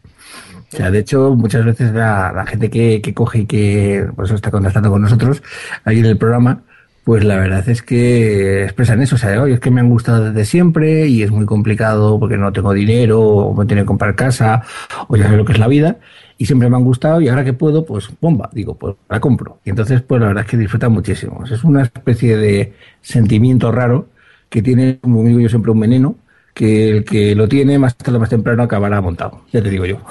O 0.72 0.76
sea, 0.76 0.90
de 0.90 0.98
hecho, 0.98 1.34
muchas 1.34 1.64
veces 1.64 1.92
la, 1.92 2.32
la 2.34 2.46
gente 2.46 2.68
que, 2.70 3.00
que 3.00 3.14
coge 3.14 3.40
y 3.40 3.46
que 3.46 4.06
por 4.14 4.30
está 4.30 4.50
contactando 4.50 4.90
con 4.90 5.02
nosotros 5.02 5.42
ahí 5.84 5.98
en 5.98 6.04
el 6.06 6.18
programa, 6.18 6.62
pues 7.08 7.24
la 7.24 7.36
verdad 7.36 7.66
es 7.70 7.80
que 7.80 8.64
expresan 8.64 9.00
eso. 9.00 9.14
O 9.14 9.18
sea, 9.18 9.46
es 9.46 9.60
que 9.60 9.70
me 9.70 9.80
han 9.80 9.88
gustado 9.88 10.26
desde 10.30 10.44
siempre 10.44 11.06
y 11.06 11.22
es 11.22 11.30
muy 11.30 11.46
complicado 11.46 12.20
porque 12.20 12.36
no 12.36 12.52
tengo 12.52 12.74
dinero 12.74 13.18
o 13.22 13.54
me 13.54 13.64
tiene 13.64 13.80
que 13.82 13.86
comprar 13.86 14.14
casa 14.14 14.62
o 15.08 15.16
ya 15.16 15.26
sé 15.30 15.36
lo 15.38 15.46
que 15.46 15.52
es 15.52 15.58
la 15.58 15.68
vida. 15.68 15.96
Y 16.36 16.44
siempre 16.44 16.68
me 16.68 16.76
han 16.76 16.84
gustado 16.84 17.22
y 17.22 17.28
ahora 17.28 17.44
que 17.44 17.54
puedo, 17.54 17.86
pues 17.86 18.10
bomba, 18.20 18.50
digo, 18.52 18.74
pues 18.74 18.94
la 19.08 19.20
compro. 19.20 19.58
Y 19.64 19.70
entonces, 19.70 20.02
pues 20.02 20.20
la 20.20 20.26
verdad 20.28 20.44
es 20.44 20.50
que 20.50 20.58
disfrutan 20.58 20.92
muchísimo. 20.92 21.42
Es 21.50 21.64
una 21.64 21.80
especie 21.80 22.36
de 22.36 22.74
sentimiento 23.00 23.72
raro 23.72 24.08
que 24.50 24.60
tiene, 24.60 24.98
como 25.00 25.22
digo 25.24 25.40
yo, 25.40 25.48
siempre 25.48 25.72
un 25.72 25.80
veneno 25.80 26.16
que 26.58 26.90
el 26.90 27.04
que 27.04 27.34
lo 27.36 27.46
tiene 27.48 27.78
más 27.78 27.94
tarde 27.96 28.16
o 28.16 28.20
más 28.20 28.28
temprano 28.30 28.64
acabará 28.64 29.00
montado. 29.00 29.42
Ya 29.52 29.62
te 29.62 29.70
digo 29.70 29.86
yo. 29.86 29.98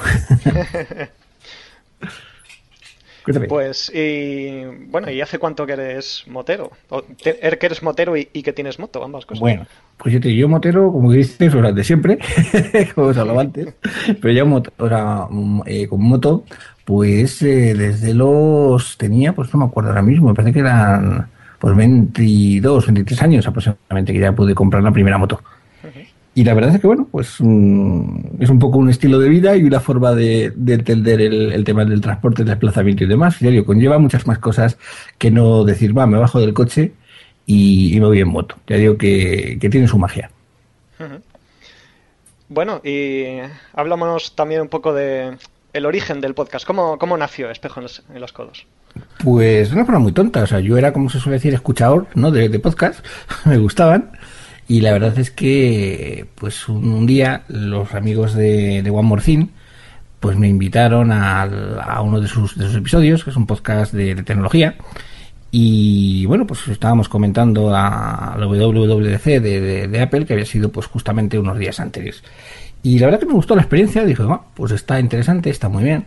Pues, 3.49 3.91
y 3.93 4.61
bueno, 4.89 5.11
¿y 5.11 5.19
hace 5.19 5.37
cuánto 5.37 5.65
que 5.65 5.73
eres 5.73 6.23
motero? 6.27 6.71
O 6.87 7.01
te- 7.01 7.41
er- 7.45 7.57
que 7.57 7.65
eres 7.65 7.83
motero 7.83 8.15
y, 8.15 8.29
y 8.31 8.41
que 8.41 8.53
tienes 8.53 8.79
moto, 8.79 9.03
ambas 9.03 9.25
cosas. 9.25 9.41
Bueno, 9.41 9.67
pues 9.97 10.13
yo 10.13 10.21
te 10.21 10.29
digo, 10.29 10.39
yo 10.43 10.47
motero, 10.47 10.89
como 10.93 11.11
dices, 11.11 11.53
o 11.53 11.59
sea, 11.61 11.73
de 11.73 11.83
siempre, 11.83 12.19
como 12.95 13.07
os 13.07 13.17
hablaba 13.17 13.41
antes, 13.41 13.73
pero 14.21 14.31
ya 14.33 14.45
moto, 14.45 14.71
o 14.77 14.87
sea, 14.87 15.27
mm, 15.29 15.61
eh, 15.65 15.87
con 15.87 16.01
moto, 16.03 16.45
pues 16.85 17.41
eh, 17.41 17.73
desde 17.73 18.13
los, 18.13 18.97
tenía, 18.97 19.33
pues 19.33 19.53
no 19.53 19.59
me 19.59 19.65
acuerdo 19.65 19.89
ahora 19.89 20.03
mismo, 20.03 20.29
me 20.29 20.33
parece 20.33 20.53
que 20.53 20.59
eran 20.59 21.27
pues 21.59 21.75
22, 21.75 22.85
23 22.85 23.21
años 23.23 23.45
aproximadamente 23.45 24.13
que 24.13 24.19
ya 24.19 24.31
pude 24.31 24.55
comprar 24.55 24.83
la 24.83 24.91
primera 24.91 25.17
moto. 25.17 25.41
Y 26.37 26.43
la 26.43 26.53
verdad 26.53 26.75
es 26.75 26.79
que, 26.79 26.85
bueno, 26.85 27.07
pues 27.11 27.37
mm, 27.39 28.43
es 28.43 28.51
un 28.51 28.59
poco 28.59 28.77
un 28.77 28.91
estilo 28.91 29.17
de 29.17 29.27
vida 29.27 29.57
y 29.57 29.63
una 29.63 29.79
forma 29.79 30.13
de, 30.13 30.53
de 30.55 30.75
entender 30.75 31.19
el, 31.19 31.51
el 31.51 31.63
tema 31.63 31.83
del 31.83 31.99
transporte, 31.99 32.43
el 32.43 32.47
desplazamiento 32.47 33.03
y 33.03 33.07
demás. 33.07 33.39
Ya 33.39 33.49
digo, 33.49 33.65
conlleva 33.65 33.97
muchas 33.97 34.27
más 34.27 34.37
cosas 34.37 34.77
que 35.17 35.31
no 35.31 35.63
decir, 35.63 35.97
va, 35.97 36.05
me 36.05 36.19
bajo 36.19 36.39
del 36.39 36.53
coche 36.53 36.93
y, 37.47 37.91
y 37.91 37.99
me 37.99 38.05
voy 38.05 38.19
en 38.19 38.27
moto. 38.27 38.55
Ya 38.67 38.75
digo 38.75 38.99
que, 38.99 39.57
que 39.59 39.67
tiene 39.67 39.87
su 39.87 39.97
magia. 39.97 40.29
Bueno, 42.49 42.81
y 42.83 43.39
hablamos 43.73 44.35
también 44.35 44.61
un 44.61 44.67
poco 44.67 44.93
de 44.93 45.35
el 45.73 45.85
origen 45.87 46.21
del 46.21 46.35
podcast. 46.35 46.67
¿Cómo, 46.67 46.99
cómo 46.99 47.17
nació 47.17 47.49
Espejo 47.49 47.79
en 47.79 47.85
los, 47.85 48.03
en 48.13 48.21
los 48.21 48.31
Codos? 48.31 48.67
Pues 49.23 49.69
de 49.69 49.75
una 49.75 49.85
forma 49.85 50.01
muy 50.01 50.11
tonta. 50.11 50.43
O 50.43 50.47
sea, 50.47 50.59
yo 50.59 50.77
era, 50.77 50.93
como 50.93 51.09
se 51.09 51.19
suele 51.19 51.37
decir, 51.37 51.55
escuchador 51.55 52.05
¿no? 52.13 52.29
de, 52.29 52.47
de 52.47 52.59
podcast. 52.59 53.03
me 53.45 53.57
gustaban. 53.57 54.11
Y 54.67 54.81
la 54.81 54.91
verdad 54.91 55.17
es 55.17 55.31
que, 55.31 56.25
pues 56.35 56.67
un, 56.67 57.05
día, 57.05 57.43
los 57.47 57.93
amigos 57.93 58.33
de, 58.33 58.81
de 58.83 58.89
One 58.89 59.07
More 59.07 59.21
Thing, 59.21 59.47
pues 60.19 60.37
me 60.37 60.47
invitaron 60.49 61.11
al- 61.11 61.79
a, 61.79 62.01
uno 62.01 62.19
de 62.19 62.27
sus, 62.27 62.57
episodios, 62.75 63.23
que 63.23 63.29
es 63.29 63.35
un 63.37 63.45
podcast 63.47 63.93
de, 63.93 64.15
tecnología. 64.23 64.75
Y 65.51 66.25
bueno, 66.25 66.45
pues 66.45 66.67
estábamos 66.67 67.07
comentando 67.07 67.73
a 67.73 68.35
la 68.37 68.45
WWDC 68.47 69.23
de, 69.41 69.87
de- 69.87 70.01
Apple, 70.01 70.25
que 70.25 70.33
había 70.33 70.45
sido 70.45 70.69
pues 70.71 70.87
justamente 70.87 71.39
unos 71.39 71.57
días 71.57 71.79
anteriores. 71.79 72.21
Y 72.83 72.99
la 72.99 73.07
verdad 73.07 73.19
que 73.21 73.25
me 73.25 73.33
gustó 73.33 73.55
la 73.55 73.61
experiencia, 73.61 74.03
dije, 74.05 74.23
"Ah, 74.27 74.41
pues 74.53 74.71
está 74.73 74.99
interesante, 74.99 75.49
está 75.49 75.69
muy 75.69 75.83
bien. 75.83 76.05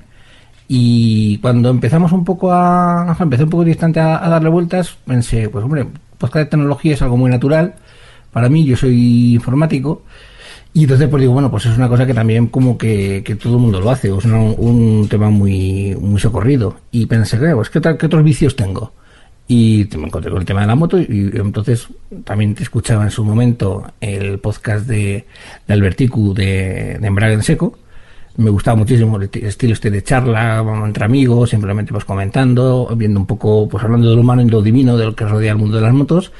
Y 0.68 1.38
cuando 1.38 1.70
empezamos 1.70 2.12
un 2.12 2.24
poco 2.24 2.52
a, 2.52 3.16
empecé 3.18 3.44
un 3.44 3.50
poco 3.50 3.64
distante 3.64 4.00
a, 4.00 4.24
a 4.24 4.28
darle 4.28 4.50
vueltas, 4.50 4.96
pensé, 5.06 5.48
pues 5.48 5.64
hombre, 5.64 5.86
podcast 6.18 6.44
de 6.44 6.50
tecnología 6.50 6.94
es 6.94 7.02
algo 7.02 7.16
muy 7.16 7.30
natural. 7.30 7.74
Para 8.32 8.48
mí, 8.48 8.64
yo 8.64 8.76
soy 8.76 9.34
informático. 9.34 10.02
Y 10.72 10.82
entonces 10.84 11.08
pues 11.08 11.20
digo, 11.20 11.32
bueno, 11.32 11.50
pues 11.50 11.66
es 11.66 11.76
una 11.76 11.88
cosa 11.88 12.06
que 12.06 12.14
también 12.14 12.46
como 12.46 12.78
que, 12.78 13.22
que 13.24 13.34
todo 13.34 13.54
el 13.56 13.60
mundo 13.60 13.80
lo 13.80 13.90
hace, 13.90 14.10
o 14.12 14.18
es 14.18 14.24
una- 14.24 14.38
un 14.40 15.08
tema 15.10 15.28
muy, 15.28 15.96
muy 16.00 16.20
socorrido. 16.20 16.76
Y 16.92 17.06
pensé, 17.06 17.38
"Claro, 17.38 17.56
pues 17.56 17.70
¿qué, 17.70 17.78
otros 17.78 18.22
vicios 18.22 18.54
tengo? 18.54 18.92
Y 19.48 19.88
me 19.98 20.04
encontré 20.06 20.30
con 20.30 20.38
el 20.40 20.46
tema 20.46 20.60
de 20.60 20.68
la 20.68 20.76
moto 20.76 20.96
y 21.00 21.32
entonces 21.34 21.88
también 22.22 22.54
te 22.54 22.62
escuchaba 22.62 23.02
en 23.02 23.10
su 23.10 23.24
momento 23.24 23.84
el 24.00 24.38
podcast 24.38 24.86
de, 24.86 25.26
de 25.66 25.74
Alberticu 25.74 26.32
de, 26.34 26.98
de 27.00 27.06
Embrague 27.08 27.34
en 27.34 27.42
Seco. 27.42 27.76
Me 28.36 28.48
gustaba 28.50 28.76
muchísimo 28.76 29.16
el 29.16 29.28
esti- 29.28 29.42
estilo 29.44 29.72
este 29.72 29.90
de 29.90 30.04
charla 30.04 30.64
entre 30.86 31.04
amigos, 31.04 31.50
simplemente 31.50 31.90
pues 31.92 32.04
comentando, 32.04 32.88
viendo 32.96 33.18
un 33.18 33.26
poco, 33.26 33.68
pues 33.68 33.82
hablando 33.82 34.08
de 34.08 34.14
lo 34.14 34.20
humano 34.20 34.42
y 34.42 34.48
lo 34.48 34.62
divino 34.62 34.96
de 34.96 35.06
lo 35.06 35.16
que 35.16 35.24
rodea 35.24 35.50
el 35.50 35.58
mundo 35.58 35.78
de 35.78 35.82
las 35.82 35.92
motos. 35.94 36.30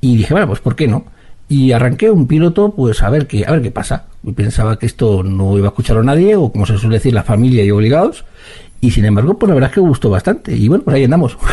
Y 0.00 0.16
dije, 0.16 0.34
bueno, 0.34 0.48
pues 0.48 0.58
¿por 0.58 0.74
qué 0.74 0.88
no? 0.88 1.04
Y 1.48 1.72
arranqué 1.72 2.10
un 2.10 2.26
piloto, 2.26 2.74
pues 2.74 3.02
a 3.02 3.10
ver 3.10 3.26
qué, 3.26 3.46
a 3.46 3.52
ver 3.52 3.62
qué 3.62 3.70
pasa. 3.70 4.06
Y 4.24 4.32
pensaba 4.32 4.78
que 4.78 4.86
esto 4.86 5.22
no 5.22 5.56
iba 5.56 5.68
a 5.68 5.70
escucharlo 5.70 6.02
nadie, 6.02 6.34
o 6.34 6.50
como 6.50 6.66
se 6.66 6.76
suele 6.76 6.96
decir, 6.96 7.14
la 7.14 7.22
familia 7.22 7.64
y 7.64 7.70
obligados. 7.70 8.24
Y 8.80 8.90
sin 8.90 9.04
embargo, 9.04 9.38
pues 9.38 9.48
la 9.48 9.54
verdad 9.54 9.70
es 9.70 9.74
que 9.74 9.80
gustó 9.80 10.10
bastante. 10.10 10.54
Y 10.54 10.68
bueno, 10.68 10.84
pues 10.84 10.96
ahí 10.96 11.04
andamos. 11.04 11.38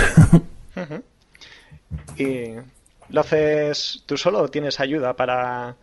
¿Y 2.18 2.56
lo 3.10 3.22
haces 3.22 4.04
tú 4.06 4.18
solo 4.18 4.42
o 4.42 4.50
tienes 4.50 4.80
ayuda 4.80 5.16
para... 5.16 5.76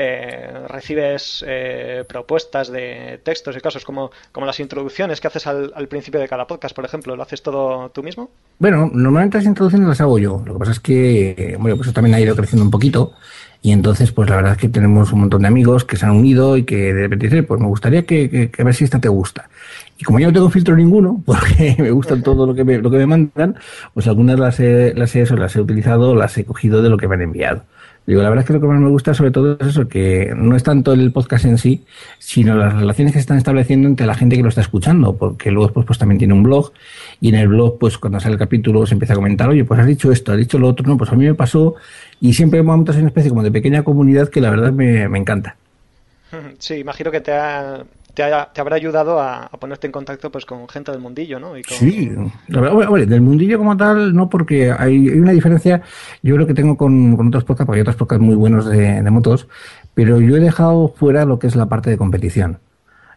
eh, 0.00 0.48
recibes 0.68 1.44
eh, 1.46 2.04
propuestas 2.08 2.70
de 2.70 3.20
textos 3.24 3.56
y 3.56 3.60
casos 3.60 3.84
como, 3.84 4.12
como 4.30 4.46
las 4.46 4.60
introducciones 4.60 5.20
que 5.20 5.26
haces 5.26 5.48
al, 5.48 5.72
al 5.74 5.88
principio 5.88 6.20
de 6.20 6.28
cada 6.28 6.46
podcast, 6.46 6.72
por 6.72 6.84
ejemplo? 6.84 7.16
¿Lo 7.16 7.22
haces 7.24 7.42
todo 7.42 7.90
tú 7.90 8.04
mismo? 8.04 8.30
Bueno, 8.60 8.88
normalmente 8.94 9.38
las 9.38 9.46
introducciones 9.46 9.88
las 9.88 10.00
hago 10.00 10.20
yo. 10.20 10.40
Lo 10.46 10.52
que 10.52 10.58
pasa 10.60 10.70
es 10.72 10.78
que, 10.80 11.56
bueno, 11.58 11.76
pues 11.76 11.88
eso 11.88 11.94
también 11.94 12.14
ha 12.14 12.20
ido 12.20 12.36
creciendo 12.36 12.64
un 12.64 12.70
poquito. 12.70 13.12
Y 13.60 13.72
entonces, 13.72 14.12
pues 14.12 14.30
la 14.30 14.36
verdad 14.36 14.52
es 14.52 14.58
que 14.58 14.68
tenemos 14.68 15.12
un 15.12 15.18
montón 15.18 15.42
de 15.42 15.48
amigos 15.48 15.84
que 15.84 15.96
se 15.96 16.06
han 16.06 16.12
unido 16.12 16.56
y 16.56 16.62
que 16.62 16.94
de 16.94 17.02
repente 17.02 17.26
dicen, 17.26 17.44
pues 17.44 17.60
me 17.60 17.66
gustaría 17.66 18.06
que, 18.06 18.30
que- 18.30 18.50
que 18.52 18.62
a 18.62 18.64
ver 18.64 18.74
si 18.74 18.84
esta 18.84 19.00
te 19.00 19.08
gusta. 19.08 19.50
Y 19.98 20.04
como 20.04 20.20
yo 20.20 20.28
no 20.28 20.32
tengo 20.32 20.48
filtro 20.48 20.76
ninguno, 20.76 21.20
porque 21.26 21.74
me 21.76 21.90
gustan 21.90 22.22
todo 22.22 22.46
lo 22.46 22.54
que 22.54 22.62
me, 22.62 22.78
lo 22.78 22.88
que 22.88 22.98
me 22.98 23.06
mandan, 23.06 23.56
pues 23.94 24.06
algunas 24.06 24.38
las 24.38 24.60
he, 24.60 24.94
las 24.94 25.16
he, 25.16 25.22
eso, 25.22 25.34
las 25.36 25.56
he 25.56 25.60
utilizado, 25.60 26.14
las 26.14 26.38
he 26.38 26.44
cogido 26.44 26.82
de 26.82 26.88
lo 26.88 26.96
que 26.98 27.08
me 27.08 27.16
han 27.16 27.22
enviado. 27.22 27.64
Digo, 28.08 28.22
la 28.22 28.30
verdad 28.30 28.42
es 28.42 28.46
que 28.46 28.54
lo 28.54 28.60
que 28.62 28.66
más 28.66 28.80
me 28.80 28.88
gusta 28.88 29.12
sobre 29.12 29.30
todo 29.30 29.58
es 29.60 29.66
eso, 29.66 29.86
que 29.86 30.32
no 30.34 30.56
es 30.56 30.62
tanto 30.62 30.94
el 30.94 31.12
podcast 31.12 31.44
en 31.44 31.58
sí, 31.58 31.84
sino 32.18 32.54
las 32.56 32.72
relaciones 32.72 33.12
que 33.12 33.18
se 33.18 33.20
están 33.20 33.36
estableciendo 33.36 33.86
entre 33.86 34.06
la 34.06 34.14
gente 34.14 34.34
que 34.34 34.42
lo 34.42 34.48
está 34.48 34.62
escuchando, 34.62 35.14
porque 35.14 35.50
luego 35.50 35.70
pues 35.84 35.98
también 35.98 36.18
tiene 36.18 36.32
un 36.32 36.42
blog 36.42 36.72
y 37.20 37.28
en 37.28 37.34
el 37.34 37.48
blog 37.48 37.78
pues 37.78 37.98
cuando 37.98 38.18
sale 38.18 38.32
el 38.32 38.38
capítulo 38.38 38.86
se 38.86 38.94
empieza 38.94 39.12
a 39.12 39.16
comentar, 39.16 39.50
oye, 39.50 39.62
pues 39.66 39.78
has 39.78 39.86
dicho 39.86 40.10
esto, 40.10 40.32
has 40.32 40.38
dicho 40.38 40.58
lo 40.58 40.68
otro, 40.68 40.86
no, 40.86 40.96
pues 40.96 41.12
a 41.12 41.16
mí 41.16 41.26
me 41.26 41.34
pasó 41.34 41.74
y 42.18 42.32
siempre 42.32 42.62
montas 42.62 42.96
una 42.96 43.08
especie 43.08 43.28
como 43.28 43.42
de 43.42 43.52
pequeña 43.52 43.82
comunidad 43.82 44.30
que 44.30 44.40
la 44.40 44.48
verdad 44.48 44.72
me, 44.72 45.06
me 45.10 45.18
encanta. 45.18 45.56
Sí, 46.58 46.76
imagino 46.76 47.10
que 47.10 47.20
te, 47.20 47.32
ha- 47.32 47.84
te, 48.18 48.24
ha- 48.24 48.50
te 48.52 48.60
habrá 48.60 48.74
ayudado 48.74 49.20
a, 49.20 49.48
ponerte 49.60 49.86
en 49.86 49.92
contacto 49.92 50.28
pues 50.32 50.44
con 50.44 50.68
gente 50.68 50.90
del 50.90 51.00
mundillo, 51.00 51.38
¿no? 51.38 51.56
Y 51.56 51.62
con- 51.62 51.76
Sí, 51.76 52.10
la 52.48 52.60
del 53.06 53.20
mundillo 53.20 53.58
como 53.58 53.76
tal, 53.76 54.12
no, 54.12 54.28
porque 54.28 54.72
hay, 54.76 55.08
hay 55.08 55.18
una 55.20 55.30
diferencia, 55.30 55.82
yo 56.20 56.34
creo 56.34 56.44
que 56.44 56.52
tengo 56.54 56.76
con, 56.76 57.16
con 57.16 57.28
otros 57.28 57.44
podcasts, 57.44 57.66
porque 57.66 57.76
hay 57.78 57.82
otros 57.82 57.94
podcasts 57.94 58.24
muy 58.24 58.34
buenos 58.34 58.66
de, 58.68 59.02
de 59.02 59.10
motos, 59.12 59.46
pero 59.94 60.20
yo 60.20 60.36
he 60.36 60.40
dejado 60.40 60.88
fuera 60.88 61.24
lo 61.24 61.38
que 61.38 61.46
es 61.46 61.54
la 61.54 61.66
parte 61.66 61.90
de 61.90 61.96
competición. 61.96 62.58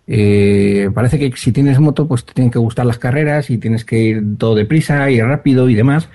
Eh, 0.06 0.92
parece 0.94 1.18
que 1.18 1.32
si 1.36 1.52
tienes 1.52 1.80
moto, 1.80 2.08
pues 2.08 2.24
te 2.24 2.34
tienen 2.34 2.52
que 2.52 2.60
gustar 2.60 2.86
las 2.86 3.00
carreras 3.00 3.50
y 3.50 3.58
tienes 3.58 3.84
que 3.84 3.98
ir 3.98 4.38
todo 4.38 4.54
deprisa 4.54 5.10
y 5.10 5.20
rápido 5.20 5.68
y 5.68 5.74
demás. 5.74 6.10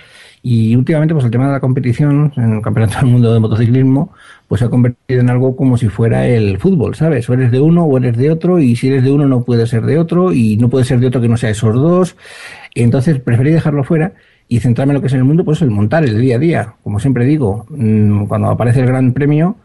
Y 0.48 0.76
últimamente, 0.76 1.12
pues 1.12 1.24
el 1.24 1.32
tema 1.32 1.48
de 1.48 1.54
la 1.54 1.58
competición 1.58 2.32
en 2.36 2.52
el 2.52 2.62
campeonato 2.62 2.98
del 2.98 3.06
mundo 3.06 3.34
de 3.34 3.40
motociclismo, 3.40 4.12
pues 4.46 4.60
se 4.60 4.66
ha 4.66 4.68
convertido 4.68 5.20
en 5.20 5.28
algo 5.28 5.56
como 5.56 5.76
si 5.76 5.88
fuera 5.88 6.24
el 6.28 6.58
fútbol, 6.58 6.94
¿sabes? 6.94 7.28
O 7.28 7.34
eres 7.34 7.50
de 7.50 7.58
uno 7.58 7.82
o 7.84 7.98
eres 7.98 8.16
de 8.16 8.30
otro, 8.30 8.60
y 8.60 8.76
si 8.76 8.86
eres 8.86 9.02
de 9.02 9.10
uno 9.10 9.26
no 9.26 9.42
puedes 9.42 9.68
ser 9.68 9.84
de 9.84 9.98
otro, 9.98 10.32
y 10.32 10.56
no 10.56 10.68
puede 10.68 10.84
ser 10.84 11.00
de 11.00 11.08
otro 11.08 11.20
que 11.20 11.28
no 11.28 11.36
sea 11.36 11.50
esos 11.50 11.74
dos. 11.74 12.16
Entonces 12.76 13.18
preferí 13.18 13.50
dejarlo 13.50 13.82
fuera 13.82 14.12
y 14.46 14.60
centrarme 14.60 14.92
en 14.92 14.94
lo 14.94 15.00
que 15.00 15.08
es 15.08 15.14
en 15.14 15.18
el 15.18 15.24
mundo, 15.24 15.44
pues 15.44 15.62
el 15.62 15.72
montar, 15.72 16.04
el 16.04 16.20
día 16.20 16.36
a 16.36 16.38
día. 16.38 16.74
Como 16.84 17.00
siempre 17.00 17.24
digo, 17.24 17.66
mm, 17.68 18.26
cuando 18.26 18.48
aparece 18.48 18.78
el 18.82 18.86
gran 18.86 19.12
premio, 19.14 19.56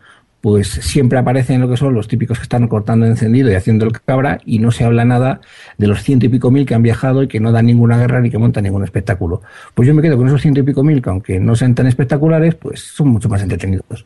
pues 0.41 0.67
siempre 0.67 1.19
aparecen 1.19 1.61
lo 1.61 1.69
que 1.69 1.77
son 1.77 1.93
los 1.93 2.07
típicos 2.07 2.39
que 2.39 2.43
están 2.43 2.67
cortando 2.67 3.05
encendido 3.05 3.51
y 3.51 3.55
haciendo 3.55 3.85
el 3.85 3.91
cabra 4.01 4.39
y 4.43 4.59
no 4.59 4.71
se 4.71 4.83
habla 4.83 5.05
nada 5.05 5.39
de 5.77 5.87
los 5.87 6.01
ciento 6.01 6.25
y 6.25 6.29
pico 6.29 6.49
mil 6.49 6.65
que 6.65 6.73
han 6.73 6.81
viajado 6.81 7.21
y 7.23 7.27
que 7.27 7.39
no 7.39 7.51
dan 7.51 7.67
ninguna 7.67 7.97
guerra 7.97 8.21
ni 8.21 8.31
que 8.31 8.39
montan 8.39 8.63
ningún 8.63 8.83
espectáculo. 8.83 9.41
Pues 9.75 9.87
yo 9.87 9.93
me 9.93 10.01
quedo 10.01 10.17
con 10.17 10.27
esos 10.27 10.41
ciento 10.41 10.59
y 10.59 10.63
pico 10.63 10.83
mil 10.83 11.01
que 11.01 11.09
aunque 11.09 11.39
no 11.39 11.55
sean 11.55 11.75
tan 11.75 11.87
espectaculares, 11.87 12.55
pues 12.55 12.81
son 12.81 13.09
mucho 13.09 13.29
más 13.29 13.41
entretenidos. 13.43 14.05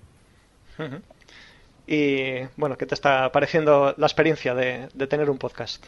Y 1.87 2.41
bueno, 2.57 2.77
¿qué 2.77 2.85
te 2.85 2.95
está 2.95 3.31
pareciendo 3.31 3.95
la 3.97 4.05
experiencia 4.05 4.53
de 4.53 5.07
tener 5.07 5.29
un 5.29 5.37
podcast? 5.37 5.85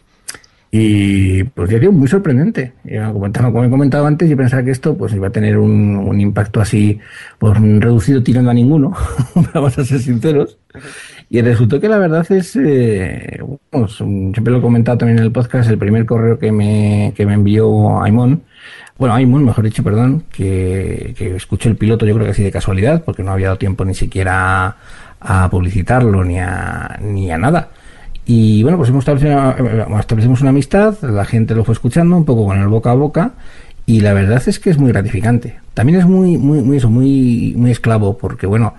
Y 0.69 1.43
pues 1.45 1.69
ya 1.69 1.79
digo, 1.79 1.93
muy 1.93 2.07
sorprendente. 2.07 2.73
Como, 3.13 3.63
he 3.63 3.69
comentado 3.69 4.05
antes, 4.05 4.29
yo 4.29 4.35
pensaba 4.35 4.63
que 4.63 4.71
esto 4.71 4.97
pues 4.97 5.13
iba 5.13 5.27
a 5.27 5.31
tener 5.31 5.57
un, 5.57 6.19
impacto 6.19 6.59
así, 6.59 6.99
pues 7.39 7.57
reducido 7.59 8.21
tirando 8.21 8.51
a 8.51 8.53
ninguno, 8.53 8.93
vamos 9.53 9.77
a 9.77 9.85
ser 9.85 9.99
sinceros. 9.99 10.57
Y 11.29 11.41
resultó 11.41 11.79
que 11.79 11.89
la 11.89 11.97
verdad 11.97 12.25
es, 12.31 12.55
eh, 12.55 13.39
vamos, 13.71 13.97
siempre 13.97 14.51
lo 14.51 14.59
he 14.59 14.61
comentado 14.61 14.97
también 14.97 15.19
en 15.19 15.25
el 15.25 15.31
podcast, 15.31 15.69
el 15.69 15.77
primer 15.77 16.05
correo 16.05 16.39
que 16.39 16.51
me, 16.51 17.13
que 17.15 17.25
me 17.25 17.33
envió 17.33 18.01
Aimon, 18.01 18.43
bueno, 18.97 19.13
Aimon, 19.13 19.45
mejor 19.45 19.63
dicho, 19.65 19.83
perdón, 19.83 20.23
que, 20.31 21.13
que 21.17 21.35
escuché 21.35 21.69
el 21.69 21.75
piloto 21.75 22.05
yo 22.05 22.15
creo 22.15 22.25
que 22.25 22.31
así 22.31 22.43
de 22.43 22.51
casualidad, 22.51 23.03
porque 23.03 23.23
no 23.23 23.31
había 23.31 23.47
dado 23.47 23.57
tiempo 23.57 23.85
ni 23.85 23.93
siquiera 23.93 24.77
a 25.19 25.49
publicitarlo 25.49 26.23
ni 26.23 26.39
a, 26.39 26.97
ni 27.01 27.31
a 27.31 27.37
nada. 27.37 27.69
Y 28.29 28.61
bueno, 28.61 28.77
pues 28.77 28.89
hemos 28.89 29.03
establecido, 29.03 29.51
eh, 29.57 29.85
establecimos 29.99 30.41
una 30.41 30.49
amistad, 30.49 31.01
la 31.01 31.23
gente 31.23 31.55
lo 31.55 31.63
fue 31.63 31.73
escuchando 31.73 32.17
un 32.17 32.25
poco 32.25 32.45
con 32.45 32.59
el 32.59 32.67
boca 32.67 32.91
a 32.91 32.93
boca 32.93 33.31
y 33.85 34.01
la 34.01 34.13
verdad 34.13 34.43
es 34.45 34.59
que 34.59 34.69
es 34.69 34.77
muy 34.77 34.91
gratificante. 34.91 35.59
También 35.73 35.99
es 35.99 36.05
muy, 36.05 36.37
muy, 36.37 36.61
muy 36.61 36.75
eso, 36.75 36.89
muy, 36.89 37.53
muy 37.55 37.71
esclavo 37.71 38.17
porque 38.17 38.45
bueno, 38.45 38.75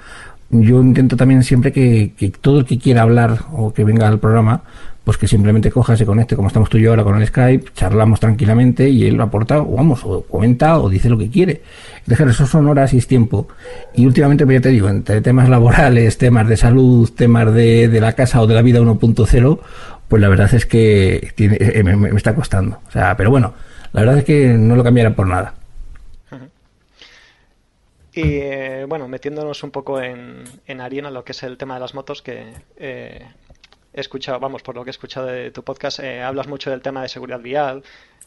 yo 0.50 0.82
intento 0.82 1.16
también 1.16 1.42
siempre 1.42 1.72
que, 1.72 2.12
que 2.14 2.28
todo 2.28 2.60
el 2.60 2.66
que 2.66 2.78
quiera 2.78 3.02
hablar 3.02 3.38
o 3.50 3.72
que 3.72 3.84
venga 3.84 4.06
al 4.06 4.18
programa, 4.18 4.64
pues 5.08 5.16
que 5.16 5.26
simplemente 5.26 5.70
coja, 5.70 5.96
se 5.96 6.04
conecte 6.04 6.36
como 6.36 6.48
estamos 6.48 6.68
tú 6.68 6.76
y 6.76 6.82
yo 6.82 6.90
ahora 6.90 7.02
con 7.02 7.18
el 7.18 7.26
Skype, 7.26 7.70
charlamos 7.74 8.20
tranquilamente 8.20 8.90
y 8.90 9.06
él 9.06 9.18
aporta, 9.18 9.62
o 9.62 9.76
vamos, 9.76 10.02
o 10.04 10.20
comenta 10.24 10.78
o 10.78 10.90
dice 10.90 11.08
lo 11.08 11.16
que 11.16 11.30
quiere. 11.30 11.62
Dejar 12.08 12.28
eso 12.28 12.46
son 12.46 12.66
horas 12.68 12.94
y 12.94 12.98
es 12.98 13.06
tiempo. 13.06 13.48
Y 13.94 14.06
últimamente, 14.06 14.46
pues 14.46 14.56
ya 14.56 14.62
te 14.62 14.68
digo, 14.70 14.88
entre 14.88 15.20
temas 15.20 15.50
laborales, 15.50 16.16
temas 16.16 16.48
de 16.48 16.56
salud, 16.56 17.10
temas 17.14 17.52
de, 17.52 17.88
de 17.88 18.00
la 18.00 18.14
casa 18.14 18.40
o 18.40 18.46
de 18.46 18.54
la 18.54 18.62
vida 18.62 18.80
1.0, 18.80 19.60
pues 20.08 20.22
la 20.22 20.28
verdad 20.30 20.54
es 20.54 20.64
que 20.64 21.32
tiene, 21.34 21.58
eh, 21.60 21.84
me, 21.84 22.08
está 22.16 22.34
costando. 22.34 22.80
O 22.88 22.90
sea, 22.90 23.14
pero 23.14 23.30
bueno, 23.30 23.52
la 23.92 24.00
verdad 24.00 24.18
es 24.18 24.24
que 24.24 24.48
no 24.54 24.74
lo 24.74 24.82
cambiará 24.82 25.14
por 25.14 25.26
nada. 25.26 25.52
Y 28.14 28.38
eh, 28.40 28.86
bueno, 28.88 29.06
metiéndonos 29.06 29.62
un 29.62 29.70
poco 29.70 30.00
en, 30.00 30.44
en 30.66 30.80
harina 30.80 31.10
lo 31.10 31.24
que 31.24 31.32
es 31.32 31.42
el 31.42 31.58
tema 31.58 31.74
de 31.74 31.80
las 31.80 31.94
motos, 31.94 32.22
que 32.22 32.54
eh, 32.78 33.22
he 33.92 34.00
escuchado, 34.00 34.38
vamos, 34.40 34.62
por 34.62 34.74
lo 34.74 34.84
que 34.84 34.90
he 34.90 34.92
escuchado 34.92 35.26
de 35.26 35.50
tu 35.50 35.62
podcast, 35.62 36.00
eh, 36.00 36.22
hablas 36.22 36.46
mucho 36.48 36.70
del 36.70 36.80
tema 36.82 37.02
de 37.02 37.08
seguridad 37.08 37.40
vial, 37.40 37.82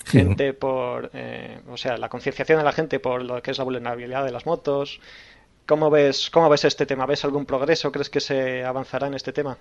Sí. 0.05 0.17
gente 0.17 0.53
por, 0.53 1.11
eh, 1.13 1.59
o 1.71 1.77
sea, 1.77 1.95
la 1.97 2.09
concienciación 2.09 2.57
de 2.57 2.63
la 2.63 2.71
gente 2.71 2.99
por 2.99 3.23
lo 3.23 3.39
que 3.41 3.51
es 3.51 3.57
la 3.59 3.63
vulnerabilidad 3.63 4.25
de 4.25 4.31
las 4.31 4.45
motos. 4.47 4.99
¿Cómo 5.67 5.91
ves, 5.91 6.29
cómo 6.31 6.49
ves 6.49 6.65
este 6.65 6.85
tema? 6.87 7.05
¿Ves 7.05 7.23
algún 7.23 7.45
progreso? 7.45 7.91
¿Crees 7.91 8.09
que 8.09 8.19
se 8.19 8.65
avanzará 8.65 9.07
en 9.07 9.13
este 9.13 9.31
tema? 9.31 9.57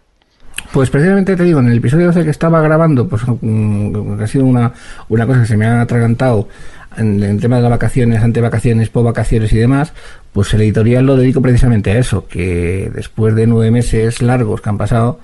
Pues 0.72 0.88
precisamente 0.90 1.36
te 1.36 1.44
digo, 1.44 1.60
en 1.60 1.68
el 1.68 1.76
episodio 1.78 2.06
12 2.06 2.24
que 2.24 2.30
estaba 2.30 2.60
grabando, 2.62 3.06
pues 3.06 3.22
mm, 3.26 4.20
ha 4.20 4.26
sido 4.26 4.44
una, 4.46 4.72
una 5.08 5.26
cosa 5.26 5.40
que 5.42 5.46
se 5.46 5.56
me 5.56 5.66
ha 5.66 5.82
atragantado 5.82 6.48
en 6.96 7.22
el 7.22 7.40
tema 7.40 7.56
de 7.56 7.62
las 7.62 7.70
vacaciones, 7.70 8.22
antevacaciones, 8.22 8.90
vacaciones 8.92 9.52
y 9.52 9.58
demás, 9.58 9.92
pues 10.32 10.52
el 10.54 10.62
editorial 10.62 11.06
lo 11.06 11.16
dedico 11.16 11.40
precisamente 11.40 11.92
a 11.92 11.98
eso, 11.98 12.26
que 12.26 12.90
después 12.92 13.34
de 13.34 13.46
nueve 13.46 13.70
meses 13.70 14.22
largos 14.22 14.60
que 14.60 14.68
han 14.70 14.78
pasado 14.78 15.20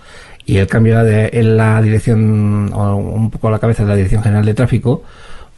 y 0.47 0.59
el 0.59 0.69
cambio 0.69 1.05
en 1.05 1.57
la 1.57 1.83
dirección, 1.83 2.73
o 2.73 2.97
un 2.97 3.31
poco 3.31 3.49
a 3.49 3.51
la 3.51 3.59
cabeza 3.59 3.83
de 3.83 3.89
la 3.89 3.97
Dirección 3.97 4.23
General 4.23 4.45
de 4.45 4.55
Tráfico, 4.55 5.03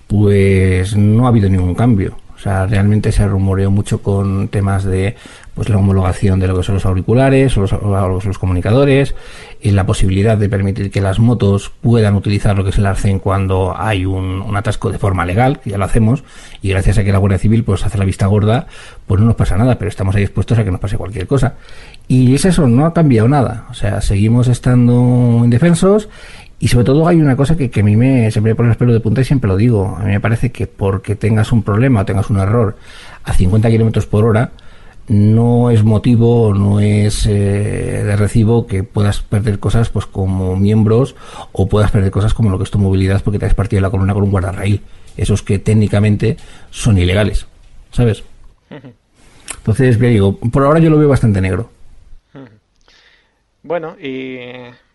pues 0.07 0.97
no 0.97 1.26
ha 1.26 1.28
habido 1.28 1.49
ningún 1.51 1.74
cambio. 1.74 2.16
O 2.34 2.41
sea, 2.41 2.66
realmente 2.66 3.12
se 3.12 3.26
rumoreó 3.26 3.70
mucho 3.70 4.01
con 4.01 4.49
temas 4.49 4.84
de 4.84 5.16
pues 5.59 5.69
la 5.69 5.77
homologación 5.77 6.39
de 6.41 6.47
lo 6.47 6.57
que 6.57 6.63
son 6.63 6.77
los 6.77 6.87
auriculares 6.87 7.57
los, 7.57 7.73
los- 7.73 8.39
comunicadores 8.39 9.15
y 9.61 9.73
la 9.73 9.85
posibilidad 9.85 10.39
de 10.39 10.49
permitir 10.49 10.91
que 10.91 11.01
las 11.01 11.19
motos 11.19 11.73
puedan 11.81 12.15
utilizar 12.15 12.57
lo 12.57 12.63
que 12.63 12.71
es 12.71 12.79
el 12.79 12.87
arcén 12.87 13.19
cuando 13.19 13.75
hay 13.77 14.07
un, 14.07 14.41
un 14.41 14.57
atasco 14.57 14.91
de 14.93 14.99
forma 14.99 15.27
legal, 15.27 15.59
que 15.61 15.71
ya 15.71 15.79
lo 15.79 15.85
hacemos, 15.85 16.23
y 16.63 16.69
gracias 16.71 16.97
a 16.99 17.03
que 17.05 17.11
la 17.11 17.19
Guardia 17.19 17.39
Civil 17.39 17.65
pues 17.65 17.85
hace 17.85 17.99
la 17.99 18.05
vista 18.05 18.27
gorda, 18.27 18.69
pues 19.09 19.21
no 19.21 19.27
nos 19.27 19.35
pasa 19.35 19.57
nada, 19.57 19.77
pero 19.77 19.89
estamos 19.89 20.15
ahí 20.15 20.23
expuestos 20.23 20.57
a 20.59 20.65
que 20.65 20.71
nos 20.71 20.79
pase 20.81 20.97
cualquier 20.97 21.27
cosa. 21.27 21.55
Y 22.07 22.35
es 22.37 22.45
eso, 22.45 22.69
no 22.69 22.87
ha 22.87 22.95
cambiado 22.95 23.27
nada. 23.29 23.67
O 23.71 23.75
sea, 23.75 24.01
seguimos 24.01 24.47
estando 24.47 25.41
indefensos 25.43 26.09
y 26.61 26.69
sobre 26.69 26.85
todo 26.87 27.07
hay 27.09 27.21
una 27.21 27.35
cosa 27.37 27.57
que, 27.57 27.69
que 27.69 27.81
a 27.81 27.85
mí 27.85 27.97
me 27.97 28.31
siempre 28.31 28.53
me 28.53 28.57
pone 28.57 28.69
los 28.69 28.77
pelos 28.79 28.95
de 28.95 29.01
punta 29.01 29.21
y 29.21 29.25
siempre 29.25 29.49
lo 29.49 29.57
digo. 29.57 29.97
A 29.99 30.05
mí 30.05 30.11
me 30.13 30.21
parece 30.21 30.53
que 30.53 30.69
porque 30.69 31.17
tengas 31.17 31.51
un 31.51 31.63
problema 31.65 32.01
o 32.01 32.05
tengas 32.05 32.31
un 32.31 32.39
error 32.39 32.77
a 33.25 33.33
50 33.33 33.69
kilómetros 33.71 34.07
por 34.07 34.25
hora, 34.25 34.53
no 35.09 35.71
es 35.71 35.85
motivo, 35.85 36.55
no 36.55 36.81
es 36.81 37.27
eh, 37.27 37.31
de 37.31 38.17
recibo 38.17 38.67
que 38.67 38.83
puedas 38.83 39.21
perder 39.21 39.59
cosas 39.59 39.89
pues 39.89 40.07
como 40.07 40.57
miembros 40.57 41.17
o 41.53 41.69
puedas 41.69 41.91
perder 41.91 42.11
cosas 42.11 42.35
como 42.35 42.51
lo 42.51 42.59
que 42.59 42.65
es 42.65 42.71
tu 42.71 42.79
movilidad 42.79 43.23
porque 43.23 43.39
te 43.39 43.47
has 43.47 43.55
partido 43.55 43.81
la 43.81 43.91
columna 43.91 44.15
con 44.15 44.25
un 44.25 44.31
guardarraíl. 44.31 44.83
Esos 45.17 45.43
que 45.43 45.59
técnicamente 45.59 46.37
son 46.71 46.99
ilegales, 46.99 47.47
¿sabes? 47.91 48.23
Entonces, 49.59 49.99
ya 49.99 50.09
digo, 50.09 50.37
por 50.37 50.63
ahora 50.63 50.79
yo 50.79 50.91
lo 50.91 50.99
veo 50.99 51.09
bastante 51.09 51.41
negro. 51.41 51.71
Bueno, 53.63 53.97
y 53.99 54.37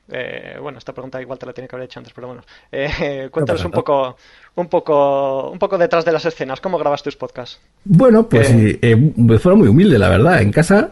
eh, 0.09 0.57
bueno, 0.61 0.77
esta 0.77 0.93
pregunta 0.93 1.21
igual 1.21 1.39
te 1.39 1.45
la 1.45 1.53
tiene 1.53 1.67
que 1.67 1.75
haber 1.75 1.85
hecho 1.85 1.99
antes, 1.99 2.13
pero 2.13 2.27
bueno, 2.27 2.43
eh, 2.71 3.29
cuéntanos 3.31 3.63
un 3.65 3.71
poco, 3.71 4.17
un 4.55 4.67
poco, 4.67 5.49
un 5.51 5.59
poco 5.59 5.77
detrás 5.77 6.05
de 6.05 6.11
las 6.11 6.25
escenas. 6.25 6.61
¿Cómo 6.61 6.77
grabas 6.77 7.01
tus 7.03 7.15
podcasts? 7.15 7.59
Bueno, 7.83 8.27
pues 8.29 8.49
Eh. 8.51 8.79
eh, 8.81 9.13
eh, 9.17 9.39
fue 9.39 9.55
muy 9.55 9.67
humilde, 9.67 9.97
la 9.97 10.09
verdad, 10.09 10.41
en 10.41 10.51
casa, 10.51 10.91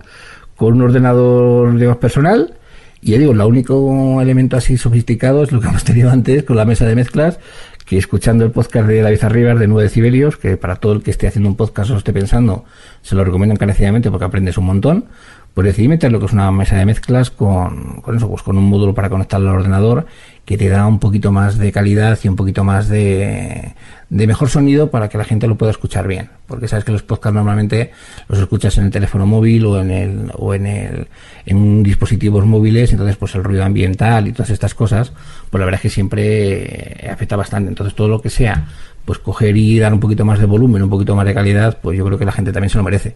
con 0.56 0.74
un 0.74 0.82
ordenador 0.82 1.76
digamos, 1.76 1.98
personal. 1.98 2.56
Y 3.04 3.12
ya 3.12 3.18
digo, 3.18 3.32
el 3.32 3.42
único 3.42 4.22
elemento 4.22 4.58
así 4.58 4.78
sofisticado 4.78 5.44
es 5.44 5.52
lo 5.52 5.60
que 5.60 5.68
hemos 5.70 5.84
tenido 5.84 6.10
antes 6.12 6.44
con 6.44 6.56
la 6.58 6.66
mesa 6.66 6.86
de 6.86 6.96
mezclas, 6.96 7.40
que 7.86 7.98
escuchando 7.98 8.46
el 8.46 8.52
podcast 8.52 8.88
de 8.88 9.02
David 9.02 9.24
Arribas 9.24 9.60
de 9.60 9.68
9 9.68 9.84
decibelios, 9.84 10.38
que 10.38 10.56
para 10.56 10.76
todo 10.78 10.94
el 10.94 11.04
que 11.04 11.12
esté 11.12 11.28
haciendo 11.28 11.50
un 11.50 11.56
podcast 11.56 11.90
o 11.90 11.94
lo 11.94 12.00
esté 12.00 12.14
pensando, 12.14 12.64
se 13.02 13.16
lo 13.16 13.24
recomiendo 13.26 13.54
encarecidamente 13.54 14.10
porque 14.12 14.26
aprendes 14.26 14.58
un 14.58 14.66
montón, 14.66 15.06
pues 15.54 15.66
decidí 15.66 15.88
meter 15.88 16.12
lo 16.12 16.20
que 16.20 16.28
es 16.28 16.34
una 16.34 16.52
mesa 16.52 16.78
de 16.78 16.86
mezclas 16.86 17.30
con, 17.30 18.02
con 18.02 18.16
eso, 18.16 18.30
pues 18.30 18.42
con 18.42 18.58
un 18.58 18.66
módulo 18.66 18.94
para 18.94 19.10
conectarlo 19.10 19.50
al 19.50 19.58
ordenador 19.58 20.08
que 20.46 20.58
te 20.58 20.70
da 20.70 20.88
un 20.88 21.00
poquito 21.00 21.32
más 21.32 21.58
de 21.58 21.72
calidad 21.72 22.18
y 22.24 22.28
un 22.28 22.36
poquito 22.36 22.64
más 22.64 22.90
de, 22.90 23.74
mejor 24.10 24.50
sonido 24.50 24.90
para 24.90 25.08
que 25.08 25.18
la 25.18 25.24
gente 25.24 25.48
lo 25.48 25.56
pueda 25.56 25.72
escuchar 25.72 26.08
bien. 26.08 26.30
Porque 26.48 26.68
sabes 26.68 26.84
que 26.84 26.92
los 26.92 27.04
podcasts 27.04 27.36
normalmente 27.36 27.92
los 28.28 28.40
escuchas 28.40 28.78
en 28.78 28.86
el 28.86 28.92
teléfono 28.92 29.26
móvil 29.26 29.66
o 29.66 29.80
en 29.80 29.92
el, 29.92 30.32
o 30.34 30.54
en 30.54 30.66
el, 30.66 31.08
en 31.46 31.84
dispositivos 31.84 32.46
móviles, 32.46 32.92
entonces 32.92 33.16
pues 33.18 33.36
el 33.36 33.44
ruido 33.44 33.64
ambiental 33.64 34.28
y 34.28 34.34
todas 34.34 34.50
estas 34.50 34.74
cosas, 34.74 35.14
pues 35.50 35.60
la 35.60 35.66
verdad 35.66 35.80
es 35.80 35.84
que 35.84 35.90
siempre 35.90 37.06
eh, 37.06 37.10
afecta 37.10 37.36
bastante. 37.36 37.70
Entonces 37.70 37.96
todo 37.96 38.08
lo 38.08 38.22
que 38.22 38.30
sea, 38.30 38.68
pues 39.06 39.20
coger 39.20 39.56
y 39.56 39.80
dar 39.80 39.94
un 39.94 40.00
poquito 40.00 40.26
más 40.26 40.40
de 40.40 40.46
volumen, 40.46 40.82
un 40.82 40.90
poquito 40.90 41.16
más 41.16 41.26
de 41.26 41.34
calidad, 41.34 41.78
pues 41.82 41.98
yo 41.98 42.06
creo 42.06 42.18
que 42.18 42.26
la 42.26 42.32
gente 42.32 42.52
también 42.52 42.70
se 42.70 42.78
lo 42.78 42.84
merece. 42.84 43.16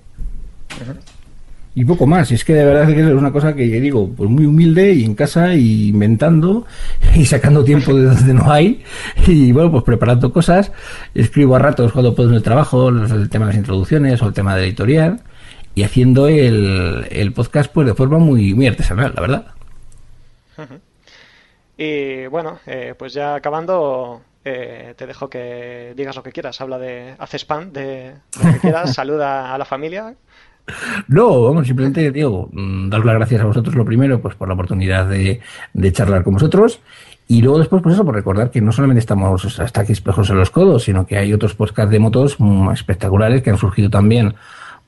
Y 1.77 1.83
poco 1.83 2.07
más, 2.07 2.31
y 2.31 2.35
es 2.35 2.45
que 2.45 2.53
de 2.53 2.63
verdad 2.63 2.87
que 2.87 3.01
es 3.01 3.07
una 3.07 3.33
cosa 3.33 3.53
que 3.53 3.69
yo 3.69 3.81
digo, 3.81 4.09
pues 4.09 4.29
muy 4.29 4.45
humilde 4.45 4.93
y 4.93 5.03
en 5.03 5.13
casa 5.13 5.53
y 5.53 5.89
inventando 5.89 6.65
y 7.15 7.25
sacando 7.25 7.65
tiempo 7.65 7.93
de 7.93 8.05
donde 8.05 8.33
no 8.33 8.49
hay 8.49 8.81
y 9.27 9.51
bueno, 9.51 9.71
pues 9.71 9.83
preparando 9.83 10.31
cosas, 10.31 10.71
escribo 11.13 11.55
a 11.55 11.59
ratos 11.59 11.91
cuando 11.91 12.15
puedo 12.15 12.29
en 12.29 12.35
el 12.35 12.43
trabajo, 12.43 12.87
el 12.87 13.29
tema 13.29 13.45
de 13.45 13.51
las 13.51 13.59
introducciones 13.59 14.21
o 14.21 14.27
el 14.27 14.33
tema 14.33 14.55
de 14.55 14.63
editorial 14.63 15.19
y 15.75 15.83
haciendo 15.83 16.29
el, 16.29 17.07
el 17.11 17.33
podcast 17.33 17.69
pues 17.71 17.85
de 17.85 17.93
forma 17.93 18.19
muy, 18.19 18.53
muy 18.53 18.67
artesanal, 18.67 19.13
la 19.13 19.21
verdad. 19.21 19.47
Y 21.77 22.27
bueno, 22.27 22.59
eh, 22.65 22.95
pues 22.97 23.13
ya 23.13 23.35
acabando, 23.35 24.21
eh, 24.43 24.93
te 24.97 25.05
dejo 25.07 25.29
que 25.29 25.93
digas 25.95 26.15
lo 26.15 26.23
que 26.23 26.31
quieras. 26.31 26.59
Habla 26.61 26.79
de, 26.79 27.15
haz 27.17 27.33
spam 27.33 27.73
de 27.73 28.15
lo 28.41 28.53
que 28.53 28.59
quieras, 28.59 28.93
saluda 28.93 29.53
a 29.53 29.57
la 29.57 29.65
familia. 29.65 30.15
No, 31.07 31.43
vamos, 31.43 31.67
simplemente 31.67 32.11
digo, 32.11 32.49
mm, 32.51 32.89
daros 32.89 33.05
las 33.05 33.15
gracias 33.15 33.41
a 33.41 33.45
vosotros 33.45 33.75
lo 33.75 33.85
primero, 33.85 34.21
pues 34.21 34.35
por 34.35 34.47
la 34.47 34.55
oportunidad 34.55 35.07
de, 35.07 35.41
charlar 35.91 36.23
con 36.23 36.33
vosotros. 36.33 36.79
Y 37.27 37.41
luego 37.41 37.59
después, 37.59 37.81
pues 37.81 37.95
eso, 37.95 38.05
por 38.05 38.15
recordar 38.15 38.51
que 38.51 38.61
no 38.61 38.71
solamente 38.71 38.99
estamos 38.99 39.59
hasta 39.59 39.81
aquí 39.81 39.93
espejos 39.93 40.29
en 40.29 40.37
los 40.37 40.51
codos, 40.51 40.83
sino 40.83 41.07
que 41.07 41.17
hay 41.17 41.33
otros 41.33 41.55
podcasts 41.55 41.91
de 41.91 41.99
motos 41.99 42.35
mm, 42.39 42.71
espectaculares 42.71 43.41
que 43.41 43.49
han 43.49 43.57
surgido 43.57 43.89
también 43.89 44.35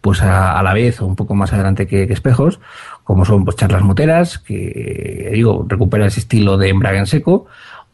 pues 0.01 0.21
a, 0.21 0.57
a 0.57 0.63
la 0.63 0.73
vez 0.73 1.01
o 1.01 1.07
un 1.07 1.15
poco 1.15 1.33
más 1.33 1.51
adelante 1.53 1.87
que, 1.87 2.07
que 2.07 2.13
espejos, 2.13 2.59
como 3.03 3.25
son 3.25 3.43
pues 3.43 3.57
charlas 3.57 3.81
moteras, 3.81 4.37
que 4.37 5.31
digo, 5.33 5.65
recupera 5.67 6.05
ese 6.05 6.19
estilo 6.19 6.57
de 6.57 6.69
embrague 6.69 6.99
en 6.99 7.07
seco, 7.07 7.47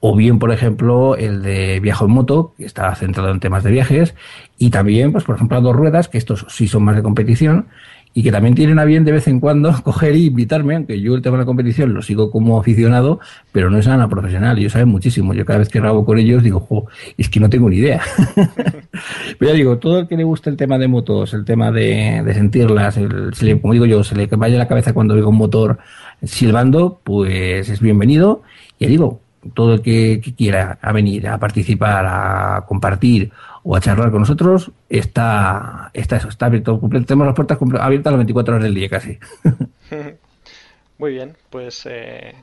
o 0.05 0.15
bien, 0.17 0.37
por 0.37 0.51
ejemplo, 0.51 1.15
el 1.15 1.41
de 1.43 1.79
Viajo 1.79 2.05
en 2.05 2.11
Moto, 2.11 2.53
que 2.57 2.65
está 2.65 2.93
centrado 2.95 3.31
en 3.31 3.39
temas 3.39 3.63
de 3.63 3.71
viajes, 3.71 4.15
y 4.57 4.69
también, 4.69 5.13
pues, 5.13 5.23
por 5.23 5.35
ejemplo, 5.35 5.57
a 5.57 5.61
dos 5.61 5.73
ruedas, 5.75 6.09
que 6.09 6.17
estos 6.17 6.45
sí 6.49 6.67
son 6.67 6.83
más 6.83 6.97
de 6.97 7.03
competición, 7.03 7.67
y 8.13 8.21
que 8.21 8.31
también 8.31 8.53
tienen 8.53 8.77
a 8.79 8.83
bien 8.85 9.05
de 9.05 9.13
vez 9.13 9.27
en 9.29 9.39
cuando 9.39 9.73
coger 9.83 10.15
y 10.17 10.25
invitarme, 10.25 10.75
aunque 10.75 10.99
yo 10.99 11.15
el 11.15 11.21
tema 11.21 11.37
de 11.37 11.43
la 11.43 11.45
competición 11.45 11.93
lo 11.93 12.01
sigo 12.01 12.31
como 12.31 12.59
aficionado, 12.59 13.21
pero 13.53 13.69
no 13.69 13.77
es 13.77 13.87
nada 13.87 14.09
profesional, 14.09 14.59
ellos 14.59 14.73
saben 14.73 14.89
muchísimo. 14.89 15.33
Yo 15.33 15.45
cada 15.45 15.59
vez 15.59 15.69
que 15.69 15.79
grabo 15.79 16.05
con 16.05 16.19
ellos 16.19 16.43
digo, 16.43 16.59
jo, 16.59 16.85
es 17.17 17.29
que 17.29 17.39
no 17.39 17.49
tengo 17.49 17.69
ni 17.69 17.77
idea. 17.77 18.01
pero 19.39 19.51
ya 19.51 19.53
digo, 19.55 19.77
todo 19.77 19.99
el 19.99 20.07
que 20.07 20.17
le 20.17 20.23
guste 20.23 20.49
el 20.49 20.57
tema 20.57 20.77
de 20.77 20.87
motos, 20.87 21.33
el 21.33 21.45
tema 21.45 21.71
de, 21.71 22.21
de 22.23 22.33
sentirlas, 22.33 22.97
el, 22.97 23.33
se 23.33 23.45
le- 23.45 23.59
como 23.61 23.73
digo 23.73 23.85
yo, 23.85 24.03
se 24.03 24.15
le 24.15 24.27
vaya 24.27 24.57
la 24.57 24.67
cabeza 24.67 24.93
cuando 24.93 25.13
oiga 25.13 25.27
un 25.27 25.37
motor 25.37 25.79
silbando, 26.21 26.99
pues 27.03 27.69
es 27.69 27.79
bienvenido. 27.79 28.43
Y 28.79 28.87
digo, 28.87 29.22
todo 29.53 29.75
el 29.75 29.81
que, 29.81 30.21
que 30.23 30.33
quiera 30.33 30.77
a 30.81 30.91
venir 30.91 31.27
a 31.27 31.37
participar, 31.37 32.05
a 32.05 32.65
compartir 32.67 33.31
o 33.63 33.75
a 33.75 33.81
charlar 33.81 34.11
con 34.11 34.21
nosotros, 34.21 34.71
está, 34.89 35.89
está 35.93 36.17
eso, 36.17 36.29
está 36.29 36.47
abierto. 36.47 36.79
Tenemos 37.05 37.27
las 37.27 37.35
puertas 37.35 37.57
abiertas 37.79 38.11
las 38.11 38.17
24 38.17 38.55
horas 38.55 38.63
del 38.63 38.75
día 38.75 38.89
casi. 38.89 39.17
Muy 40.97 41.13
bien, 41.13 41.35
pues 41.49 41.85
eh, 41.85 42.35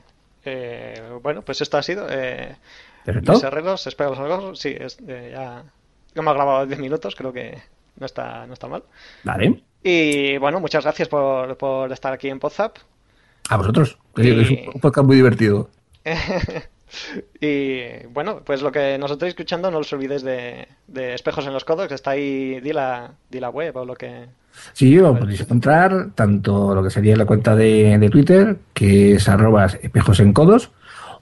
eh, 0.45 1.01
bueno, 1.21 1.41
pues 1.41 1.61
esto 1.61 1.77
ha 1.77 1.83
sido. 1.83 2.07
Eh, 2.09 2.55
¿Perfecto? 3.05 3.33
Luis 3.33 3.43
Herreros, 3.43 3.87
espero 3.87 4.11
los 4.11 4.19
algo. 4.19 4.55
Sí, 4.55 4.75
es, 4.77 4.97
eh, 5.07 5.31
ya 5.33 5.63
hemos 6.15 6.33
grabado 6.33 6.65
10 6.65 6.79
minutos, 6.79 7.15
creo 7.15 7.31
que 7.31 7.57
no 7.97 8.05
está, 8.05 8.45
no 8.47 8.53
está 8.53 8.67
mal. 8.67 8.83
Vale. 9.23 9.63
Y 9.83 10.37
bueno, 10.37 10.59
muchas 10.59 10.83
gracias 10.83 11.07
por, 11.07 11.57
por 11.57 11.91
estar 11.91 12.13
aquí 12.13 12.29
en 12.29 12.39
Podzap. 12.39 12.77
A 13.49 13.57
vosotros. 13.57 13.97
que 14.15 14.41
Es 14.41 14.49
un 14.73 14.79
podcast 14.79 15.07
muy 15.07 15.15
divertido. 15.15 15.69
y 17.39 18.05
bueno, 18.07 18.41
pues 18.43 18.61
lo 18.61 18.69
que 18.71 18.97
nos 18.97 19.11
estáis 19.11 19.31
escuchando, 19.31 19.69
no 19.71 19.79
os 19.79 19.91
olvidéis 19.93 20.23
de, 20.23 20.67
de 20.87 21.13
Espejos 21.13 21.45
en 21.47 21.53
los 21.53 21.63
Codos, 21.65 21.87
que 21.87 21.95
está 21.95 22.11
ahí, 22.11 22.59
di 22.59 22.73
la, 22.73 23.13
di 23.29 23.39
la 23.39 23.49
web 23.49 23.77
o 23.77 23.85
lo 23.85 23.95
que. 23.95 24.25
Sí, 24.73 24.95
lo 24.95 25.17
podéis 25.17 25.39
encontrar 25.41 26.09
tanto 26.13 26.75
lo 26.75 26.83
que 26.83 26.89
sería 26.89 27.15
la 27.15 27.25
cuenta 27.25 27.55
de, 27.55 27.97
de 27.97 28.09
Twitter, 28.09 28.57
que 28.73 29.13
es 29.13 29.29
arroba 29.29 29.65
espejos 29.65 30.19
en 30.19 30.33
codos, 30.33 30.71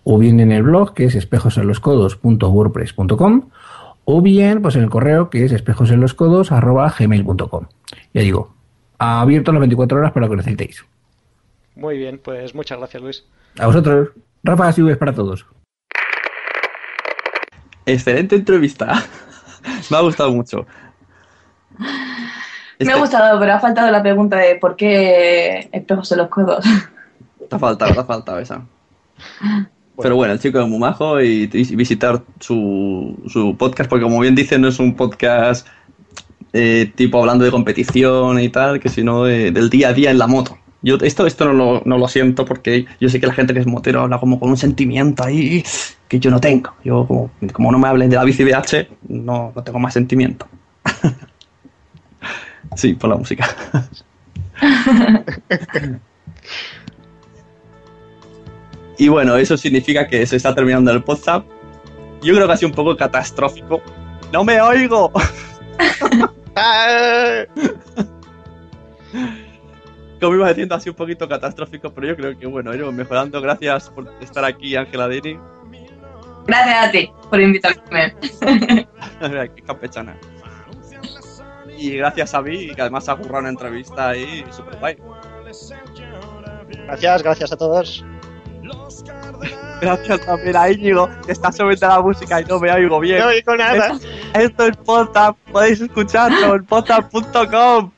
o 0.04 0.18
bien 0.18 0.40
en 0.40 0.52
el 0.52 0.64
blog, 0.64 0.96
que 0.96 1.06
es 1.06 1.14
espejosenloscodos.wordpress.com, 1.16 3.50
o 4.06 4.22
bien 4.22 4.62
pues 4.62 4.76
en 4.76 4.84
el 4.84 4.90
correo, 4.90 5.30
que 5.30 5.44
es 5.46 5.52
espejosenloscodos 5.52 6.52
arroba 6.52 6.92
gmail.com. 6.98 7.68
Ya 8.14 8.22
digo, 8.22 8.56
abierto 8.98 9.52
las 9.52 9.60
24 9.60 10.00
horas 10.00 10.12
para 10.12 10.26
lo 10.26 10.32
que 10.32 10.38
necesitéis. 10.38 10.84
Muy 11.76 11.98
bien, 11.98 12.20
pues 12.24 12.56
muchas 12.56 12.80
gracias, 12.80 13.04
Luis. 13.04 13.26
A 13.60 13.68
vosotros, 13.68 14.10
Rafa, 14.44 14.74
y 14.76 14.96
para 14.96 15.14
todos. 15.14 15.46
Excelente 17.86 18.36
entrevista. 18.36 19.04
Me 19.90 19.98
ha 19.98 20.02
gustado 20.02 20.32
mucho. 20.32 20.66
Me 22.80 22.92
ha 22.94 22.98
gustado, 22.98 23.40
pero 23.40 23.54
ha 23.54 23.60
faltado 23.60 23.92
la 23.92 24.02
pregunta 24.02 24.38
de 24.38 24.56
por 24.56 24.76
qué 24.76 25.70
espejos 25.72 26.12
en 26.12 26.18
los 26.20 26.30
codos. 26.30 26.66
Te 27.50 27.56
ha 27.56 27.60
faltado, 27.60 27.94
te 27.94 28.00
ha 28.00 28.04
faltado 28.06 28.40
esa. 28.40 28.62
Pero 30.02 30.16
bueno, 30.16 30.34
el 30.34 30.40
chico 30.40 30.62
es 30.62 30.68
muy 30.68 30.80
majo 30.80 31.22
y, 31.22 31.50
y 31.52 31.76
visitar 31.76 32.22
su, 32.40 33.22
su 33.28 33.58
podcast, 33.58 33.90
porque 33.90 34.04
como 34.04 34.20
bien 34.22 34.34
dice, 34.36 34.58
no 34.58 34.70
es 34.70 34.80
un 34.80 34.96
podcast 34.96 35.68
eh, 36.54 36.90
tipo 36.96 37.20
hablando 37.20 37.44
de 37.44 37.52
competición 37.52 38.40
y 38.40 38.48
tal, 38.50 38.80
que 38.80 38.88
sino 38.88 39.26
de- 39.26 39.52
del 39.52 39.70
día 39.70 39.90
a 39.90 39.94
día 39.94 40.12
en 40.12 40.18
la 40.18 40.28
moto. 40.28 40.58
Yo 40.82 40.96
esto, 41.02 41.28
esto 41.28 41.46
no, 41.46 41.54
lo, 41.54 41.82
no 41.86 41.98
lo 41.98 42.08
siento 42.08 42.46
porque 42.46 42.86
yo 43.02 43.10
sé 43.10 43.20
que 43.20 43.28
la 43.28 43.34
gente 43.34 43.54
que 43.54 43.60
es 43.60 43.68
motero 43.68 44.02
habla 44.02 44.20
como 44.20 44.40
con 44.40 44.50
un 44.50 44.58
sentimiento 44.58 45.24
ahí 45.24 45.64
que 46.08 46.20
yo 46.20 46.32
no 46.32 46.40
tengo. 46.40 46.74
Yo 46.84 47.06
como, 47.06 47.32
como 47.52 47.72
no 47.72 47.80
me 47.80 47.88
hablen 47.88 48.10
de 48.10 48.16
la 48.16 48.24
bici 48.24 48.44
BH, 48.44 48.88
no, 49.10 49.52
no 49.56 49.64
tengo 49.64 49.80
más 49.80 49.94
sentimiento. 49.94 50.48
sí, 52.76 52.94
por 52.94 53.10
la 53.10 53.18
música. 53.18 53.48
Y 59.00 59.08
bueno, 59.08 59.38
eso 59.38 59.56
significa 59.56 60.06
que 60.06 60.26
se 60.26 60.36
está 60.36 60.54
terminando 60.54 60.92
el 60.92 61.02
podcast. 61.02 61.46
Yo 62.22 62.36
creo 62.36 62.48
que 62.48 62.54
ha 62.54 62.58
sido 62.58 62.68
un 62.68 62.76
poco 62.76 62.98
catastrófico. 62.98 63.82
¡No 64.34 64.44
me 64.44 64.60
oigo! 64.60 65.10
Como 70.20 70.36
iba 70.36 70.50
diciendo, 70.50 70.80
sido 70.80 70.94
un 70.94 70.98
poquito 70.98 71.28
catastrófico, 71.28 71.92
pero 71.94 72.08
yo 72.08 72.16
creo 72.16 72.38
que 72.38 72.46
bueno, 72.46 72.74
iremos 72.74 72.94
mejorando. 72.94 73.42
Gracias 73.42 73.90
por 73.90 74.12
estar 74.22 74.44
aquí, 74.44 74.76
Ángela 74.76 75.08
Dini. 75.08 75.40
Gracias 76.48 76.86
a 76.88 76.92
ti 76.92 77.12
por 77.30 77.40
invitarme. 77.40 78.16
Qué 79.56 79.62
campechana. 79.66 80.18
Y 81.78 81.92
gracias 81.98 82.34
a 82.34 82.42
mí, 82.42 82.74
que 82.76 82.82
además 82.82 83.08
ha 83.08 83.16
currado 83.16 83.40
una 83.40 83.50
entrevista 83.50 84.10
ahí 84.10 84.44
súper 84.52 84.78
guay. 84.80 84.98
Gracias, 86.88 87.24
gracias 87.24 87.52
a 87.54 87.56
todos. 87.58 88.04
Gracias 89.82 90.26
también 90.26 90.58
a 90.58 90.70
Íñigo, 90.70 91.10
que 91.26 91.32
está 91.32 91.52
subiendo 91.54 91.88
la 91.88 92.02
música 92.02 92.42
y 92.42 92.46
no 92.46 92.60
me 92.60 92.70
oigo 92.72 93.00
bien. 93.00 93.20
No 93.20 93.28
oigo 93.28 93.56
nada. 93.56 93.94
Es- 93.94 94.06
Esto 94.34 94.66
es 94.66 94.76
podcast, 94.78 95.38
podéis 95.52 95.80
escucharlo 95.80 96.56
en 96.56 96.66
podcast.com. 96.66 97.92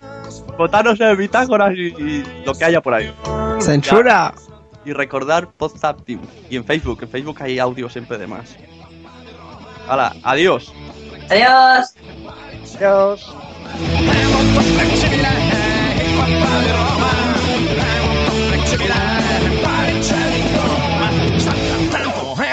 Votaros 0.57 0.99
en 0.99 1.17
bitácoras 1.17 1.73
y, 1.75 1.87
y 1.87 2.43
lo 2.45 2.53
que 2.53 2.65
haya 2.65 2.81
por 2.81 2.93
ahí. 2.93 3.13
¡Censura! 3.59 4.33
Y 4.85 4.93
recordar 4.93 5.49
Podzap 5.51 6.03
Team. 6.03 6.21
Y 6.49 6.55
en 6.55 6.65
Facebook, 6.65 6.99
en 7.03 7.09
Facebook 7.09 7.37
hay 7.41 7.59
audio 7.59 7.89
siempre 7.89 8.17
de 8.17 8.27
más. 8.27 8.55
Hala, 9.87 10.13
adiós. 10.23 10.73
Adiós. 11.29 11.95
Adiós. 12.75 13.35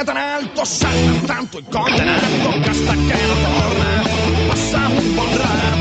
tan 0.05 0.16
alto, 0.16 0.64
salta 0.64 1.26
tanto 1.26 1.61
contenato 1.70 2.61
che 2.62 2.70
hasta 2.70 2.92
che 2.92 3.26
non 3.26 3.36
torna 3.42 4.03
passa 4.49 4.86
un 4.88 5.14
buon 5.14 5.36
rato 5.36 5.78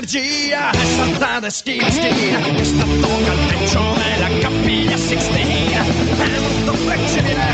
energia 0.00 0.70
è 0.70 0.84
saltata 0.96 1.50
schina 1.50 1.90
schina 1.90 2.38
che 2.38 2.64
sta 2.64 2.84
tocca 2.84 3.32
il 3.32 3.38
peggio 3.48 3.94
e 3.96 4.18
la 4.18 4.28
capiglia 4.38 4.96
Sixtina. 4.96 5.84
È 5.84 6.38
molto 6.38 6.72
flessibile 6.72 7.46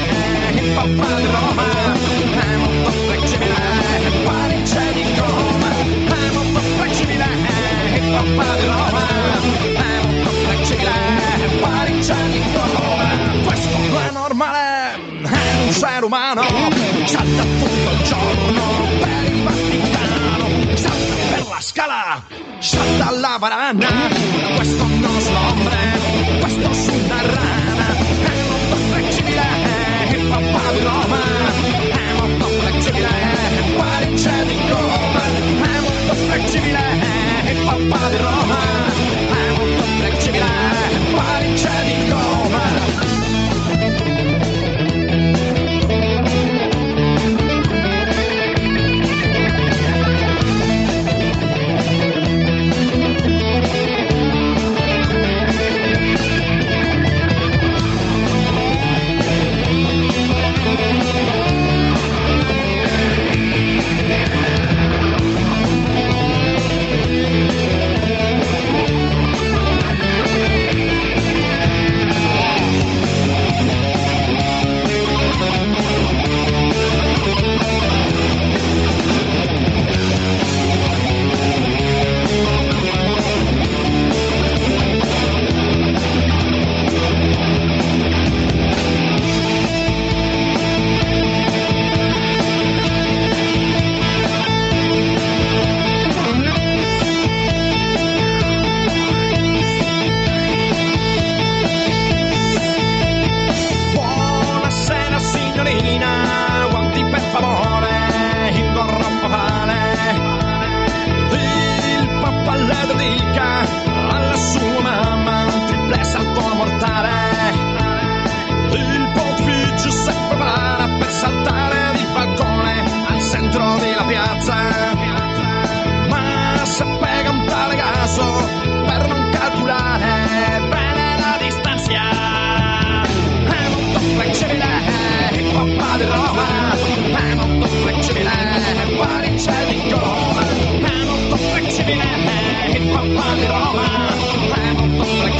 il 0.52 0.70
papà 0.72 1.14
di 1.16 1.26
Roma. 1.26 1.94
È 1.94 2.56
molto 2.56 2.90
flessibile 2.90 3.54
il 3.98 4.22
Parigi 4.22 4.92
di 4.94 5.18
Roma? 5.18 5.70
È 6.06 6.30
molto 6.32 6.60
flessibile 6.60 7.24
il 7.94 8.10
papà 8.12 8.54
di 8.54 8.66
Roma. 8.66 9.06
È 9.74 10.06
molto 10.06 10.30
flessibile 10.30 10.92
il 11.44 11.58
Parigi 11.60 12.14
di 12.30 12.42
Roma? 12.54 13.44
Questo 13.44 13.76
non 13.76 14.02
è 14.02 14.10
normale 14.12 14.94
è 14.94 15.62
un 15.62 15.68
essere 15.68 16.04
umano. 16.04 16.42
Salta 17.06 17.42
tutto 17.42 17.90
il 17.90 18.02
giorno 18.02 19.05
la 21.66 21.72
scala! 21.72 22.22
Salta 22.58 23.08
alla 23.08 23.38
barana 23.38 23.88
questo 24.56 24.84
un 24.84 24.98
nostro 25.00 25.36
hombre 25.36 25.76
questo 26.40 26.72
su 26.72 26.92
una 26.92 27.20
rana. 27.20 27.86
È 28.22 28.42
molto 28.48 28.76
flessibile 28.90 29.42
il 30.10 30.26
papà 30.28 30.72
di 30.72 30.80
Roma. 30.80 31.20
È 31.90 32.12
molto 32.18 32.46
flessibile 32.46 33.08
il 33.56 33.72
Parigi 33.76 34.44
di 34.44 34.68
Roma 34.68 35.24
è 35.26 35.80
molto 35.80 36.14
flessibile 36.14 36.82
il 37.50 37.64
papà 37.64 38.08
di 38.08 38.16
Roma. 38.16 38.58
È 39.28 39.50
molto 39.56 39.82
flessibile 39.98 40.44
il 40.90 41.14
Parigi 41.14 41.68
di 41.84 42.10
Roma 42.10 42.25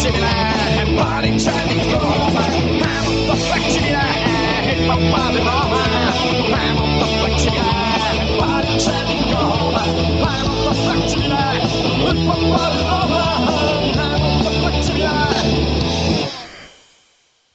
flessibile 0.07 0.83
il 0.83 0.95
Parigi 0.95 1.51
di 1.67 1.93
Roma, 1.93 2.47
è 2.47 3.03
molto 3.05 3.35
flessibile 3.35 4.05
il 4.73 4.87
di 5.31 5.39
Roma, 5.39 5.83
è 5.85 6.73
molto 6.73 7.07
flessibile 7.07 7.75
il 8.13 8.29
Parigi 8.37 8.91
di 9.07 9.33
Roma, 9.33 9.83
è 9.83 10.43
molto 10.47 10.73
flessibile 10.75 11.45
il 11.57 12.19
papà 12.27 12.71
di 12.71 12.83
Roma, 12.83 13.25
è 13.93 14.19
molto 14.19 14.51
flessibile. 14.51 15.15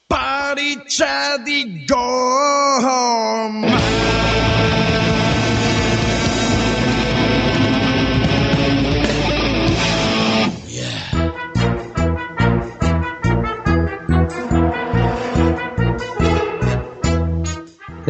Pariccia 0.07 1.37
di 1.37 1.85
gomma. 1.85 2.10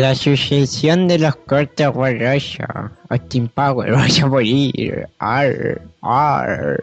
La 0.02 0.15
sucesión 0.15 1.07
de 1.07 1.19
los 1.19 1.36
cortes 1.36 1.94
borrosos. 1.94 2.65
Austin 3.10 3.48
Power, 3.49 3.91
voy 3.95 4.19
a 4.19 4.26
morir. 4.26 5.07
Ar, 5.19 5.80
ar. 6.02 6.80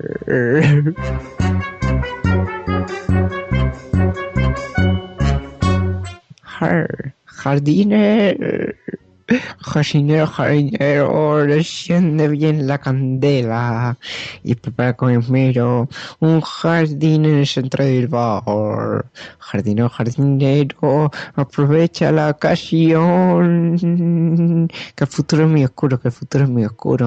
Ar, 6.61 7.13
jardiner. 7.25 8.77
Jardinero, 9.29 10.27
jardinero, 10.27 11.45
enciende 11.45 12.29
bien 12.29 12.67
la 12.67 12.79
candela 12.79 13.99
y 14.43 14.55
prepara 14.55 14.95
con 14.97 15.11
esmero 15.11 15.87
un 16.21 16.41
jardín 16.41 17.27
en 17.27 17.39
el 17.41 17.47
centro 17.47 17.85
del 17.85 18.09
bar. 18.09 19.05
Jardinero, 19.39 19.91
jardinero, 19.91 21.11
aprovecha 21.35 22.11
la 22.11 22.31
ocasión. 22.31 23.77
Que 24.95 25.05
el 25.05 25.11
futuro 25.11 25.45
es 25.45 25.51
muy 25.51 25.65
oscuro, 25.65 26.01
que 26.01 26.09
el 26.09 26.13
futuro 26.13 26.45
es 26.45 26.51
muy 26.51 26.65
oscuro. 26.65 27.07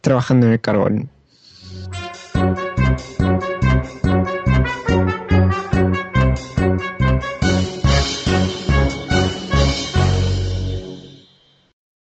Trabajando 0.00 0.46
en 0.46 0.52
el 0.52 0.60
carbón. 0.60 1.17